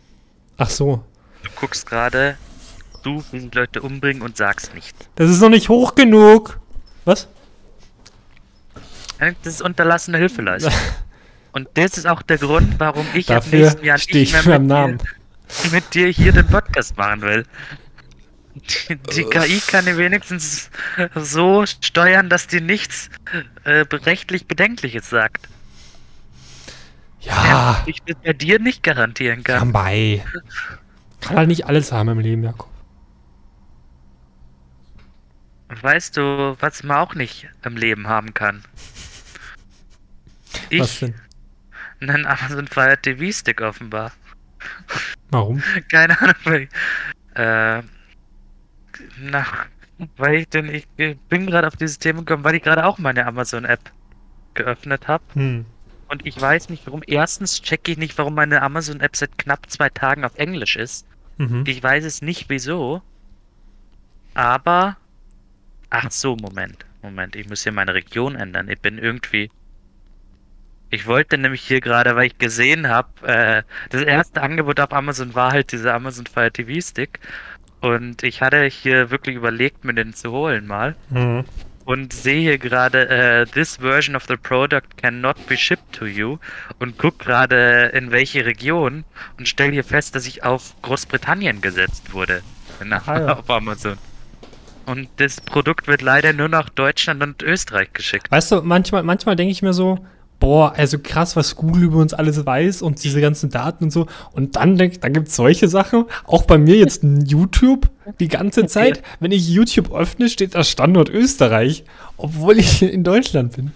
Ach 0.56 0.70
so. 0.70 1.04
Du 1.42 1.50
guckst 1.60 1.84
gerade, 1.86 2.38
du 3.02 3.22
willst 3.30 3.54
Leute 3.54 3.82
umbringen 3.82 4.22
und 4.22 4.38
sagst 4.38 4.74
nicht. 4.74 4.96
Das 5.16 5.28
ist 5.30 5.42
noch 5.42 5.50
nicht 5.50 5.68
hoch 5.68 5.94
genug. 5.94 6.58
Was? 7.04 7.28
Das 9.18 9.55
ist 9.55 9.62
unterlassene 9.62 10.18
Hilfeleistung. 10.18 10.72
Und 11.52 11.68
das 11.74 11.96
ist 11.96 12.07
auch 12.07 12.20
der 12.22 12.37
Grund, 12.38 12.79
warum 12.79 13.07
ich 13.14 13.31
ab 13.31 13.42
Dafür 13.44 13.61
nächsten 13.61 13.85
Jahr 13.85 13.96
nicht 13.96 14.33
mehr 14.33 14.59
mit 14.59 14.68
Namen. 14.68 14.98
dir, 14.98 15.07
mit 15.72 15.94
dir 15.94 16.09
hier 16.09 16.33
den 16.33 16.46
Podcast 16.46 16.96
machen 16.98 17.22
will. 17.22 17.46
Die, 18.55 18.96
die 18.96 19.24
KI 19.24 19.61
kann 19.66 19.85
dir 19.87 19.96
wenigstens 19.98 20.70
so 21.14 21.64
steuern, 21.66 22.29
dass 22.29 22.46
die 22.46 22.61
nichts 22.61 23.11
äh, 23.64 23.85
rechtlich 23.90 24.46
Bedenkliches 24.46 25.09
sagt. 25.11 25.48
Ja, 27.20 27.83
Ich 27.87 28.02
das 28.07 28.16
bei 28.22 28.33
dir 28.35 28.59
nicht 28.61 28.83
garantieren 28.83 29.42
kann. 29.42 29.59
kann 29.59 29.72
bei. 29.72 30.24
Kann 31.20 31.37
halt 31.37 31.48
nicht 31.48 31.66
alles 31.66 31.90
haben 31.90 32.09
im 32.11 32.18
Leben, 32.20 32.44
Jakob. 32.44 32.68
Weißt 35.68 36.16
du, 36.16 36.57
was 36.61 36.83
man 36.85 36.98
auch 36.98 37.14
nicht 37.14 37.48
im 37.64 37.76
Leben 37.76 38.07
haben 38.09 38.35
kann? 38.35 38.62
Was 40.78 40.90
Ich 40.92 40.98
denn? 41.00 41.14
einen 42.00 42.26
Amazon 42.26 42.66
Fire 42.68 42.96
TV 43.00 43.32
Stick 43.32 43.60
offenbar. 43.60 44.12
Warum? 45.30 45.62
Keine 45.90 46.20
Ahnung, 46.20 46.34
weil 46.44 46.62
ich, 46.62 46.68
äh, 47.34 47.82
na, 49.20 49.46
weil 50.16 50.34
ich 50.40 50.48
denn, 50.48 50.68
ich 50.74 50.86
bin 51.28 51.46
gerade 51.46 51.66
auf 51.66 51.76
dieses 51.76 51.98
Thema 51.98 52.20
gekommen, 52.20 52.44
weil 52.44 52.54
ich 52.56 52.62
gerade 52.62 52.84
auch 52.84 52.98
meine 52.98 53.26
Amazon 53.26 53.64
App 53.64 53.80
geöffnet 54.54 55.08
habe 55.08 55.24
Hm. 55.34 55.64
und 56.08 56.24
ich 56.26 56.40
weiß 56.40 56.68
nicht 56.70 56.86
warum. 56.86 57.02
Erstens 57.06 57.60
checke 57.62 57.92
ich 57.92 57.98
nicht, 57.98 58.16
warum 58.18 58.34
meine 58.34 58.62
Amazon 58.62 59.00
App 59.00 59.16
seit 59.16 59.36
knapp 59.38 59.70
zwei 59.70 59.88
Tagen 59.88 60.24
auf 60.24 60.36
Englisch 60.36 60.76
ist. 60.76 61.06
Mhm. 61.38 61.64
Ich 61.66 61.82
weiß 61.82 62.04
es 62.04 62.22
nicht 62.22 62.48
wieso, 62.48 63.02
aber, 64.34 64.96
ach 65.90 66.10
so, 66.10 66.36
Moment, 66.36 66.84
Moment, 67.02 67.36
ich 67.36 67.48
muss 67.48 67.62
hier 67.62 67.72
meine 67.72 67.94
Region 67.94 68.34
ändern. 68.36 68.68
Ich 68.68 68.80
bin 68.80 68.98
irgendwie, 68.98 69.50
ich 70.90 71.07
wollte 71.07 71.38
nämlich 71.38 71.62
hier 71.62 71.81
gerade, 71.81 72.14
weil 72.16 72.27
ich 72.27 72.38
gesehen 72.38 72.88
habe, 72.88 73.09
äh, 73.27 73.62
das 73.90 74.03
erste 74.03 74.42
Angebot 74.42 74.81
auf 74.81 74.92
Amazon 74.92 75.35
war 75.35 75.53
halt 75.53 75.72
dieser 75.72 75.94
Amazon 75.94 76.27
Fire 76.27 76.51
TV 76.51 76.81
Stick. 76.81 77.20
Und 77.81 78.22
ich 78.22 78.40
hatte 78.40 78.64
hier 78.64 79.11
wirklich 79.11 79.37
überlegt, 79.37 79.85
mir 79.85 79.94
den 79.94 80.14
zu 80.14 80.31
holen 80.33 80.66
mal. 80.66 80.96
Mhm. 81.11 81.44
Und 81.85 82.12
sehe 82.12 82.40
hier 82.40 82.59
gerade, 82.59 83.09
äh, 83.09 83.46
this 83.46 83.77
version 83.77 84.16
of 84.16 84.25
the 84.27 84.37
product 84.37 84.96
cannot 84.96 85.46
be 85.46 85.57
shipped 85.57 85.92
to 85.92 86.05
you. 86.05 86.38
Und 86.81 86.99
guck 86.99 87.18
gerade, 87.20 87.92
in 87.94 88.11
welche 88.11 88.44
Region. 88.44 89.05
Und 89.38 89.49
stelle 89.49 89.72
hier 89.72 89.85
fest, 89.85 90.14
dass 90.14 90.27
ich 90.27 90.42
auf 90.42 90.75
Großbritannien 90.83 91.61
gesetzt 91.61 92.12
wurde. 92.12 92.42
Nach, 92.85 93.07
Ah, 93.07 93.20
ja. 93.20 93.33
Auf 93.38 93.49
Amazon. 93.51 93.99
Und 94.87 95.09
das 95.16 95.40
Produkt 95.40 95.88
wird 95.88 96.03
leider 96.03 96.33
nur 96.33 96.49
nach 96.49 96.68
Deutschland 96.70 97.22
und 97.22 97.42
Österreich 97.42 97.92
geschickt. 97.92 98.31
Weißt 98.31 98.53
du, 98.53 98.62
manchmal, 98.62 99.03
manchmal 99.03 99.34
denke 99.37 99.51
ich 99.53 99.62
mir 99.62 99.72
so, 99.72 100.05
boah, 100.39 100.72
also 100.76 100.99
krass, 100.99 101.37
was 101.37 101.57
Google 101.57 101.84
über 101.84 101.99
uns 101.99 102.14
alles 102.14 102.45
weiß 102.45 102.82
und 102.82 103.03
diese 103.03 103.20
ganzen 103.20 103.51
Daten 103.51 103.84
und 103.84 103.91
so. 103.91 104.07
Und 104.32 104.57
dann 104.57 104.76
denk, 104.76 105.01
dann 105.01 105.12
gibt 105.12 105.28
es 105.28 105.37
solche 105.37 105.68
Sachen. 105.68 106.05
Auch 106.24 106.43
bei 106.43 106.59
mir 106.59 106.76
jetzt 106.76 107.03
YouTube 107.03 107.89
die 108.20 108.28
ganze 108.28 108.66
Zeit. 108.66 109.03
Wenn 109.20 109.32
ich 109.32 109.49
YouTube 109.49 109.93
öffne, 109.93 110.28
steht 110.28 110.55
da 110.55 110.64
Standort 110.64 111.09
Österreich, 111.09 111.84
obwohl 112.16 112.59
ich 112.59 112.82
in 112.82 113.05
Deutschland 113.05 113.57
bin. 113.57 113.72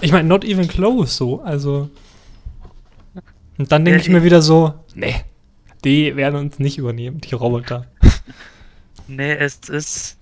Ich 0.00 0.12
meine, 0.12 0.28
not 0.28 0.44
even 0.44 0.68
close 0.68 1.14
so. 1.14 1.42
Also. 1.42 1.90
Und 3.58 3.70
dann 3.72 3.84
denke 3.84 4.00
ich 4.00 4.08
mir 4.08 4.24
wieder 4.24 4.40
so, 4.40 4.74
nee, 4.94 5.16
die 5.84 6.16
werden 6.16 6.36
uns 6.36 6.58
nicht 6.58 6.78
übernehmen, 6.78 7.20
die 7.20 7.34
Roboter. 7.34 7.86
Nee, 9.06 9.32
es 9.32 9.58
ist. 9.68 10.16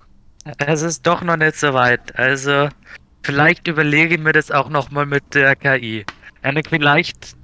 Es 0.57 0.81
ist 0.81 1.05
doch 1.05 1.21
noch 1.21 1.37
nicht 1.37 1.55
so 1.57 1.73
weit. 1.73 2.17
Also, 2.17 2.69
vielleicht 3.23 3.67
überlege 3.67 4.15
ich 4.15 4.21
mir 4.21 4.33
das 4.33 4.51
auch 4.51 4.69
nochmal 4.69 5.05
mit 5.05 5.33
der 5.33 5.55
KI. 5.55 6.05
Janik, 6.43 6.69
vielleicht 6.69 7.35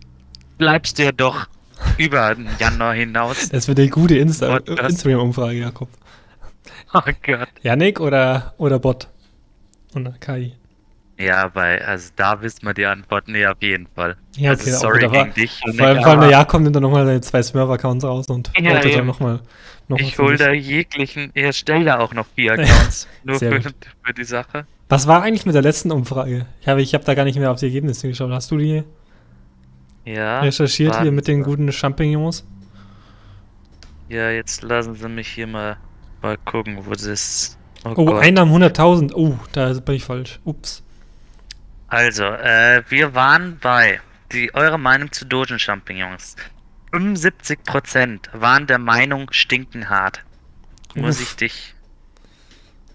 bleibst 0.57 0.99
du 0.99 1.03
ja 1.03 1.11
doch 1.11 1.47
über 1.97 2.35
den 2.35 2.47
Januar 2.59 2.93
hinaus. 2.93 3.49
Das 3.49 3.67
wird 3.67 3.79
eine 3.79 3.89
gute 3.89 4.17
Insta 4.17 4.59
Podcast. 4.59 4.89
Instagram-Umfrage, 4.91 5.59
Jakob. 5.59 5.89
Oh 6.93 7.01
Gott. 7.25 7.49
Yannick 7.61 7.99
oder, 7.99 8.53
oder 8.57 8.79
Bot? 8.79 9.09
Oder 9.95 10.13
KI? 10.19 10.55
Ja, 11.17 11.47
bei, 11.47 11.83
also 11.85 12.11
da 12.15 12.41
wissen 12.41 12.65
wir 12.65 12.73
die 12.73 12.85
Antworten 12.85 13.31
nee, 13.31 13.45
auf 13.45 13.61
jeden 13.61 13.87
Fall. 13.87 14.17
Ja, 14.35 14.51
also 14.51 14.63
okay, 14.63 14.73
auch 14.73 14.79
sorry 14.79 15.07
gegen 15.07 15.33
dich. 15.33 15.61
Janik, 15.65 16.03
Vor 16.03 16.11
allem, 16.11 16.21
der 16.21 16.29
Jakob 16.29 16.61
nimmt 16.61 16.75
dann 16.75 16.83
nochmal 16.83 17.05
seine 17.05 17.21
zwei 17.21 17.41
Smurf-Accounts 17.41 18.03
raus 18.03 18.27
und 18.27 18.51
Ja, 18.57 18.75
votet 18.75 18.95
dann 18.95 19.05
nochmal. 19.05 19.41
Noch 19.87 19.99
ich 19.99 20.17
hol 20.17 20.35
da 20.37 20.51
jeglichen, 20.51 21.31
ich 21.33 21.43
erstelle 21.43 21.85
da 21.85 21.99
auch 21.99 22.13
noch 22.13 22.25
vier 22.35 22.53
Accounts. 22.53 23.07
nur 23.23 23.37
für, 23.37 23.61
für 23.61 24.13
die 24.15 24.23
Sache. 24.23 24.65
Was 24.89 25.07
war 25.07 25.21
eigentlich 25.21 25.45
mit 25.45 25.55
der 25.55 25.61
letzten 25.61 25.91
Umfrage? 25.91 26.45
Ich 26.61 26.67
habe 26.67 26.81
ich 26.81 26.93
hab 26.93 27.05
da 27.05 27.13
gar 27.13 27.23
nicht 27.23 27.37
mehr 27.37 27.51
auf 27.51 27.59
die 27.59 27.65
Ergebnisse 27.65 28.07
geschaut. 28.07 28.31
Hast 28.31 28.49
du 28.51 28.57
die 28.57 28.83
Ja. 30.05 30.41
recherchiert 30.41 31.01
hier 31.01 31.11
mit 31.11 31.27
den 31.27 31.43
guten 31.43 31.71
Champignons? 31.71 32.45
Ja, 34.09 34.29
jetzt 34.29 34.61
lassen 34.61 34.95
Sie 34.95 35.07
mich 35.09 35.27
hier 35.27 35.47
mal, 35.47 35.77
mal 36.21 36.37
gucken, 36.45 36.77
wo 36.85 36.91
das. 36.91 37.57
Oh, 37.83 37.93
Gott. 37.93 38.21
einer 38.23 38.41
am 38.41 38.53
100.000. 38.53 39.13
Oh, 39.13 39.37
da 39.51 39.73
bin 39.73 39.95
ich 39.95 40.03
falsch. 40.03 40.39
Ups. 40.43 40.83
Also, 41.87 42.23
äh, 42.23 42.83
wir 42.89 43.13
waren 43.15 43.57
bei 43.59 43.99
die, 44.31 44.53
eure 44.53 44.77
Meinung 44.77 45.11
zu 45.11 45.25
Dogen-Champignons. 45.25 46.35
75% 46.95 48.19
waren 48.33 48.67
der 48.67 48.79
Meinung, 48.79 49.27
stinken 49.31 49.89
hart. 49.89 50.23
Muss 50.95 51.19
ich 51.19 51.35
dich 51.35 51.73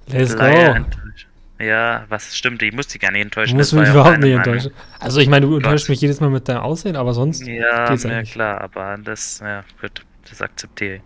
Let's 0.06 0.34
go. 0.36 0.44
enttäuschen. 0.44 1.26
Ja, 1.58 2.06
was 2.08 2.34
stimmt, 2.34 2.62
ich 2.62 2.72
muss 2.72 2.88
dich 2.88 3.00
gar 3.00 3.12
nicht 3.12 3.20
enttäuschen. 3.22 3.58
war 3.58 3.64
mich 3.64 3.72
ja 3.88 3.90
überhaupt 3.92 4.18
nicht 4.20 4.34
Meinung. 4.34 4.54
enttäuschen. 4.54 4.72
Also 4.98 5.20
ich 5.20 5.28
meine, 5.28 5.44
du 5.46 5.56
enttäuschst 5.56 5.90
mich 5.90 6.00
jedes 6.00 6.18
Mal 6.20 6.30
mit 6.30 6.48
deinem 6.48 6.60
Aussehen, 6.62 6.96
aber 6.96 7.12
sonst 7.12 7.46
Ja, 7.46 7.88
geht's 7.90 8.06
eigentlich. 8.06 8.32
klar, 8.32 8.62
aber 8.62 8.96
das, 8.96 9.40
ja, 9.40 9.62
gut, 9.80 10.02
das 10.28 10.40
akzeptiere 10.40 10.96
ich. 10.96 11.02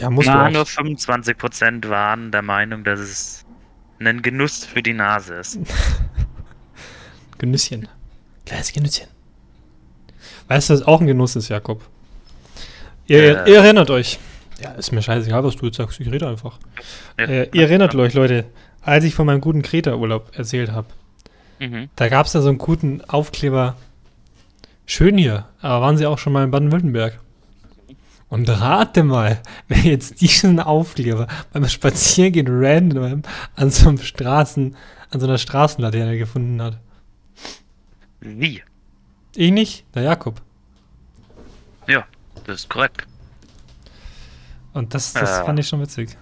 Ja, 0.00 0.10
musst 0.10 0.26
Na, 0.26 0.48
du 0.48 0.54
nur 0.54 0.62
auch. 0.62 0.66
25% 0.66 1.88
waren 1.88 2.32
der 2.32 2.42
Meinung, 2.42 2.82
dass 2.82 2.98
es 2.98 3.44
ein 4.00 4.20
Genuss 4.22 4.64
für 4.64 4.82
die 4.82 4.92
Nase 4.94 5.34
ist. 5.36 5.60
Genüsschen. 7.38 7.86
Kleines 8.44 8.72
Genüsschen. 8.72 9.06
Weißt 10.48 10.68
du, 10.70 10.74
was 10.74 10.82
auch 10.82 11.00
ein 11.00 11.06
Genuss 11.06 11.36
ist, 11.36 11.48
Jakob? 11.48 11.88
Ihr, 13.06 13.46
Äh. 13.46 13.50
ihr 13.50 13.58
erinnert 13.58 13.90
euch. 13.90 14.18
Ja, 14.62 14.70
ist 14.72 14.92
mir 14.92 15.02
scheißegal, 15.02 15.42
was 15.44 15.56
du 15.56 15.66
jetzt 15.66 15.76
sagst. 15.76 16.00
Ich 16.00 16.10
rede 16.10 16.28
einfach. 16.28 16.58
Ja. 17.18 17.24
Äh, 17.26 17.48
ihr 17.52 17.62
erinnert 17.62 17.94
euch, 17.94 18.14
Leute, 18.14 18.44
als 18.82 19.04
ich 19.04 19.14
von 19.14 19.26
meinem 19.26 19.40
guten 19.40 19.62
Kreta-Urlaub 19.62 20.30
erzählt 20.36 20.70
habe, 20.72 20.86
Mhm. 21.60 21.88
da 21.96 22.08
gab 22.08 22.26
es 22.26 22.32
da 22.32 22.40
so 22.40 22.48
einen 22.48 22.58
guten 22.58 23.00
Aufkleber. 23.08 23.76
Schön 24.86 25.16
hier, 25.18 25.46
aber 25.60 25.80
waren 25.84 25.96
sie 25.96 26.06
auch 26.06 26.18
schon 26.18 26.32
mal 26.32 26.44
in 26.44 26.50
Baden-Württemberg? 26.50 27.18
Und 28.28 28.48
rate 28.48 29.02
mal, 29.04 29.40
wer 29.68 29.78
jetzt 29.78 30.20
diesen 30.20 30.58
Aufkleber 30.60 31.26
beim 31.52 31.68
Spaziergehen 31.68 32.46
random 32.48 33.22
an 33.56 33.70
so 33.70 33.88
einem 33.88 33.98
Straßen, 33.98 34.76
an 35.10 35.20
so 35.20 35.26
einer 35.26 35.38
Straßenlaterne 35.38 36.18
gefunden 36.18 36.60
hat. 36.62 36.78
Wie? 38.20 38.62
Ich 39.36 39.50
nicht? 39.52 39.84
Der 39.94 40.02
Jakob. 40.02 40.40
Ja, 42.46 42.52
das 42.52 42.60
ist 42.62 42.68
korrekt. 42.70 43.06
Und 44.72 44.94
das, 44.94 45.12
das 45.12 45.30
Ja. 45.38 45.44
fand 45.44 45.58
ich 45.58 45.68
schon 45.68 45.80
witzig. 45.80 46.16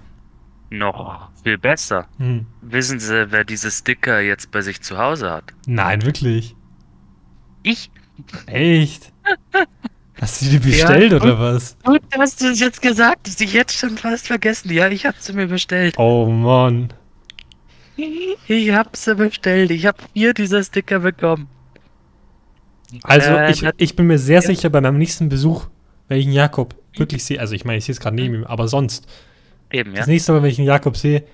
Noch 0.71 1.31
viel 1.43 1.59
besser. 1.59 2.07
Hm. 2.19 2.47
Wissen 2.63 2.99
Sie, 3.01 3.31
wer 3.31 3.45
diese 3.45 3.71
Sticker 3.71 4.21
jetzt 4.21 4.51
bei 4.51 4.63
sich 4.63 4.81
zu 4.83 4.99
Hause 4.99 5.31
hat? 5.31 5.45
Nein, 5.67 6.03
wirklich. 6.05 6.55
Ich? 7.63 7.91
Echt? 8.47 9.13
Hast 10.21 10.43
du 10.43 10.47
die 10.47 10.59
bestellt 10.59 11.11
Ja, 11.13 11.17
oder 11.19 11.39
was? 11.41 11.77
Gut, 11.83 12.01
hast 12.17 12.41
du 12.41 12.47
es 12.47 12.61
jetzt 12.61 12.81
gesagt, 12.81 13.27
dass 13.27 13.41
ich 13.41 13.53
jetzt 13.55 13.77
schon 13.77 13.99
fast 13.99 14.29
vergessen. 14.29 14.71
Ja, 14.71 14.89
ich 14.89 15.05
hab 15.05 15.17
sie 15.19 15.33
mir 15.33 15.49
bestellt. 15.49 15.95
Oh 15.99 16.27
Mann. 16.27 16.93
Ich 17.97 18.71
hab 18.71 18.97
sie 18.97 19.17
bestellt. 19.17 19.73
Ich 19.73 19.85
hab 19.85 19.97
vier 20.13 20.33
dieser 20.33 20.63
Sticker 20.63 21.01
bekommen. 21.01 21.49
Also 23.03 23.31
Äh, 23.31 23.51
ich, 23.51 23.61
das- 23.63 23.73
ich 23.79 23.97
bin 23.97 24.07
mir 24.07 24.19
sehr 24.19 24.43
sicher, 24.43 24.71
bei 24.71 24.81
meinem 24.81 24.99
nächsten 24.99 25.29
Besuch, 25.29 25.67
wenn 26.09 26.19
ich 26.19 26.27
einen 26.27 26.35
Jakob 26.35 26.75
wirklich 26.97 27.25
sehe, 27.25 27.41
also 27.41 27.55
ich 27.55 27.65
meine, 27.65 27.79
ich 27.79 27.85
sehe 27.85 27.93
es 27.93 28.01
gerade 28.01 28.17
neben 28.17 28.35
ihm, 28.35 28.45
aber 28.45 28.69
sonst, 28.69 29.07
Eben, 29.71 29.93
ja. 29.93 29.99
das 29.99 30.07
nächste 30.07 30.33
Mal, 30.33 30.43
wenn 30.43 30.51
ich 30.51 30.59
einen 30.59 30.69
Jakob 30.69 30.97
sehe, 30.97 31.25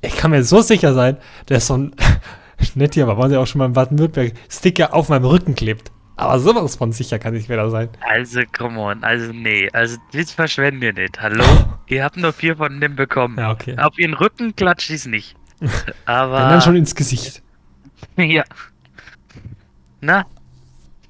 ich 0.00 0.16
kann 0.16 0.32
mir 0.32 0.42
so 0.42 0.60
sicher 0.60 0.94
sein, 0.94 1.16
dass 1.46 1.68
so 1.68 1.76
ein, 1.76 1.94
nett 2.74 2.94
hier, 2.94 3.04
aber 3.04 3.16
waren 3.16 3.30
sie 3.30 3.36
auch 3.38 3.46
schon 3.46 3.60
mal 3.60 3.66
in 3.66 3.72
Baden-Württemberg, 3.72 4.34
Sticker 4.50 4.94
auf 4.94 5.08
meinem 5.08 5.24
Rücken 5.24 5.54
klebt. 5.54 5.92
Aber 6.16 6.38
sowas 6.38 6.76
von 6.76 6.92
sicher 6.92 7.18
kann 7.18 7.34
ich 7.34 7.48
mir 7.48 7.56
da 7.56 7.70
sein. 7.70 7.88
Also, 8.00 8.42
come 8.56 8.78
on. 8.78 9.02
Also, 9.02 9.32
nee. 9.32 9.68
Also, 9.72 9.96
das 10.12 10.32
verschwenden 10.32 10.80
wir 10.80 10.92
nicht. 10.92 11.20
Hallo? 11.20 11.44
Ihr 11.88 12.04
habt 12.04 12.16
nur 12.16 12.32
vier 12.32 12.56
von 12.56 12.80
dem 12.80 12.96
bekommen. 12.96 13.38
Ja, 13.38 13.50
okay. 13.50 13.76
Auf 13.78 13.98
ihren 13.98 14.14
Rücken 14.14 14.54
klatscht 14.54 14.90
ich 14.90 14.96
es 14.96 15.06
nicht. 15.06 15.36
Aber. 16.04 16.42
Wenn 16.42 16.48
dann 16.50 16.60
schon 16.60 16.76
ins 16.76 16.94
Gesicht. 16.94 17.42
Ja. 18.16 18.44
Na? 20.00 20.26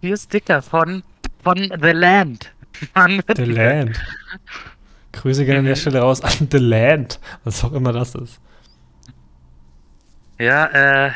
Vier 0.00 0.16
Sticker 0.16 0.62
von, 0.62 1.02
von 1.42 1.58
The 1.58 1.90
Land. 1.90 2.51
Mann, 2.94 3.22
The 3.36 3.44
Land. 3.44 4.00
Grüße 5.12 5.44
gerne 5.44 5.60
an 5.60 5.64
der 5.66 5.76
Stelle 5.76 6.00
raus 6.00 6.22
an 6.22 6.48
The 6.50 6.58
Land, 6.58 7.20
was 7.44 7.62
auch 7.64 7.72
immer 7.72 7.92
das 7.92 8.14
ist. 8.14 8.40
Ja, 10.38 11.06
äh, 11.06 11.12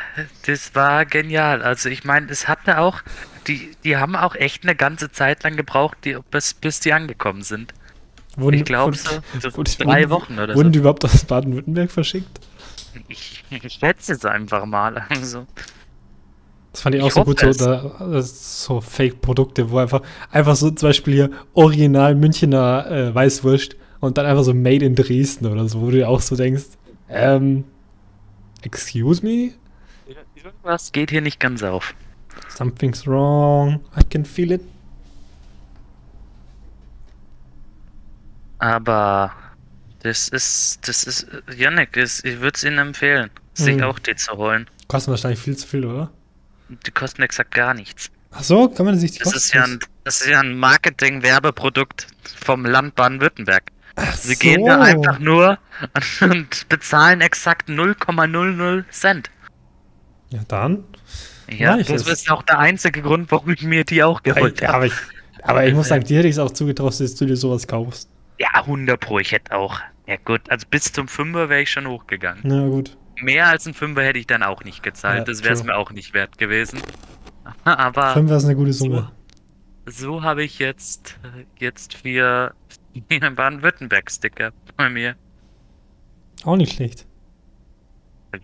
das 0.47 0.75
war 0.75 1.05
genial. 1.07 1.63
Also 1.63 1.89
ich 1.89 2.05
meine, 2.05 2.31
es 2.31 2.47
hatte 2.47 2.79
auch, 2.79 3.01
die, 3.49 3.73
die 3.83 3.97
haben 3.97 4.15
auch 4.15 4.35
echt 4.35 4.63
eine 4.63 4.77
ganze 4.77 5.11
Zeit 5.11 5.43
lang 5.43 5.57
gebraucht, 5.57 5.99
die, 6.05 6.17
bis, 6.31 6.55
bis 6.55 6.81
die 6.81 6.93
angekommen 6.93 7.43
sind. 7.43 7.73
Wurden, 8.37 8.59
Ich 8.59 8.65
glaube 8.65 8.97
wurden- 8.97 9.23
so, 9.41 9.51
so 9.51 9.57
wurden- 9.57 9.73
drei 9.79 10.03
wurden- 10.03 10.11
Wochen 10.11 10.39
oder 10.39 10.55
Wurden 10.55 10.69
so. 10.69 10.73
die 10.73 10.79
überhaupt 10.79 11.05
aus 11.05 11.25
Baden-Württemberg 11.25 11.91
verschickt? 11.91 12.41
Ich, 13.09 13.45
ich 13.51 13.73
schätze 13.73 14.13
es 14.13 14.25
einfach 14.25 14.65
mal. 14.67 15.05
Also, 15.09 15.47
Das 16.77 16.83
fand 16.83 16.95
ich 16.95 17.01
auch 17.01 17.07
Ich 17.07 17.15
so 17.15 17.25
gut, 17.25 17.41
so, 17.41 17.53
da, 17.55 18.21
so 18.21 18.83
Fake-Produkte, 18.83 19.71
wo 19.71 19.79
einfach, 19.79 20.03
einfach 20.31 20.57
so 20.57 20.71
zum 20.71 20.91
Beispiel 20.91 21.15
hier 21.15 21.31
original 21.55 22.15
Münchner 22.15 22.87
äh, 22.91 23.15
Weißwurst 23.15 23.77
und 24.01 24.19
dann 24.19 24.27
einfach 24.27 24.45
so 24.45 24.53
Made 24.53 24.85
in 24.85 24.95
Dresden 24.95 25.47
oder 25.47 25.67
so, 25.71 25.81
wo 25.81 25.91
du 25.91 26.07
auch 26.07 26.21
so 26.21 26.37
denkst, 26.37 26.65
ähm, 27.09 27.65
excuse 28.61 29.25
me? 29.25 29.53
irgendwas 30.35 30.93
geht 30.93 31.11
hier 31.11 31.23
nicht 31.23 31.41
ganz 31.41 31.63
auf. 31.63 31.95
Something's 32.51 33.07
wrong. 33.07 33.81
I 33.99 34.05
can 34.05 34.27
feel 34.27 34.53
it. 34.53 34.61
Aber 38.59 39.33
das 40.03 40.29
ist, 40.29 40.87
das 40.87 41.05
ist, 41.05 41.27
Yannick, 41.57 41.97
ich 41.97 42.23
würde 42.41 42.53
es 42.55 42.65
Ihnen 42.65 42.77
empfehlen, 42.77 43.31
sich 43.55 43.77
Mhm. 43.77 43.83
auch 43.85 43.99
die 43.99 44.15
zu 44.15 44.33
holen. 44.37 44.69
Kostet 44.89 45.13
wahrscheinlich 45.13 45.41
viel 45.41 45.57
zu 45.57 45.67
viel, 45.67 45.87
oder? 45.87 46.11
Die 46.69 46.91
kosten 46.91 47.23
exakt 47.23 47.55
gar 47.55 47.75
nichts. 47.75 48.11
Ach 48.33 48.43
so, 48.43 48.69
kann 48.69 48.87
man 48.87 48.99
sich 48.99 49.13
die 49.13 49.19
Das 49.21 49.35
ist 49.35 49.55
ja 49.55 49.65
ein, 49.65 49.79
das 50.05 50.21
ist 50.21 50.29
ja 50.29 50.41
ein 50.41 50.59
Marketing-Werbeprodukt 50.59 52.09
vom 52.45 52.67
Land 52.67 52.95
Baden-Württemberg. 52.95 53.73
Sie 54.15 54.35
so. 54.35 54.39
gehen 54.39 54.67
da 54.67 54.81
einfach 54.81 55.19
nur 55.19 55.59
und 56.21 56.69
bezahlen 56.69 57.21
exakt 57.23 57.69
0,00 57.69 58.85
Cent. 58.91 59.31
Ja, 60.31 60.41
dann. 60.49 60.85
Ja, 61.51 61.77
das 61.77 62.07
ist 62.07 62.31
auch 62.31 62.43
der 62.43 62.59
einzige 62.59 63.03
Grund, 63.03 63.31
warum 63.31 63.51
ich 63.51 63.63
mir 63.63 63.85
die 63.85 64.03
auch 64.03 64.23
geholt 64.23 64.61
habe. 64.63 64.75
aber 64.75 64.87
ich, 64.87 64.93
aber 65.43 65.67
ich 65.67 65.75
muss 65.75 65.89
sagen, 65.89 66.05
dir 66.05 66.19
hätte 66.19 66.29
ich 66.29 66.35
es 66.35 66.39
auch 66.39 66.51
zugetraut, 66.51 66.99
dass 66.99 67.15
du 67.15 67.25
dir 67.25 67.37
sowas 67.37 67.67
kaufst. 67.67 68.11
Ja, 68.39 68.49
100 68.53 69.01
Pro, 69.01 69.19
ich 69.19 69.33
hätte 69.33 69.53
auch. 69.53 69.81
Ja 70.07 70.17
gut, 70.25 70.43
also 70.51 70.67
bis 70.71 70.93
zum 70.93 71.09
Fünfer 71.09 71.49
wäre 71.49 71.63
ich 71.63 71.71
schon 71.71 71.87
hochgegangen. 71.87 72.43
Na 72.45 72.67
gut. 72.67 72.97
Mehr 73.21 73.47
als 73.47 73.67
ein 73.67 73.75
Fünfer 73.75 74.03
hätte 74.03 74.19
ich 74.19 74.27
dann 74.27 74.43
auch 74.43 74.63
nicht 74.65 74.83
gezahlt. 74.83 75.19
Ja, 75.19 75.25
das 75.25 75.43
wäre 75.43 75.55
es 75.55 75.65
mir 75.65 75.77
auch 75.77 75.91
nicht 75.91 76.15
wert 76.15 76.39
gewesen. 76.39 76.81
Aber 77.65 78.13
Fünf 78.13 78.31
ist 78.31 78.45
eine 78.45 78.57
gute 78.57 78.73
Summe. 78.73 79.11
so 79.87 80.23
habe 80.23 80.45
ich 80.45 80.59
jetzt, 80.59 81.19
jetzt 81.59 81.95
vier 82.03 82.53
Baden-Württemberg-Sticker 82.95 84.53
bei 84.77 84.89
mir. 84.91 85.17
Auch 86.45 86.57
nicht 86.57 86.75
schlecht. 86.75 87.07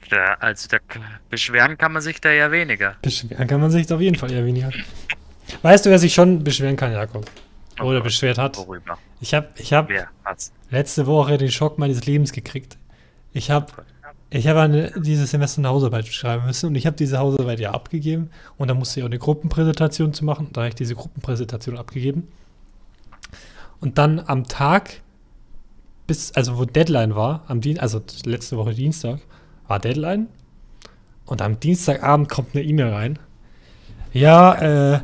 Da, 0.09 0.35
also 0.41 0.68
da 0.68 0.79
beschweren 1.29 1.77
kann 1.77 1.93
man 1.93 2.01
sich 2.01 2.20
da 2.20 2.31
ja 2.31 2.51
weniger. 2.51 2.97
Beschweren 3.03 3.47
kann 3.47 3.61
man 3.61 3.70
sich 3.70 3.93
auf 3.93 4.01
jeden 4.01 4.16
Fall 4.16 4.33
eher 4.33 4.45
weniger. 4.45 4.70
Weißt 5.61 5.85
du, 5.85 5.91
wer 5.91 5.99
sich 5.99 6.14
schon 6.14 6.43
beschweren 6.43 6.77
kann, 6.77 6.93
Jakob? 6.93 7.31
Oh 7.79 7.85
Oder 7.85 8.01
beschwert 8.01 8.39
hat? 8.39 8.57
Worüber? 8.57 8.99
Ich 9.20 9.35
habe 9.35 9.49
ich 9.57 9.73
hab 9.73 9.91
letzte 10.70 11.07
Woche 11.07 11.37
den 11.37 11.51
Schock 11.51 11.79
meines 11.79 12.07
Lebens 12.07 12.33
gekriegt. 12.33 12.79
Ich 13.33 13.51
habe 13.51 13.66
ich 14.35 14.49
hab 14.49 14.57
eine, 14.57 14.91
dieses 14.97 15.30
Semester 15.30 15.59
eine 15.59 15.68
Hausarbeit 15.68 16.07
schreiben 16.07 16.47
müssen 16.47 16.68
und 16.68 16.74
ich 16.74 16.87
habe 16.87 16.97
diese 16.97 17.18
Hausarbeit 17.18 17.61
ja 17.61 17.72
abgegeben 17.72 18.30
und 18.57 18.68
da 18.68 18.74
musste 18.74 19.01
ich 19.01 19.05
auch 19.05 19.11
eine 19.11 19.18
Gruppenpräsentation 19.18 20.14
zu 20.14 20.24
machen. 20.24 20.49
Da 20.53 20.62
habe 20.62 20.68
ich 20.70 20.74
diese 20.74 20.95
Gruppenpräsentation 20.95 21.76
abgegeben. 21.76 22.28
Und 23.80 23.99
dann 23.99 24.20
am 24.20 24.45
Tag, 24.45 25.03
bis, 26.07 26.33
also 26.33 26.57
wo 26.57 26.64
Deadline 26.64 27.14
war, 27.14 27.45
am 27.49 27.61
Dien 27.61 27.78
also 27.78 28.01
letzte 28.24 28.57
Woche 28.57 28.72
Dienstag, 28.72 29.20
war 29.68 29.78
Deadline. 29.78 30.28
Und 31.26 31.43
am 31.43 31.61
Dienstagabend 31.61 32.30
kommt 32.30 32.55
eine 32.55 32.64
E-Mail 32.64 32.89
rein. 32.89 33.18
Ja, 34.14 34.95
äh, 34.95 35.01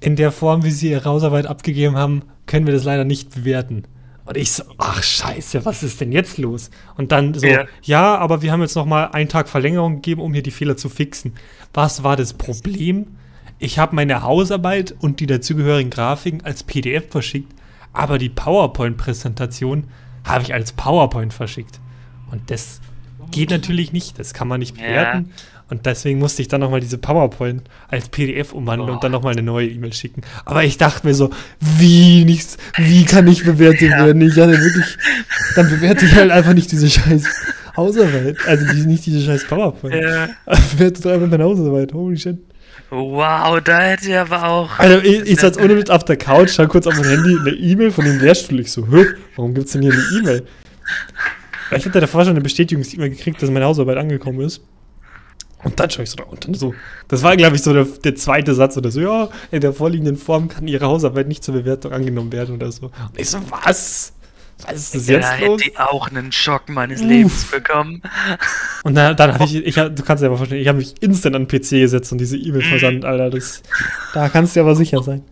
in 0.00 0.16
der 0.16 0.32
Form, 0.32 0.64
wie 0.64 0.70
Sie 0.70 0.90
Ihre 0.90 1.04
Hausarbeit 1.04 1.46
abgegeben 1.46 1.96
haben, 1.96 2.22
können 2.46 2.66
wir 2.66 2.74
das 2.74 2.84
leider 2.84 3.04
nicht 3.04 3.34
bewerten. 3.34 3.84
Und 4.26 4.36
ich 4.38 4.52
so, 4.52 4.64
ach 4.78 5.02
scheiße, 5.02 5.64
was 5.66 5.82
ist 5.82 6.00
denn 6.00 6.10
jetzt 6.10 6.38
los? 6.38 6.70
Und 6.96 7.12
dann 7.12 7.34
so, 7.34 7.46
Ja. 7.46 7.66
ja, 7.82 8.16
aber 8.16 8.40
wir 8.40 8.52
haben 8.52 8.62
jetzt 8.62 8.74
noch 8.74 8.86
mal 8.86 9.06
einen 9.08 9.28
Tag 9.28 9.48
Verlängerung 9.48 9.96
gegeben, 9.96 10.22
um 10.22 10.32
hier 10.32 10.42
die 10.42 10.50
Fehler 10.50 10.76
zu 10.76 10.88
fixen. 10.88 11.34
Was 11.74 12.02
war 12.02 12.16
das 12.16 12.32
Problem? 12.32 13.06
Ich 13.58 13.78
habe 13.78 13.94
meine 13.94 14.22
Hausarbeit 14.22 14.94
und 14.98 15.20
die 15.20 15.26
dazugehörigen 15.26 15.90
Grafiken 15.90 16.42
als 16.42 16.62
PDF 16.62 17.10
verschickt, 17.10 17.52
aber 17.92 18.18
die 18.18 18.30
PowerPoint-Präsentation 18.30 19.84
habe 20.24 20.42
ich 20.42 20.54
als 20.54 20.72
PowerPoint 20.72 21.32
verschickt. 21.32 21.80
Und 22.30 22.50
das 22.50 22.80
geht 23.30 23.50
natürlich 23.50 23.92
nicht, 23.92 24.18
das 24.18 24.34
kann 24.34 24.48
man 24.48 24.60
nicht 24.60 24.76
Ja. 24.76 24.82
bewerten. 24.86 25.30
Und 25.70 25.86
deswegen 25.86 26.18
musste 26.18 26.42
ich 26.42 26.48
dann 26.48 26.60
nochmal 26.60 26.80
diese 26.80 26.98
PowerPoint 26.98 27.62
als 27.88 28.08
PDF 28.10 28.52
umwandeln 28.52 28.90
Oh. 28.90 28.92
und 28.94 29.02
dann 29.02 29.10
nochmal 29.12 29.32
eine 29.32 29.42
neue 29.42 29.66
E-Mail 29.66 29.94
schicken. 29.94 30.20
Aber 30.44 30.62
ich 30.62 30.76
dachte 30.76 31.06
mir 31.06 31.14
so, 31.14 31.30
wie 31.58 32.24
nichts, 32.26 32.58
wie 32.76 33.04
kann 33.06 33.26
ich 33.26 33.44
bewertet 33.44 33.90
Ja. 33.90 34.04
werden? 34.06 34.20
Ich 34.22 34.36
hatte 34.36 34.52
wirklich, 34.60 34.96
dann 35.56 35.70
bewerte 35.70 36.04
ich 36.04 36.14
halt 36.14 36.30
einfach 36.30 36.52
nicht 36.52 36.70
diese 36.70 36.88
scheiß 36.90 37.24
Hausarbeit. 37.76 38.36
Also 38.46 38.66
die, 38.72 38.86
nicht 38.86 39.06
diese 39.06 39.22
scheiß 39.22 39.46
PowerPoint. 39.46 39.94
Ja. 39.94 40.28
Bewerte 40.76 41.00
doch 41.02 41.10
einfach 41.12 41.28
meine 41.28 41.44
Hausarbeit. 41.44 41.92
Holy 41.94 42.18
shit. 42.18 42.38
Wow, 42.90 43.58
da 43.64 43.80
hätte 43.80 44.06
ich 44.08 44.14
aber 44.16 44.46
auch. 44.46 44.78
Also 44.78 44.98
ich, 44.98 45.22
ich 45.22 45.40
saß 45.40 45.58
ohne 45.58 45.74
mit 45.74 45.90
auf 45.90 46.04
der 46.04 46.16
Couch, 46.16 46.50
schau 46.54 46.66
kurz 46.66 46.86
auf 46.86 46.94
mein 46.94 47.08
Handy, 47.08 47.36
eine 47.40 47.50
E-Mail 47.50 47.90
von 47.90 48.04
dem 48.04 48.20
Lehrstuhl. 48.20 48.60
Ich 48.60 48.70
so, 48.70 48.86
warum 49.34 49.54
gibt's 49.54 49.72
denn 49.72 49.82
hier 49.82 49.92
eine 49.92 50.02
E-Mail? 50.20 50.46
Ich 51.70 51.86
hatte 51.86 52.00
davor 52.00 52.22
schon 52.22 52.30
eine 52.30 52.40
Bestätigungs-E-Mail 52.40 53.10
gekriegt, 53.10 53.42
dass 53.42 53.50
meine 53.50 53.64
Hausarbeit 53.64 53.96
angekommen 53.96 54.40
ist. 54.40 54.62
Und 55.62 55.80
dann 55.80 55.88
schaue 55.90 56.02
ich 56.04 56.10
so 56.10 56.16
da 56.16 56.24
und 56.24 56.44
dann 56.46 56.54
so. 56.54 56.74
Das 57.08 57.22
war, 57.22 57.36
glaube 57.36 57.56
ich, 57.56 57.62
so 57.62 57.72
der, 57.72 57.84
der 57.84 58.14
zweite 58.16 58.54
Satz 58.54 58.76
oder 58.76 58.90
so. 58.90 59.00
Ja, 59.00 59.28
in 59.50 59.62
der 59.62 59.72
vorliegenden 59.72 60.16
Form 60.18 60.48
kann 60.48 60.68
Ihre 60.68 60.86
Hausarbeit 60.86 61.26
nicht 61.26 61.42
zur 61.42 61.54
Bewertung 61.54 61.92
angenommen 61.92 62.32
werden 62.32 62.54
oder 62.56 62.70
so. 62.70 62.86
Und 62.86 62.92
ich 63.18 63.30
so, 63.30 63.38
was? 63.50 64.12
Was 64.66 64.74
ist 64.74 64.94
das 64.94 65.06
Da 65.06 65.12
jetzt 65.14 65.40
los? 65.40 65.60
hätte 65.60 65.70
ich 65.70 65.78
auch 65.80 66.08
einen 66.08 66.30
Schock 66.32 66.68
meines 66.68 67.00
Uff. 67.00 67.08
Lebens 67.08 67.44
bekommen. 67.50 68.02
Und 68.84 68.94
dann, 68.94 69.16
dann 69.16 69.34
habe 69.34 69.44
ich, 69.44 69.56
ich 69.56 69.74
du 69.74 70.02
kannst 70.04 70.22
dir 70.22 70.26
aber 70.28 70.36
verstehen, 70.36 70.60
ich 70.60 70.68
habe 70.68 70.78
mich 70.78 70.94
instant 71.02 71.34
an 71.34 71.46
den 71.46 71.48
PC 71.60 71.70
gesetzt 71.70 72.12
und 72.12 72.18
diese 72.18 72.36
E-Mail 72.36 72.62
versandt, 72.62 73.04
Alter. 73.04 73.30
Das, 73.30 73.62
da 74.12 74.28
kannst 74.28 74.54
du 74.54 74.60
dir 74.60 74.64
aber 74.64 74.76
sicher 74.76 75.02
sein. 75.02 75.22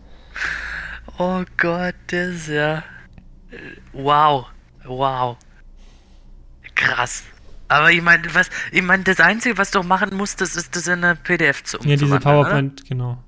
Oh 1.19 1.43
Gott, 1.57 1.95
das 2.07 2.29
ist 2.35 2.47
ja. 2.49 2.83
Wow. 3.93 4.47
Wow. 4.85 5.37
Krass. 6.83 7.23
Aber 7.69 7.91
ich 7.91 8.01
meine, 8.01 8.23
was, 8.35 8.49
ich 8.71 8.81
meine, 8.81 9.03
das 9.03 9.19
Einzige, 9.19 9.57
was 9.57 9.71
du 9.71 9.81
machen 9.83 10.15
musst, 10.15 10.41
das 10.41 10.55
ist 10.55 10.75
das 10.75 10.87
in 10.87 11.03
eine 11.03 11.15
PDF 11.15 11.63
zu 11.63 11.77
Ja, 11.77 11.95
diese 11.95 12.05
umzuwandeln, 12.05 12.35
oder? 12.35 12.43
PowerPoint, 12.43 12.85
genau. 12.89 13.23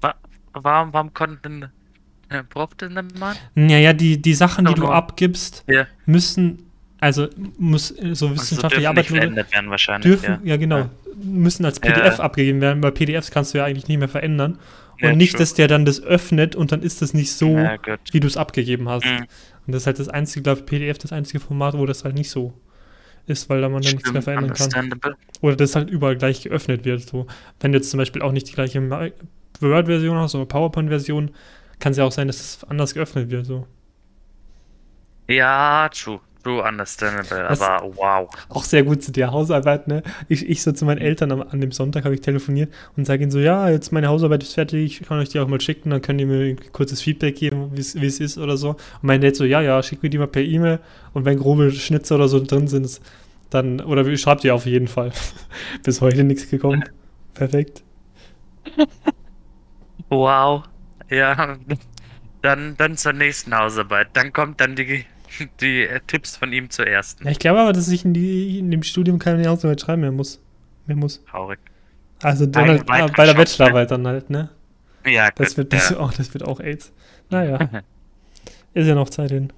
Wa 0.00 0.14
warum, 0.52 0.92
warum 0.92 1.14
konnten 1.14 1.70
äh, 2.28 2.42
Prof 2.44 2.74
denn 2.74 2.94
dann 2.94 3.08
machen? 3.18 3.38
Ja, 3.54 3.78
ja, 3.78 3.92
die, 3.92 4.20
die 4.20 4.34
Sachen, 4.34 4.64
die 4.66 4.74
du 4.74 4.86
abgibst, 4.88 5.64
Ja. 5.66 5.86
müssen, 6.06 6.70
also 7.00 7.28
muss 7.58 7.88
so 7.88 7.96
Also 8.04 8.30
wissenschaftliche 8.32 8.80
nicht 8.80 8.88
Arbeit 8.88 9.06
verändert 9.06 9.52
werden 9.52 9.70
wahrscheinlich. 9.70 10.04
dürfen, 10.20 10.46
ja, 10.46 10.56
genau, 10.56 10.78
Ja. 10.78 10.90
müssen 11.24 11.64
als 11.64 11.80
Ja. 11.82 11.90
PDF 11.92 12.20
abgegeben 12.20 12.60
werden, 12.60 12.82
weil 12.82 12.92
PDFs 12.92 13.30
kannst 13.30 13.54
du 13.54 13.58
ja 13.58 13.64
eigentlich 13.64 13.88
nicht 13.88 13.98
mehr 13.98 14.08
verändern. 14.08 14.58
Und 15.00 15.08
Ja, 15.08 15.16
nicht, 15.16 15.32
true. 15.32 15.40
dass 15.40 15.54
der 15.54 15.66
dann 15.68 15.84
das 15.84 16.00
öffnet 16.00 16.54
und 16.54 16.70
dann 16.70 16.82
ist 16.82 17.02
das 17.02 17.12
nicht 17.12 17.32
so, 17.32 17.56
Ja, 17.58 17.76
wie 18.12 18.20
du 18.20 18.26
es 18.28 18.36
abgegeben 18.36 18.88
hast. 18.88 19.04
Mhm. 19.06 19.24
Und 19.66 19.72
das 19.72 19.82
ist 19.82 19.86
halt 19.86 19.98
das 19.98 20.08
einzige, 20.08 20.42
glaube 20.42 20.60
ich, 20.60 20.66
PDF, 20.66 20.98
das 20.98 21.12
einzige 21.12 21.40
Format, 21.40 21.76
wo 21.78 21.86
das 21.86 22.04
halt 22.04 22.14
nicht 22.14 22.30
so 22.30 22.52
ist, 23.26 23.48
weil 23.48 23.60
da 23.60 23.68
man 23.68 23.82
dann 23.82 23.92
nichts 23.92 24.12
mehr 24.12 24.22
verändern 24.22 24.52
kann. 24.52 25.16
Oder 25.40 25.56
das 25.56 25.76
halt 25.76 25.90
überall 25.90 26.16
gleich 26.16 26.42
geöffnet 26.42 26.84
wird. 26.84 27.02
So. 27.02 27.26
Wenn 27.60 27.72
du 27.72 27.78
jetzt 27.78 27.90
zum 27.90 27.98
Beispiel 27.98 28.22
auch 28.22 28.32
nicht 28.32 28.48
die 28.48 28.52
gleiche 28.52 28.80
Word-Version 29.60 30.16
hast 30.16 30.34
oder 30.34 30.46
PowerPoint-Version, 30.46 31.30
kann 31.78 31.92
es 31.92 31.98
ja 31.98 32.04
auch 32.04 32.12
sein, 32.12 32.26
dass 32.26 32.40
es 32.40 32.64
anders 32.64 32.94
geöffnet 32.94 33.30
wird. 33.30 33.46
So. 33.46 33.66
Ja, 35.28 35.88
true. 35.88 36.20
True, 36.42 36.60
understandable. 36.62 37.46
Das- 37.48 37.60
aber 37.60 37.86
wow. 37.96 38.28
Auch 38.48 38.64
sehr 38.64 38.82
gut 38.82 39.02
zu 39.02 39.12
der 39.12 39.30
Hausarbeit, 39.30 39.86
ne? 39.86 40.02
Ich, 40.28 40.48
ich 40.48 40.62
so 40.62 40.72
zu 40.72 40.84
meinen 40.84 40.98
Eltern 40.98 41.30
am, 41.30 41.42
an 41.42 41.60
dem 41.60 41.70
Sonntag 41.70 42.04
habe 42.04 42.14
ich 42.14 42.20
telefoniert 42.20 42.72
und 42.96 43.04
sage 43.06 43.22
ihnen 43.22 43.30
so, 43.30 43.38
ja, 43.38 43.68
jetzt 43.70 43.92
meine 43.92 44.08
Hausarbeit 44.08 44.42
ist 44.42 44.54
fertig, 44.54 45.00
ich 45.02 45.06
kann 45.06 45.18
euch 45.20 45.28
die 45.28 45.38
auch 45.38 45.46
mal 45.46 45.60
schicken, 45.60 45.90
dann 45.90 46.02
könnt 46.02 46.20
ihr 46.20 46.26
mir 46.26 46.44
ein 46.54 46.72
kurzes 46.72 47.00
Feedback 47.00 47.36
geben, 47.36 47.70
wie 47.74 47.80
es 47.80 48.20
ist 48.20 48.38
oder 48.38 48.56
so. 48.56 48.70
Und 48.70 48.78
mein 49.02 49.20
Dad 49.20 49.36
so, 49.36 49.44
ja, 49.44 49.60
ja, 49.60 49.80
schick 49.84 50.02
mir 50.02 50.10
die 50.10 50.18
mal 50.18 50.26
per 50.26 50.42
E-Mail 50.42 50.80
und 51.12 51.24
wenn 51.24 51.38
grobe 51.38 51.70
Schnitzer 51.70 52.16
oder 52.16 52.26
so 52.26 52.42
drin 52.42 52.66
sind, 52.66 53.00
dann, 53.50 53.80
oder 53.80 54.16
schreibt 54.16 54.42
ihr 54.44 54.54
auf 54.54 54.66
jeden 54.66 54.88
Fall. 54.88 55.12
Bis 55.84 56.00
heute 56.00 56.24
nichts 56.24 56.50
gekommen. 56.50 56.82
Perfekt. 57.34 57.84
Wow. 60.08 60.64
Ja. 61.10 61.56
Dann, 62.42 62.76
dann 62.76 62.96
zur 62.96 63.12
nächsten 63.12 63.56
Hausarbeit. 63.56 64.08
Dann 64.14 64.32
kommt 64.32 64.60
dann 64.60 64.74
die, 64.74 65.04
die 65.60 65.82
äh, 65.86 66.00
Tipps 66.06 66.36
von 66.36 66.52
ihm 66.52 66.70
zur 66.70 66.86
ersten. 66.86 67.24
Ja, 67.24 67.30
ich 67.30 67.38
glaube 67.38 67.60
aber, 67.60 67.72
dass 67.72 67.88
ich 67.88 68.04
in, 68.04 68.14
die, 68.14 68.58
in 68.58 68.70
dem 68.70 68.82
Studium 68.82 69.18
keine 69.18 69.46
Hausarbeit 69.48 69.80
schreiben 69.80 70.02
mehr 70.02 70.12
muss. 70.12 70.40
Mehr 70.86 70.96
muss. 70.96 71.24
Traurig. 71.24 71.58
Also 72.22 72.46
dann 72.46 72.68
halt, 72.68 72.88
weitere 72.88 73.16
bei 73.16 73.26
der 73.26 73.34
Bachelorarbeit 73.34 73.90
dann 73.90 74.06
halt, 74.06 74.30
ne? 74.30 74.50
Ja, 75.04 75.30
Das 75.34 75.50
gut, 75.50 75.58
wird, 75.58 75.72
das, 75.72 75.90
ja. 75.90 76.00
oh, 76.00 76.10
das 76.16 76.32
wird 76.32 76.44
auch 76.46 76.60
AIDS. 76.60 76.92
Naja, 77.30 77.58
ist 78.74 78.86
ja 78.86 78.94
noch 78.94 79.10
Zeit 79.10 79.30
hin. 79.30 79.52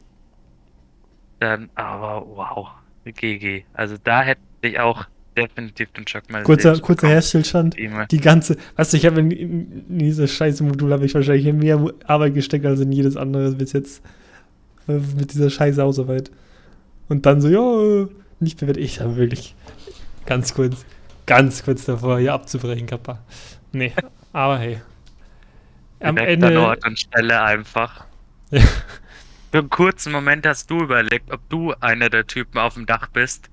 Dann, 1.41 1.69
aber 1.75 2.27
wow. 2.27 2.69
GG. 3.05 3.65
Also 3.75 3.97
da 4.03 4.23
hätte 4.23 4.41
ich 4.63 4.81
auch 4.81 5.07
definitiv 5.37 5.91
den 5.93 6.07
Schock 6.07 6.31
meines 6.31 6.47
Kurzer, 6.47 6.79
kurzer. 6.79 7.09
Herstellstand. 7.09 7.77
Die 8.11 8.21
ganze, 8.21 8.57
weißt 8.77 8.93
du, 8.93 8.97
ich 8.97 9.05
habe 9.05 9.21
in, 9.21 9.31
in, 9.31 9.85
in 9.89 9.99
dieses 9.99 10.31
scheiße 10.33 10.63
Modul 10.65 10.93
habe 10.93 11.05
ich 11.05 11.15
wahrscheinlich 11.15 11.53
mehr 11.53 11.85
Arbeit 12.07 12.35
gesteckt 12.35 12.65
als 12.65 12.81
in 12.81 12.93
jedes 12.93 13.17
andere 13.17 13.53
bis 13.53 13.73
jetzt. 13.73 14.03
Mit 15.17 15.33
dieser 15.33 15.51
scheiße 15.51 15.83
Hausarbeit. 15.83 16.31
Und 17.09 17.27
dann 17.27 17.41
so, 17.41 17.49
ja, 17.49 18.09
nicht 18.41 18.59
bewertet. 18.59 18.83
Ich 18.83 19.01
habe 19.01 19.17
wirklich 19.17 19.55
ganz 20.27 20.55
kurz, 20.55 20.85
ganz 21.27 21.65
kurz 21.65 21.85
davor, 21.85 22.19
hier 22.19 22.33
abzubrechen, 22.33 22.87
Kappa. 22.87 23.19
Nee, 23.73 23.93
aber 24.33 24.59
hey. 24.59 24.81
Am 26.01 26.17
Direkt 26.17 26.43
an 26.43 26.51
Ende. 26.51 26.61
Ort 26.61 26.87
und 26.87 26.99
Stelle 26.99 27.43
einfach. 27.43 28.05
Ja. 28.51 28.61
Für 29.51 29.59
einen 29.59 29.71
kurzen 29.71 30.13
Moment 30.13 30.47
hast 30.47 30.71
du 30.71 30.81
überlegt, 30.81 31.31
ob 31.31 31.49
du 31.49 31.73
einer 31.81 32.11
der 32.11 32.27
Typen 32.27 32.59
auf 32.59 32.75
dem 32.75 32.87
Dach 32.87 33.09
bist. 33.09 33.49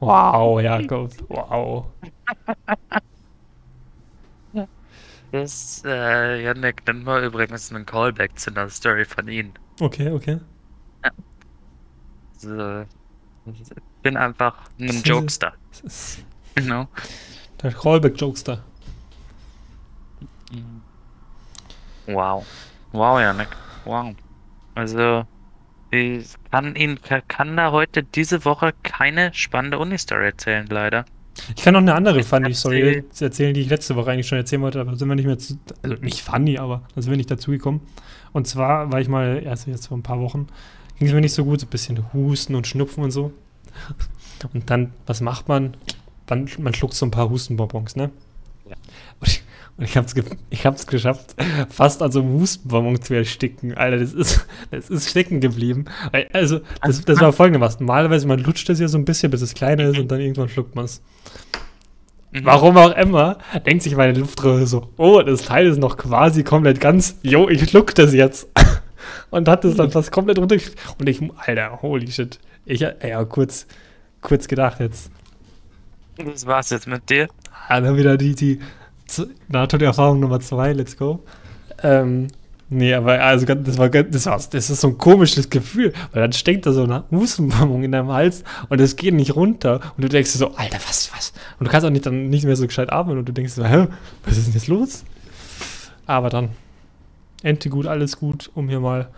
Wow, 0.00 0.60
Jakob, 0.60 1.12
wow. 1.28 1.86
Das, 5.34 5.82
äh, 5.84 6.44
Janik, 6.44 6.86
nennt 6.86 7.04
mal 7.04 7.24
übrigens 7.24 7.72
einen 7.72 7.84
Callback 7.84 8.38
zu 8.38 8.52
einer 8.52 8.68
Story 8.68 9.04
von 9.04 9.26
Ihnen. 9.26 9.52
Okay, 9.80 10.12
okay. 10.12 10.38
So, 12.36 12.82
ich 13.46 13.68
bin 14.04 14.16
einfach 14.16 14.54
ein 14.78 15.02
Jokester. 15.02 15.54
Know? 16.54 16.86
der 17.60 17.72
Callback-Jokester. 17.72 18.62
Wow. 22.06 22.46
Wow, 22.92 23.18
Janik. 23.18 23.48
Wow. 23.86 24.14
Also, 24.76 25.26
ich 25.90 26.32
kann 26.52 26.76
Ihnen, 26.76 27.00
kann 27.26 27.56
da 27.56 27.72
heute 27.72 28.04
diese 28.04 28.44
Woche 28.44 28.72
keine 28.84 29.34
spannende 29.34 29.80
Uni-Story 29.80 30.26
erzählen, 30.26 30.68
leider. 30.68 31.04
Ich 31.56 31.62
kann 31.62 31.74
noch 31.74 31.80
eine 31.80 31.94
andere 31.94 32.20
Ich 32.20 32.26
funny 32.26 32.54
Story 32.54 33.04
erzählen, 33.18 33.54
die 33.54 33.60
ich 33.60 33.68
letzte 33.68 33.96
Woche 33.96 34.10
eigentlich 34.10 34.28
schon 34.28 34.38
erzählen 34.38 34.62
wollte, 34.62 34.80
aber 34.80 34.92
da 34.92 34.96
sind 34.96 35.08
wir 35.08 35.14
nicht 35.16 35.26
mehr 35.26 35.38
zu, 35.38 35.58
also 35.82 35.96
nicht 35.96 36.22
funny, 36.22 36.58
aber 36.58 36.82
da 36.94 37.02
sind 37.02 37.10
wir 37.10 37.16
nicht 37.16 37.30
dazugekommen. 37.30 37.80
Und 38.32 38.46
zwar 38.46 38.92
war 38.92 39.00
ich 39.00 39.08
mal, 39.08 39.42
erst 39.44 39.66
jetzt 39.66 39.88
vor 39.88 39.96
ein 39.96 40.02
paar 40.02 40.20
Wochen, 40.20 40.46
ging 40.98 41.08
es 41.08 41.14
mir 41.14 41.20
nicht 41.20 41.34
so 41.34 41.44
gut, 41.44 41.60
so 41.60 41.66
ein 41.66 41.70
bisschen 41.70 42.12
Husten 42.12 42.54
und 42.54 42.66
Schnupfen 42.66 43.04
und 43.04 43.10
so. 43.10 43.32
Und 44.52 44.70
dann, 44.70 44.92
was 45.06 45.20
macht 45.20 45.48
man? 45.48 45.76
Man, 46.28 46.48
man 46.58 46.74
schluckt 46.74 46.94
so 46.94 47.06
ein 47.06 47.10
paar 47.10 47.30
Hustenbonbons, 47.30 47.96
ne? 47.96 48.10
Ja. 48.68 48.76
Und 49.20 49.28
ich, 49.28 49.42
und 49.76 49.84
ich 49.84 49.96
hab's, 49.96 50.14
ge 50.14 50.22
ich 50.50 50.66
hab's 50.66 50.86
geschafft, 50.86 51.34
fast 51.68 52.00
an 52.00 52.12
so 52.12 52.20
einem 52.20 52.34
Hustenbonbon 52.34 53.02
zu 53.02 53.14
ersticken. 53.14 53.74
Alter, 53.74 53.98
das 53.98 54.12
ist, 54.12 54.46
das 54.70 54.88
ist 54.88 55.10
stecken 55.10 55.40
geblieben. 55.40 55.86
Also, 56.32 56.60
das, 56.82 57.04
das 57.04 57.20
war 57.20 57.32
folgendermaßen. 57.32 57.84
Normalerweise, 57.84 58.28
man 58.28 58.38
lutscht 58.38 58.68
das 58.68 58.78
ja 58.78 58.86
so 58.86 58.98
ein 58.98 59.04
bisschen, 59.04 59.30
bis 59.30 59.42
es 59.42 59.54
kleiner 59.54 59.84
ist 59.84 59.98
und 59.98 60.10
dann 60.12 60.20
irgendwann 60.20 60.48
schluckt 60.48 60.76
man 60.76 60.84
es. 60.84 61.02
Mhm. 62.30 62.44
Warum 62.44 62.76
auch 62.76 62.96
immer, 62.96 63.38
denkt 63.66 63.82
sich 63.82 63.96
meine 63.96 64.16
Luftröhre 64.16 64.66
so, 64.66 64.90
oh, 64.96 65.22
das 65.22 65.42
Teil 65.42 65.66
ist 65.66 65.78
noch 65.78 65.96
quasi 65.96 66.44
komplett 66.44 66.80
ganz, 66.80 67.18
jo, 67.22 67.48
ich 67.48 67.68
schluck 67.68 67.94
das 67.94 68.14
jetzt. 68.14 68.48
Und 69.30 69.48
hat 69.48 69.64
es 69.64 69.76
dann 69.76 69.90
fast 69.90 70.12
komplett 70.12 70.38
runtergekriegt. 70.38 70.78
Und 70.98 71.08
ich, 71.08 71.20
Alter, 71.36 71.82
holy 71.82 72.10
shit. 72.10 72.38
Ich, 72.64 72.80
ja, 72.80 73.24
kurz, 73.24 73.66
kurz 74.20 74.48
gedacht 74.48 74.80
jetzt. 74.80 75.10
Das 76.16 76.46
war's 76.46 76.70
jetzt 76.70 76.86
mit 76.86 77.10
dir. 77.10 77.28
Ah, 77.68 77.80
dann 77.80 77.96
wieder 77.96 78.16
die, 78.16 78.34
die 78.34 78.60
Nahtoderfahrung 79.48 80.20
Nummer 80.20 80.40
zwei, 80.40 80.72
let's 80.72 80.96
go. 80.96 81.24
Ähm, 81.82 82.28
nee, 82.68 82.94
aber 82.94 83.20
also 83.20 83.46
das 83.46 83.78
war, 83.78 83.88
das 83.88 84.26
war, 84.26 84.40
das 84.50 84.70
ist 84.70 84.80
so 84.80 84.88
ein 84.88 84.98
komisches 84.98 85.50
Gefühl, 85.50 85.92
weil 86.12 86.22
dann 86.22 86.32
steckt 86.32 86.66
da 86.66 86.72
so 86.72 86.84
eine 86.84 87.04
Hustenbonbon 87.10 87.82
in 87.82 87.92
deinem 87.92 88.10
Hals 88.10 88.44
und 88.68 88.80
es 88.80 88.96
geht 88.96 89.14
nicht 89.14 89.36
runter 89.36 89.80
und 89.96 90.04
du 90.04 90.08
denkst 90.08 90.32
dir 90.32 90.38
so, 90.38 90.54
Alter, 90.54 90.78
was, 90.86 91.10
was? 91.14 91.32
Und 91.58 91.66
du 91.66 91.70
kannst 91.70 91.86
auch 91.86 91.90
nicht 91.90 92.06
dann 92.06 92.30
nicht 92.30 92.44
mehr 92.44 92.56
so 92.56 92.66
gescheit 92.66 92.92
atmen 92.92 93.18
und 93.18 93.28
du 93.28 93.32
denkst 93.32 93.52
so, 93.52 93.64
hä, 93.64 93.88
was 94.24 94.36
ist 94.36 94.46
denn 94.46 94.54
jetzt 94.54 94.68
los? 94.68 95.04
Aber 96.06 96.30
dann, 96.30 96.50
Ente 97.42 97.68
gut, 97.68 97.86
alles 97.86 98.18
gut, 98.18 98.50
um 98.54 98.68
hier 98.68 98.80
mal 98.80 99.08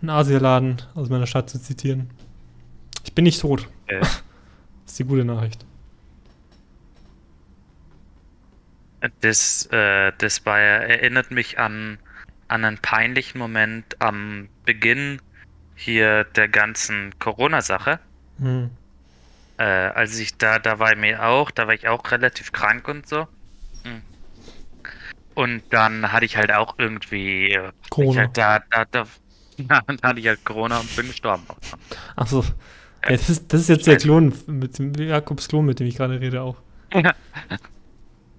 einen 0.00 0.10
Asialaden 0.10 0.76
aus 0.94 1.08
meiner 1.08 1.26
Stadt 1.26 1.50
zu 1.50 1.60
zitieren. 1.60 2.10
Ich 3.04 3.14
bin 3.14 3.24
nicht 3.24 3.40
tot. 3.40 3.68
Okay. 3.84 4.00
Das 4.84 4.94
ist 4.94 5.00
die 5.00 5.04
gute 5.04 5.24
Nachricht. 5.26 5.66
Das, 9.20 9.66
äh, 9.72 10.12
das 10.18 10.44
war, 10.44 10.60
ja- 10.60 10.78
erinnert 10.78 11.30
mich 11.30 11.58
an, 11.58 11.98
an 12.48 12.64
einen 12.64 12.78
peinlichen 12.78 13.38
Moment 13.38 14.00
am 14.00 14.48
Beginn 14.64 15.20
hier 15.76 16.24
der 16.24 16.48
ganzen 16.48 17.16
Corona-Sache. 17.18 18.00
Hm. 18.40 18.70
Äh, 19.58 19.62
als 19.62 20.18
ich 20.18 20.36
da, 20.36 20.58
da 20.58 20.78
war 20.78 20.92
ich 20.92 20.98
mir 20.98 21.24
auch, 21.24 21.50
da 21.50 21.66
war 21.66 21.74
ich 21.74 21.88
auch 21.88 22.10
relativ 22.10 22.52
krank 22.52 22.88
und 22.88 23.08
so. 23.08 23.26
Hm. 23.84 24.02
Und 25.34 25.62
dann 25.70 26.10
hatte 26.10 26.24
ich 26.24 26.36
halt 26.36 26.52
auch 26.52 26.74
irgendwie, 26.78 27.52
äh, 27.52 27.70
Corona. 27.90 28.22
halt 28.22 28.36
da, 28.36 28.60
da, 28.70 28.84
da, 28.86 29.06
ja, 29.56 29.80
dann 29.86 29.98
hatte 30.02 30.20
ich 30.20 30.26
halt 30.26 30.44
Corona 30.44 30.80
und 30.80 30.96
bin 30.96 31.06
gestorben. 31.06 31.44
Achso. 32.16 32.44
Ja, 33.04 33.10
das, 33.10 33.30
ist, 33.30 33.52
das 33.52 33.60
ist 33.62 33.68
jetzt 33.68 33.86
der 33.86 33.96
Klon, 33.96 34.34
mit 34.46 34.78
dem 34.78 34.92
Jakobs 34.94 35.46
Klon, 35.46 35.64
mit 35.66 35.78
dem 35.78 35.86
ich 35.86 35.96
gerade 35.96 36.20
rede 36.20 36.42
auch. 36.42 36.56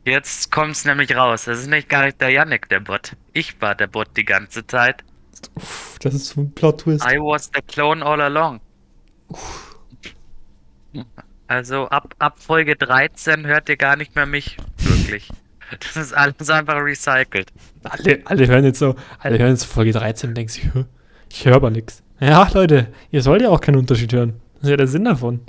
Jetzt 0.10 0.52
kommt's 0.52 0.86
nämlich 0.86 1.16
raus. 1.16 1.46
Das 1.46 1.60
ist 1.60 1.68
nicht 1.70 1.88
gar 1.90 2.06
nicht 2.06 2.20
der 2.20 2.30
Yannick, 2.30 2.68
der 2.70 2.80
Bot. 2.80 3.16
Ich 3.34 3.62
war 3.62 3.76
der 3.76 3.88
Bot 3.88 4.10
die 4.18 4.26
ganze 4.26 4.66
Zeit. 4.66 5.04
Uff, 5.56 5.98
das 6.02 6.14
ist 6.14 6.28
so 6.28 6.42
ein 6.42 6.52
Plot-Twist. 6.52 7.06
I 7.06 7.18
was 7.18 7.52
the 7.54 7.62
clone 7.62 8.04
all 8.06 8.20
along. 8.22 8.60
Also 11.48 11.88
ab, 11.90 12.14
ab 12.20 12.40
Folge 12.40 12.76
13 12.76 13.46
hört 13.48 13.70
ihr 13.70 13.78
gar 13.78 13.96
nicht 13.96 14.16
mehr 14.16 14.26
mich. 14.26 14.58
Wirklich. 14.78 15.30
Das 15.80 15.96
ist 15.98 16.14
alles 16.14 16.50
einfach 16.50 16.76
recycelt. 16.82 17.52
Alle, 17.84 18.22
alle 18.26 18.48
hören 18.48 18.66
jetzt 18.66 18.80
so, 18.80 18.96
alle 19.20 19.38
hören 19.38 19.52
jetzt 19.52 19.66
Folge 19.66 19.92
13 19.92 20.30
und 20.30 20.36
denken 20.36 20.52
sich, 20.52 20.64
"Hä? 20.74 20.86
ich 21.32 21.46
höre 21.46 21.56
aber 21.58 21.70
nichts. 21.70 22.02
Ja, 22.20 22.50
Leute, 22.54 22.92
ihr 23.12 23.22
sollt 23.22 23.44
ja 23.44 23.50
auch 23.50 23.62
keinen 23.62 23.78
Unterschied 23.78 24.12
hören. 24.12 24.42
Das 24.56 24.64
ist 24.64 24.70
ja 24.72 24.78
der 24.78 24.88
Sinn 24.88 25.06
davon. 25.06 25.42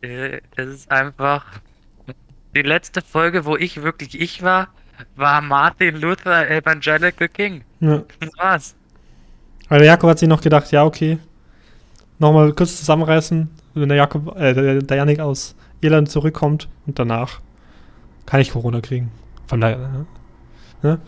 Äh, 0.00 0.40
Es 0.56 0.66
ist 0.68 0.90
einfach. 0.92 1.44
Die 2.54 2.62
letzte 2.62 3.00
Folge, 3.00 3.44
wo 3.44 3.56
ich 3.56 3.82
wirklich 3.82 4.20
ich 4.20 4.42
war, 4.42 4.68
war 5.16 5.40
Martin 5.40 5.96
Luther 5.96 6.50
Evangelical 6.50 7.28
King. 7.28 7.62
Ja. 7.80 8.02
Das 8.18 8.30
war's. 8.36 8.74
Weil 9.68 9.78
der 9.78 9.88
Jakob 9.88 10.10
hat 10.10 10.18
sich 10.18 10.28
noch 10.28 10.40
gedacht, 10.40 10.70
ja, 10.72 10.84
okay. 10.84 11.18
Nochmal 12.18 12.52
kurz 12.52 12.76
zusammenreißen, 12.78 13.48
wenn 13.74 13.88
der 13.88 13.96
Jakob, 13.96 14.36
äh, 14.36 14.52
der, 14.52 14.82
der 14.82 14.96
Janik 14.96 15.20
aus 15.20 15.54
Irland 15.80 16.10
zurückkommt 16.10 16.68
und 16.86 16.98
danach 16.98 17.40
kann 18.26 18.40
ich 18.40 18.50
Corona 18.50 18.80
kriegen. 18.80 19.10
Von 19.46 19.60
daher, 19.60 19.78
ne? 19.78 20.06
ne? 20.82 21.00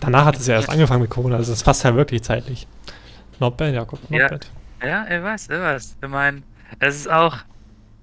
Danach 0.00 0.24
hat 0.24 0.36
es 0.36 0.46
ja 0.46 0.54
erst 0.54 0.68
angefangen 0.68 1.02
mit 1.02 1.10
Corona, 1.10 1.36
also 1.36 1.52
es 1.52 1.62
passt 1.62 1.84
ja 1.84 1.94
wirklich 1.94 2.22
zeitlich. 2.22 2.66
Not 3.38 3.56
bad, 3.56 3.74
Jakob, 3.74 4.00
not 4.10 4.20
Ja. 4.20 4.28
bad. 4.28 4.50
Ja, 4.82 5.04
ich 5.04 5.22
weiß, 5.22 5.44
ich 5.44 5.58
weiß. 5.58 5.96
Ich 6.02 6.08
meine, 6.08 6.42
es 6.80 6.96
ist 6.96 7.10
auch, 7.10 7.36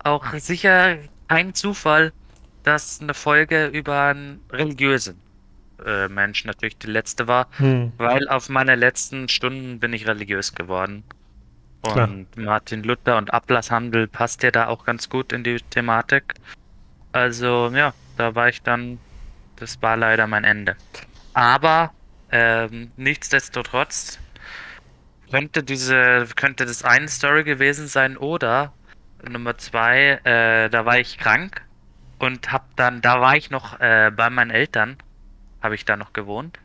auch 0.03 0.33
sicher 0.35 0.97
kein 1.27 1.53
Zufall, 1.53 2.13
dass 2.63 3.01
eine 3.01 3.13
Folge 3.13 3.67
über 3.67 4.01
einen 4.03 4.41
religiösen 4.51 5.19
äh, 5.85 6.07
Mensch 6.07 6.45
natürlich 6.45 6.77
die 6.77 6.87
letzte 6.87 7.27
war, 7.27 7.47
Hm. 7.57 7.91
weil 7.97 8.27
auf 8.29 8.49
meine 8.49 8.75
letzten 8.75 9.27
Stunden 9.29 9.79
bin 9.79 9.93
ich 9.93 10.07
religiös 10.07 10.55
geworden. 10.55 11.03
Klar. 11.83 12.07
Und 12.07 12.37
Martin 12.37 12.83
Luther 12.83 13.17
und 13.17 13.33
Ablasshandel 13.33 14.07
passt 14.07 14.41
ja 14.43 14.51
da 14.51 14.67
auch 14.67 14.85
ganz 14.85 15.09
gut 15.09 15.33
in 15.33 15.43
die 15.43 15.57
Thematik. 15.69 16.35
Also 17.11 17.69
ja, 17.73 17.93
da 18.17 18.35
war 18.35 18.47
ich 18.47 18.61
dann, 18.61 18.99
das 19.57 19.81
war 19.81 19.97
leider 19.97 20.25
mein 20.27 20.45
Ende. 20.45 20.77
Aber 21.33 21.91
ähm, 22.31 22.91
nichtsdestotrotz 22.95 24.17
könnte 25.29 25.63
diese, 25.63 26.27
könnte 26.35 26.65
das 26.65 26.83
eine 26.83 27.09
Story 27.09 27.43
gewesen 27.43 27.87
sein 27.87 28.15
oder 28.17 28.71
Nummer 29.27 29.57
zwei, 29.57 30.19
äh, 30.23 30.69
da 30.69 30.85
war 30.85 30.99
ich 30.99 31.17
krank 31.17 31.62
und 32.23 32.51
hab 32.51 32.75
dann, 32.77 33.01
da 33.01 33.19
war 33.19 33.35
ich 33.35 33.51
noch 33.51 33.79
äh, 33.79 34.11
bei 34.15 34.29
meinen 34.29 34.51
Eltern, 34.51 34.97
habe 35.61 35.75
ich 35.75 35.85
da 35.85 35.97
noch 35.97 36.13
gewohnt. 36.13 36.57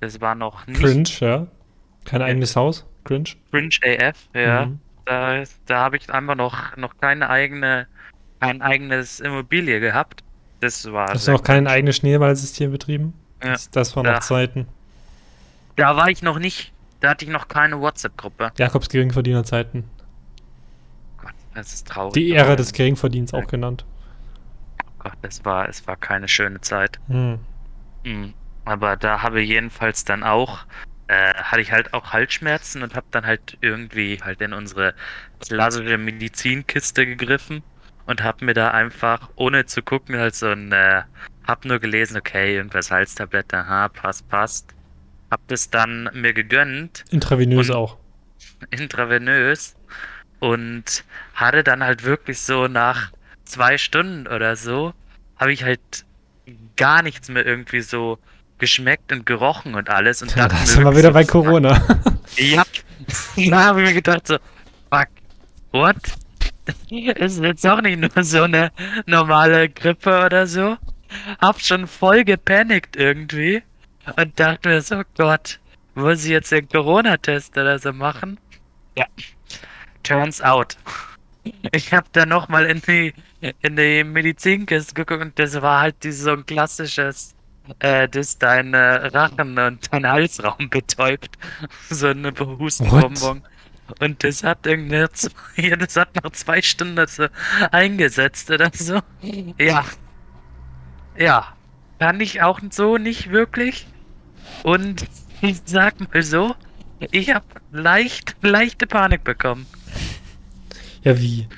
Das 0.00 0.20
war 0.20 0.34
noch 0.34 0.66
nicht 0.66 0.80
Cringe, 0.80 1.08
ja. 1.20 1.46
Kein 2.04 2.22
eigenes 2.22 2.56
Haus. 2.56 2.86
Cringe. 3.04 3.30
Cringe 3.50 3.76
AF, 3.84 4.28
ja. 4.34 4.66
Mhm. 4.66 4.80
Da, 5.06 5.42
da 5.66 5.80
habe 5.80 5.96
ich 5.96 6.10
einfach 6.12 6.34
noch, 6.34 6.76
noch 6.76 6.98
keine 6.98 7.30
eigene, 7.30 7.86
kein 8.40 8.62
eigenes 8.62 9.20
Immobilie 9.20 9.80
gehabt. 9.80 10.22
Das 10.60 10.90
war. 10.92 11.08
Hast 11.08 11.26
du 11.26 11.32
noch 11.32 11.42
kein 11.42 11.66
eigenes 11.66 11.96
Schneeballsystem 11.96 12.70
betrieben? 12.70 13.14
Ja. 13.42 13.52
Das, 13.52 13.70
das 13.70 13.96
war 13.96 14.02
noch 14.02 14.12
Ja. 14.12 14.20
Zeiten. 14.20 14.68
Da 15.76 15.96
war 15.96 16.10
ich 16.10 16.22
noch 16.22 16.38
nicht. 16.38 16.72
Da 17.00 17.10
hatte 17.10 17.24
ich 17.24 17.30
noch 17.30 17.48
keine 17.48 17.80
WhatsApp-Gruppe. 17.80 18.52
Jakobs 18.58 18.90
Geringverdienerzeiten. 18.90 19.84
Gott, 21.16 21.32
das 21.54 21.72
ist 21.72 21.88
traurig. 21.88 22.12
Die 22.12 22.32
Ära 22.32 22.56
des 22.56 22.74
Geringverdienens 22.74 23.32
auch 23.32 23.46
genannt. 23.46 23.86
Gott, 25.00 25.16
das 25.22 25.44
war, 25.44 25.68
es 25.68 25.86
war 25.86 25.96
keine 25.96 26.28
schöne 26.28 26.60
Zeit. 26.60 27.00
Hm. 27.08 27.38
Mhm. 28.04 28.34
Aber 28.64 28.96
da 28.96 29.22
habe 29.22 29.42
ich 29.42 29.48
jedenfalls 29.48 30.04
dann 30.04 30.22
auch, 30.22 30.60
äh, 31.08 31.34
hatte 31.34 31.60
ich 31.60 31.72
halt 31.72 31.92
auch 31.92 32.12
Halsschmerzen 32.12 32.82
und 32.82 32.94
habe 32.94 33.06
dann 33.10 33.26
halt 33.26 33.58
irgendwie 33.60 34.20
halt 34.22 34.40
in 34.40 34.52
unsere 34.52 34.94
klassische 35.40 35.98
Medizinkiste 35.98 37.06
gegriffen 37.06 37.62
und 38.06 38.22
habe 38.22 38.44
mir 38.44 38.54
da 38.54 38.70
einfach, 38.70 39.30
ohne 39.36 39.66
zu 39.66 39.82
gucken, 39.82 40.16
halt 40.18 40.34
so 40.34 40.48
ein, 40.48 40.70
äh, 40.72 41.02
hab 41.46 41.64
nur 41.64 41.78
gelesen, 41.78 42.16
okay, 42.16 42.54
irgendwas 42.56 42.90
Halstablette, 42.90 43.58
aha, 43.58 43.88
passt, 43.88 44.28
passt. 44.28 44.74
Hab 45.30 45.40
das 45.48 45.70
dann 45.70 46.10
mir 46.12 46.32
gegönnt, 46.32 47.04
Intravenös 47.10 47.70
auch. 47.70 47.96
intravenös 48.70 49.76
und 50.40 51.04
hatte 51.34 51.62
dann 51.62 51.82
halt 51.82 52.04
wirklich 52.04 52.40
so 52.40 52.68
nach 52.68 53.12
zwei 53.50 53.78
Stunden 53.78 54.26
oder 54.26 54.56
so, 54.56 54.92
habe 55.36 55.52
ich 55.52 55.64
halt 55.64 55.80
gar 56.76 57.02
nichts 57.02 57.28
mehr 57.28 57.44
irgendwie 57.44 57.80
so 57.80 58.18
geschmeckt 58.58 59.12
und 59.12 59.26
gerochen 59.26 59.74
und 59.74 59.88
alles 59.88 60.22
und 60.22 60.34
Ja, 60.36 60.48
da 60.48 60.56
sind 60.56 60.84
wir 60.84 60.96
wieder 60.96 61.08
so, 61.08 61.14
bei 61.14 61.24
Corona. 61.24 61.80
Ja, 62.36 62.62
da 63.50 63.64
habe 63.64 63.82
ich 63.82 63.88
mir 63.88 63.94
gedacht 63.94 64.26
so, 64.26 64.36
fuck, 64.90 65.08
what? 65.72 65.96
Ist 66.90 67.40
jetzt 67.40 67.66
auch 67.66 67.80
nicht 67.80 67.98
nur 67.98 68.24
so 68.24 68.42
eine 68.42 68.70
normale 69.06 69.68
Grippe 69.68 70.24
oder 70.26 70.46
so. 70.46 70.76
Hab 71.40 71.60
schon 71.60 71.86
voll 71.86 72.24
gepanikt 72.24 72.94
irgendwie 72.96 73.62
und 74.16 74.38
dachte 74.38 74.68
mir 74.68 74.80
so, 74.80 75.02
Gott, 75.16 75.58
muss 75.94 76.24
ich 76.24 76.30
jetzt 76.30 76.52
den 76.52 76.68
Corona-Test 76.68 77.56
oder 77.56 77.78
so 77.78 77.92
machen? 77.92 78.38
Ja, 78.96 79.06
turns 80.02 80.40
out. 80.40 80.76
Ich 81.72 81.92
habe 81.92 82.06
da 82.12 82.26
nochmal 82.26 82.66
in 82.66 82.82
die, 82.82 83.14
in 83.40 83.76
die 83.76 84.04
Medizinkiste 84.04 84.94
geguckt 84.94 85.22
und 85.22 85.38
das 85.38 85.60
war 85.62 85.80
halt 85.80 85.96
dieses 86.02 86.22
so 86.24 86.32
ein 86.32 86.44
klassisches, 86.46 87.34
äh, 87.78 88.08
das 88.08 88.38
dein 88.38 88.74
äh, 88.74 88.78
Rachen 89.06 89.58
und 89.58 89.92
dein 89.92 90.06
Halsraum 90.06 90.68
betäubt. 90.70 91.36
So 91.88 92.08
eine 92.08 92.32
Hustenbonbon. 92.38 93.42
Und 93.98 94.22
das 94.22 94.44
hat 94.44 94.66
irgendwie, 94.66 95.04
zwei- 95.12 95.70
das 95.76 95.96
hat 95.96 96.14
nach 96.22 96.30
zwei 96.32 96.62
Stunden 96.62 97.06
so 97.08 97.26
eingesetzt 97.72 98.50
oder 98.50 98.70
so. 98.72 99.00
Ja. 99.58 99.84
Ja. 101.16 101.54
Kann 101.98 102.20
ich 102.20 102.40
auch 102.42 102.60
so 102.70 102.96
nicht 102.98 103.30
wirklich. 103.30 103.86
Und 104.62 105.06
ich 105.40 105.60
sag 105.64 105.94
mal 106.12 106.22
so, 106.22 106.54
ich 107.10 107.34
habe 107.34 107.46
leicht, 107.72 108.36
leichte 108.42 108.86
Panik 108.86 109.24
bekommen. 109.24 109.66
Ja, 111.02 111.18
wie? 111.18 111.48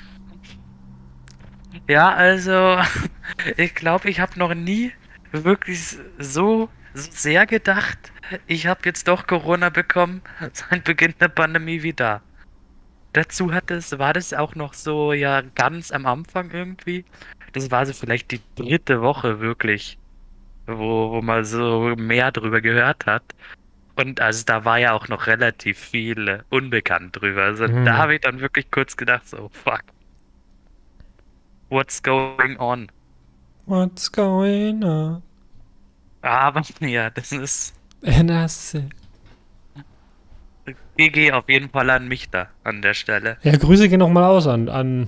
Ja, 1.89 2.13
also 2.13 2.79
ich 3.57 3.75
glaube, 3.75 4.09
ich 4.09 4.19
habe 4.19 4.37
noch 4.39 4.53
nie 4.53 4.93
wirklich 5.31 5.97
so, 6.19 6.69
sehr 6.93 7.45
gedacht, 7.47 8.13
ich 8.47 8.67
habe 8.67 8.81
jetzt 8.85 9.07
doch 9.07 9.27
Corona 9.27 9.69
bekommen, 9.69 10.21
seit 10.53 10.83
Beginn 10.85 11.13
der 11.19 11.29
Pandemie 11.29 11.83
wie 11.83 11.93
da. 11.93 12.21
Dazu 13.13 13.53
hat 13.53 13.71
es, 13.71 13.97
war 13.99 14.13
das 14.13 14.33
auch 14.33 14.55
noch 14.55 14.73
so 14.73 15.13
ja 15.13 15.41
ganz 15.41 15.91
am 15.91 16.05
Anfang 16.07 16.51
irgendwie. 16.51 17.05
Das 17.53 17.69
war 17.71 17.85
so 17.85 17.93
vielleicht 17.93 18.31
die 18.31 18.41
dritte 18.55 19.01
Woche 19.01 19.39
wirklich, 19.39 19.99
wo, 20.67 21.11
wo 21.11 21.21
man 21.21 21.45
so 21.45 21.95
mehr 21.97 22.31
drüber 22.31 22.61
gehört 22.61 23.05
hat. 23.07 23.23
Und 23.95 24.21
also 24.21 24.45
da 24.45 24.65
war 24.65 24.79
ja 24.79 24.93
auch 24.93 25.07
noch 25.09 25.27
relativ 25.27 25.79
viel 25.79 26.27
äh, 26.27 26.43
unbekannt 26.49 27.15
drüber. 27.21 27.43
Also 27.43 27.67
Mhm. 27.67 27.85
da 27.85 27.97
habe 27.97 28.15
ich 28.15 28.21
dann 28.21 28.39
wirklich 28.41 28.71
kurz 28.71 28.97
gedacht, 28.97 29.27
so 29.27 29.49
fuck. 29.49 29.83
What's 31.69 32.01
going 32.01 32.57
on? 32.59 32.89
What's 33.65 34.11
going 34.11 34.83
on? 34.83 35.23
Aber 36.21 36.61
ja, 36.81 37.09
das 37.09 37.31
ist 37.31 37.73
say- 38.01 38.89
GG 40.97 41.31
auf 41.33 41.49
jeden 41.49 41.69
Fall 41.69 41.89
an 41.89 42.07
mich 42.07 42.29
da 42.29 42.47
an 42.63 42.81
der 42.81 42.93
Stelle. 42.93 43.37
Ja, 43.43 43.57
Grüße 43.57 43.89
gehen 43.89 43.99
nochmal 43.99 44.23
aus 44.23 44.47
an, 44.47 44.69
an 44.69 45.07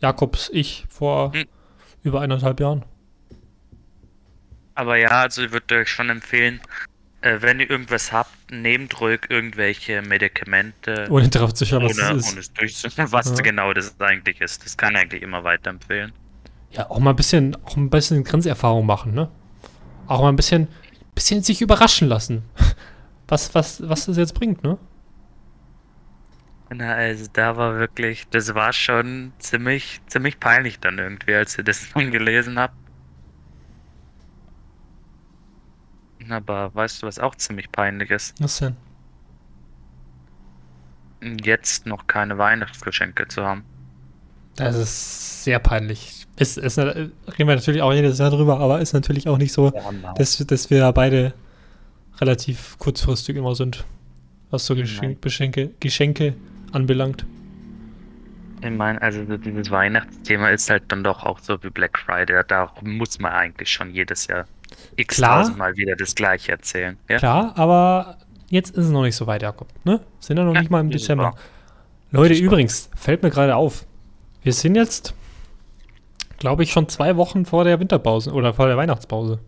Jakobs 0.00 0.50
Ich 0.52 0.86
vor 0.88 1.32
Hm. 1.32 1.44
über 2.02 2.20
eineinhalb 2.20 2.60
Jahren. 2.60 2.84
Aber 4.74 4.96
ja, 4.98 5.08
also 5.08 5.42
ich 5.42 5.52
würde 5.52 5.76
euch 5.76 5.88
schon 5.88 6.10
empfehlen, 6.10 6.60
äh, 7.26 7.42
wenn 7.42 7.60
ihr 7.60 7.68
irgendwas 7.70 8.12
habt, 8.12 8.30
nehmt 8.50 9.00
ruhig 9.00 9.20
irgendwelche 9.28 10.02
Medikamente, 10.02 11.06
Ohne 11.10 11.28
darauf 11.28 11.54
zu 11.54 11.64
schauen, 11.66 11.84
was 11.84 11.98
ohne, 11.98 12.18
es 12.18 12.28
ohne 12.30 12.40
ist. 12.40 12.48
es 12.48 12.52
durchzuführen, 12.54 13.12
was 13.12 13.28
Ja. 13.30 13.34
genau 13.42 13.72
das 13.72 14.00
eigentlich 14.00 14.40
ist. 14.40 14.64
Das 14.64 14.76
kann 14.76 14.94
ich 14.94 15.00
eigentlich 15.00 15.22
immer 15.22 15.44
weiterempfehlen. 15.44 16.12
Ja, 16.70 16.90
auch 16.90 16.98
mal 16.98 17.10
ein 17.10 17.16
bisschen, 17.16 17.56
auch 17.64 17.76
ein 17.76 17.90
bisschen 17.90 18.24
Grenzerfahrung 18.24 18.84
machen, 18.86 19.14
ne? 19.14 19.30
Auch 20.06 20.22
mal 20.22 20.28
ein 20.28 20.36
bisschen, 20.36 20.68
bisschen 21.14 21.42
sich 21.42 21.60
überraschen 21.62 22.08
lassen. 22.08 22.42
Was, 23.28 23.52
was, 23.56 23.82
was 23.88 24.06
das 24.06 24.16
jetzt 24.18 24.34
bringt, 24.34 24.62
ne? 24.62 24.78
Na, 26.70 26.94
also 26.94 27.26
da 27.32 27.56
war 27.56 27.78
wirklich, 27.78 28.26
das 28.30 28.54
war 28.54 28.72
schon 28.72 29.32
ziemlich, 29.38 30.00
ziemlich 30.06 30.38
peinlich 30.40 30.78
dann 30.80 30.98
irgendwie, 30.98 31.34
als 31.34 31.58
ich 31.58 31.64
das 31.64 31.88
dann 31.94 32.10
gelesen 32.12 32.58
habe. 32.58 32.72
Aber 36.30 36.74
weißt 36.74 37.02
du, 37.02 37.06
was 37.06 37.18
auch 37.18 37.34
ziemlich 37.34 37.70
peinlich 37.70 38.10
ist? 38.10 38.34
Was 38.40 38.58
denn? 38.58 38.76
Jetzt 41.42 41.86
noch 41.86 42.06
keine 42.06 42.38
Weihnachtsgeschenke 42.38 43.28
zu 43.28 43.44
haben. 43.44 43.64
Das 44.56 44.76
ist 44.76 45.44
sehr 45.44 45.58
peinlich. 45.58 46.26
Ist, 46.36 46.58
ist, 46.58 46.78
reden 46.78 47.12
wir 47.36 47.54
natürlich 47.56 47.82
auch 47.82 47.92
jedes 47.92 48.18
Jahr 48.18 48.30
drüber, 48.30 48.58
aber 48.60 48.80
ist 48.80 48.92
natürlich 48.92 49.28
auch 49.28 49.38
nicht 49.38 49.52
so, 49.52 49.72
dass, 50.16 50.38
dass 50.38 50.70
wir 50.70 50.90
beide 50.92 51.32
relativ 52.18 52.78
kurzfristig 52.78 53.36
immer 53.36 53.54
sind, 53.54 53.84
was 54.50 54.66
so 54.66 54.74
Geschenk, 54.74 55.22
Geschenke, 55.22 55.70
Geschenke 55.80 56.34
anbelangt. 56.72 57.26
Ich 58.62 58.70
meine, 58.70 59.00
also 59.02 59.22
dieses 59.36 59.70
Weihnachtsthema 59.70 60.48
ist 60.48 60.70
halt 60.70 60.84
dann 60.88 61.04
doch 61.04 61.22
auch 61.24 61.38
so 61.38 61.62
wie 61.62 61.70
Black 61.70 61.98
Friday. 61.98 62.42
Da 62.48 62.72
muss 62.82 63.18
man 63.18 63.32
eigentlich 63.32 63.70
schon 63.70 63.90
jedes 63.90 64.26
Jahr 64.26 64.46
x 64.96 65.20
Mal 65.20 65.76
wieder 65.76 65.96
das 65.96 66.14
gleiche 66.14 66.52
erzählen. 66.52 66.96
Ja? 67.08 67.18
Klar, 67.18 67.52
aber 67.56 68.18
jetzt 68.48 68.70
ist 68.70 68.86
es 68.86 68.90
noch 68.90 69.02
nicht 69.02 69.16
so 69.16 69.26
weit, 69.26 69.42
Jakob. 69.42 69.68
Ne? 69.84 70.00
Sind 70.20 70.38
ja 70.38 70.44
noch 70.44 70.54
ja, 70.54 70.60
nicht 70.60 70.70
mal 70.70 70.80
im 70.80 70.90
Dezember. 70.90 71.34
Leute, 72.10 72.34
übrigens, 72.34 72.90
fällt 72.96 73.22
mir 73.22 73.30
gerade 73.30 73.56
auf. 73.56 73.86
Wir 74.42 74.52
sind 74.52 74.76
jetzt, 74.76 75.14
glaube 76.38 76.62
ich, 76.62 76.72
schon 76.72 76.88
zwei 76.88 77.16
Wochen 77.16 77.44
vor 77.44 77.64
der 77.64 77.80
Winterpause 77.80 78.32
oder 78.32 78.54
vor 78.54 78.68
der 78.68 78.76
Weihnachtspause. 78.76 79.40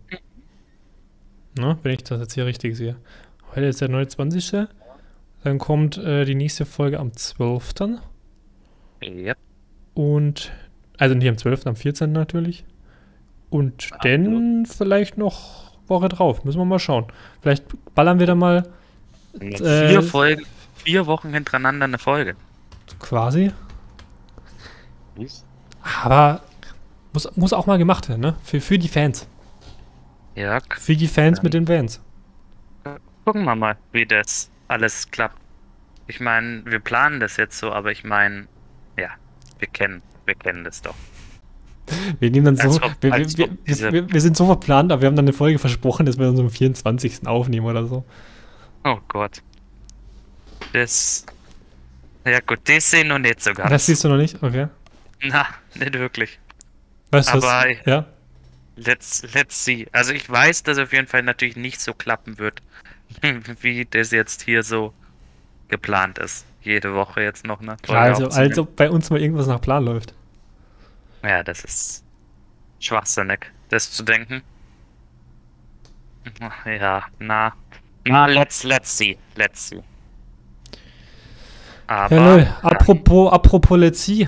Ne? 1.57 1.77
Wenn 1.83 1.93
ich 1.93 2.03
das 2.03 2.19
jetzt 2.19 2.33
hier 2.33 2.45
richtig 2.45 2.75
sehe. 2.75 2.95
Heute 3.55 3.65
ist 3.65 3.81
der 3.81 3.89
29. 3.89 4.67
Dann 5.43 5.57
kommt 5.57 5.97
äh, 5.97 6.25
die 6.25 6.35
nächste 6.35 6.65
Folge 6.65 6.99
am 6.99 7.13
12. 7.13 7.73
Yep. 9.01 9.37
Und, 9.93 10.51
also 10.97 11.15
nicht 11.15 11.29
am 11.29 11.37
12., 11.37 11.65
am 11.65 11.75
14. 11.75 12.11
natürlich. 12.11 12.65
Und 13.49 13.89
dann 14.03 14.65
vielleicht 14.65 15.17
noch 15.17 15.73
Woche 15.87 16.09
drauf. 16.09 16.43
Müssen 16.43 16.59
wir 16.59 16.65
mal 16.65 16.79
schauen. 16.79 17.07
Vielleicht 17.41 17.65
ballern 17.95 18.19
wir 18.19 18.27
da 18.27 18.35
mal. 18.35 18.69
Äh, 19.39 19.89
vier 19.89 20.01
Folgen, 20.03 20.45
vier 20.75 21.05
Wochen 21.07 21.33
hintereinander 21.33 21.85
eine 21.85 21.97
Folge. 21.97 22.35
Quasi. 22.99 23.51
Aber 26.03 26.41
muss, 27.13 27.35
muss 27.35 27.53
auch 27.53 27.65
mal 27.65 27.77
gemacht 27.77 28.09
werden, 28.09 28.21
ne? 28.21 28.35
Für, 28.43 28.61
für 28.61 28.77
die 28.77 28.87
Fans. 28.87 29.27
Ja. 30.35 30.59
Für 30.77 30.95
die 30.95 31.07
Fans 31.07 31.41
mit 31.41 31.53
den 31.53 31.67
Vans. 31.67 32.01
Gucken 33.25 33.43
wir 33.43 33.55
mal, 33.55 33.75
wie 33.91 34.05
das 34.05 34.49
alles 34.67 35.09
klappt. 35.11 35.37
Ich 36.07 36.19
meine, 36.19 36.63
wir 36.65 36.79
planen 36.79 37.19
das 37.19 37.37
jetzt 37.37 37.57
so, 37.59 37.71
aber 37.71 37.91
ich 37.91 38.03
meine, 38.03 38.47
ja, 38.97 39.09
wir 39.59 39.67
kennen, 39.67 40.01
wir 40.25 40.35
kennen 40.35 40.63
das 40.63 40.81
doch. 40.81 40.95
Wir 42.19 42.31
nehmen 42.31 42.45
dann 42.45 42.57
so, 42.57 42.81
ob, 42.81 42.95
wir, 43.01 43.11
wir, 43.13 43.49
wir, 43.65 44.13
wir, 44.13 44.21
sind 44.21 44.37
so 44.37 44.45
verplant, 44.45 44.91
aber 44.91 45.01
wir 45.01 45.07
haben 45.07 45.15
dann 45.15 45.25
eine 45.25 45.33
Folge 45.33 45.59
versprochen, 45.59 46.05
dass 46.05 46.17
wir 46.17 46.25
dann 46.25 46.35
so 46.35 46.43
am 46.43 46.49
24. 46.49 47.27
aufnehmen 47.27 47.65
oder 47.65 47.85
so. 47.85 48.03
Oh 48.83 48.97
Gott. 49.07 49.41
Das. 50.73 51.25
Ja 52.25 52.39
gut, 52.41 52.59
das 52.65 52.91
sehe 52.91 53.01
ich 53.01 53.07
noch 53.07 53.19
nicht 53.19 53.41
so 53.41 53.53
ganz. 53.53 53.69
Das 53.69 53.85
siehst 53.85 54.03
du 54.03 54.09
noch 54.09 54.17
nicht? 54.17 54.41
Okay. 54.41 54.67
Na, 55.21 55.47
nicht 55.75 55.93
wirklich. 55.93 56.39
Weißt 57.11 57.29
du 57.29 57.37
aber, 57.37 57.47
was? 57.47 57.85
Ja. 57.85 58.05
Let's, 58.75 59.23
let's 59.33 59.65
see. 59.65 59.87
Also 59.91 60.13
ich 60.13 60.29
weiß, 60.29 60.63
dass 60.63 60.77
auf 60.77 60.93
jeden 60.93 61.07
Fall 61.07 61.23
natürlich 61.23 61.55
nicht 61.55 61.81
so 61.81 61.93
klappen 61.93 62.37
wird, 62.39 62.61
wie 63.61 63.87
das 63.89 64.11
jetzt 64.11 64.43
hier 64.43 64.63
so 64.63 64.93
geplant 65.69 66.17
ist 66.19 66.45
jede 66.61 66.93
Woche 66.93 67.21
jetzt 67.21 67.45
noch 67.45 67.61
eine 67.61 67.77
Klar, 67.81 68.03
also, 68.03 68.27
als 68.27 68.57
ob 68.57 68.75
bei 68.75 68.89
uns 68.89 69.09
mal 69.09 69.21
irgendwas 69.21 69.47
nach 69.47 69.61
Plan 69.61 69.85
läuft. 69.85 70.13
Ja, 71.23 71.43
das 71.43 71.63
ist 71.63 72.03
schwachsinnig, 72.79 73.51
das 73.69 73.91
zu 73.91 74.03
denken. 74.03 74.41
Ja, 76.65 77.03
na. 77.19 77.53
Na, 78.05 78.25
let's, 78.25 78.63
let's 78.63 78.97
see. 78.97 79.17
Let's 79.35 79.69
see. 79.69 79.81
Aber. 81.87 82.39
Ja, 82.39 82.57
apropos, 82.61 83.31
apropos 83.31 83.77
let's 83.77 84.03
see. 84.03 84.27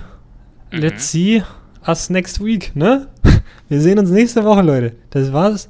Mhm. 0.71 0.79
Let's 0.79 1.11
see 1.11 1.43
us 1.87 2.09
next 2.09 2.43
week, 2.43 2.75
ne? 2.75 3.07
Wir 3.69 3.81
sehen 3.81 3.99
uns 3.99 4.09
nächste 4.09 4.43
Woche, 4.43 4.61
Leute. 4.61 4.95
Das 5.11 5.31
war's 5.31 5.69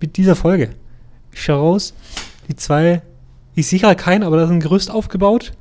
mit 0.00 0.16
dieser 0.16 0.36
Folge. 0.36 0.70
Ich 1.32 1.42
schau 1.44 1.58
raus. 1.60 1.94
Die 2.48 2.56
zwei. 2.56 3.02
Ich 3.54 3.66
sehe 3.66 3.78
gerade 3.78 3.96
keinen, 3.96 4.22
aber 4.22 4.36
da 4.36 4.44
ist 4.44 4.50
ein 4.50 4.60
Gerüst 4.60 4.90
aufgebaut. 4.90 5.52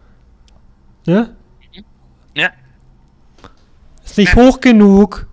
Ne? 1.05 1.35
Ist 4.17 4.35
nicht 4.35 4.35
hoch 4.35 4.61
genug. 4.61 5.27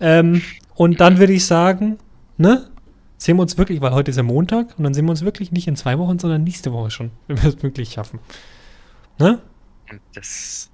Ähm, 0.00 0.42
und 0.74 1.00
dann 1.00 1.18
würde 1.18 1.32
ich 1.32 1.46
sagen, 1.46 1.98
ne? 2.36 2.68
Sehen 3.16 3.36
wir 3.36 3.42
uns 3.42 3.56
wirklich, 3.56 3.80
weil 3.80 3.92
heute 3.92 4.10
ist 4.10 4.16
ja 4.16 4.24
Montag 4.24 4.76
und 4.76 4.82
dann 4.82 4.94
sehen 4.94 5.04
wir 5.04 5.12
uns 5.12 5.24
wirklich 5.24 5.52
nicht 5.52 5.68
in 5.68 5.76
zwei 5.76 5.96
Wochen, 5.98 6.18
sondern 6.18 6.42
nächste 6.42 6.72
Woche 6.72 6.90
schon, 6.90 7.12
wenn 7.28 7.40
wir 7.40 7.48
es 7.50 7.62
wirklich 7.62 7.92
schaffen. 7.92 8.18
Ne? 9.18 9.38
Das. 10.14 10.70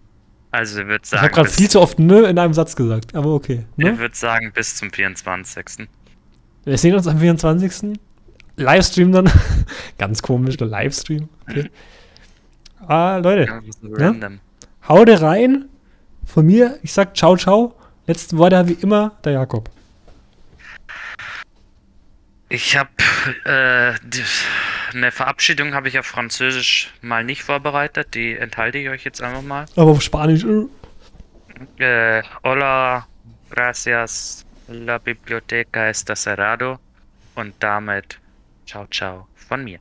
Also, 0.51 0.81
ich 0.81 0.87
würde 0.87 1.07
sagen. 1.07 1.27
Ich 1.27 1.31
habe 1.31 1.35
gerade 1.35 1.51
viel 1.51 1.69
zu 1.69 1.81
oft 1.81 1.99
ne 1.99 2.23
in 2.23 2.39
einem 2.39 2.55
Satz 2.55 2.75
gesagt, 2.75 3.15
aber 3.15 3.35
okay. 3.35 3.67
Ne? 3.77 3.93
Ich 3.93 3.99
würde 3.99 4.17
sagen, 4.17 4.51
bis 4.55 4.77
zum 4.77 4.91
24. 4.91 5.89
Wir 6.65 6.79
sehen 6.79 6.95
uns 6.95 7.07
am 7.07 7.19
24. 7.19 7.99
Livestream 8.57 9.13
dann. 9.13 9.31
Ganz 9.99 10.23
komisch, 10.23 10.57
der 10.57 10.69
Livestream. 10.69 11.29
Okay. 11.49 11.71
Ah, 12.87 13.19
Leute. 13.19 13.61
Ja, 13.99 14.13
ne? 14.13 14.41
Haut 14.89 15.11
rein. 15.21 15.69
Von 16.29 16.45
mir, 16.45 16.79
ich 16.83 16.93
sag 16.93 17.17
ciao, 17.17 17.37
ciao. 17.37 17.75
Letzten 18.07 18.37
Worte 18.37 18.69
wie 18.69 18.75
immer 18.75 19.13
der 19.25 19.33
Jakob. 19.33 19.71
Ich 22.51 22.77
habe 22.77 22.91
äh, 23.45 23.95
eine 24.95 25.11
Verabschiedung 25.11 25.75
habe 25.75 25.89
ich 25.89 25.99
auf 25.99 26.07
Französisch 26.07 26.93
mal 27.01 27.25
nicht 27.25 27.43
vorbereitet. 27.43 28.15
Die 28.15 28.37
enthalte 28.37 28.79
ich 28.79 28.89
euch 28.91 29.05
jetzt 29.05 29.23
einfach 29.23 29.43
mal. 29.43 29.65
Aber 29.75 29.91
auf 29.91 30.03
Spanisch. 30.03 30.45
Äh, 31.79 32.19
äh 32.19 32.23
hola, 32.45 33.07
gracias. 33.51 34.45
La 34.69 34.99
biblioteca 34.99 35.89
está 35.89 36.15
cerrado. 36.15 36.79
Und 37.35 37.55
damit 37.61 38.19
ciao, 38.67 38.87
ciao 38.91 39.29
von 39.35 39.65
mir. 39.65 39.79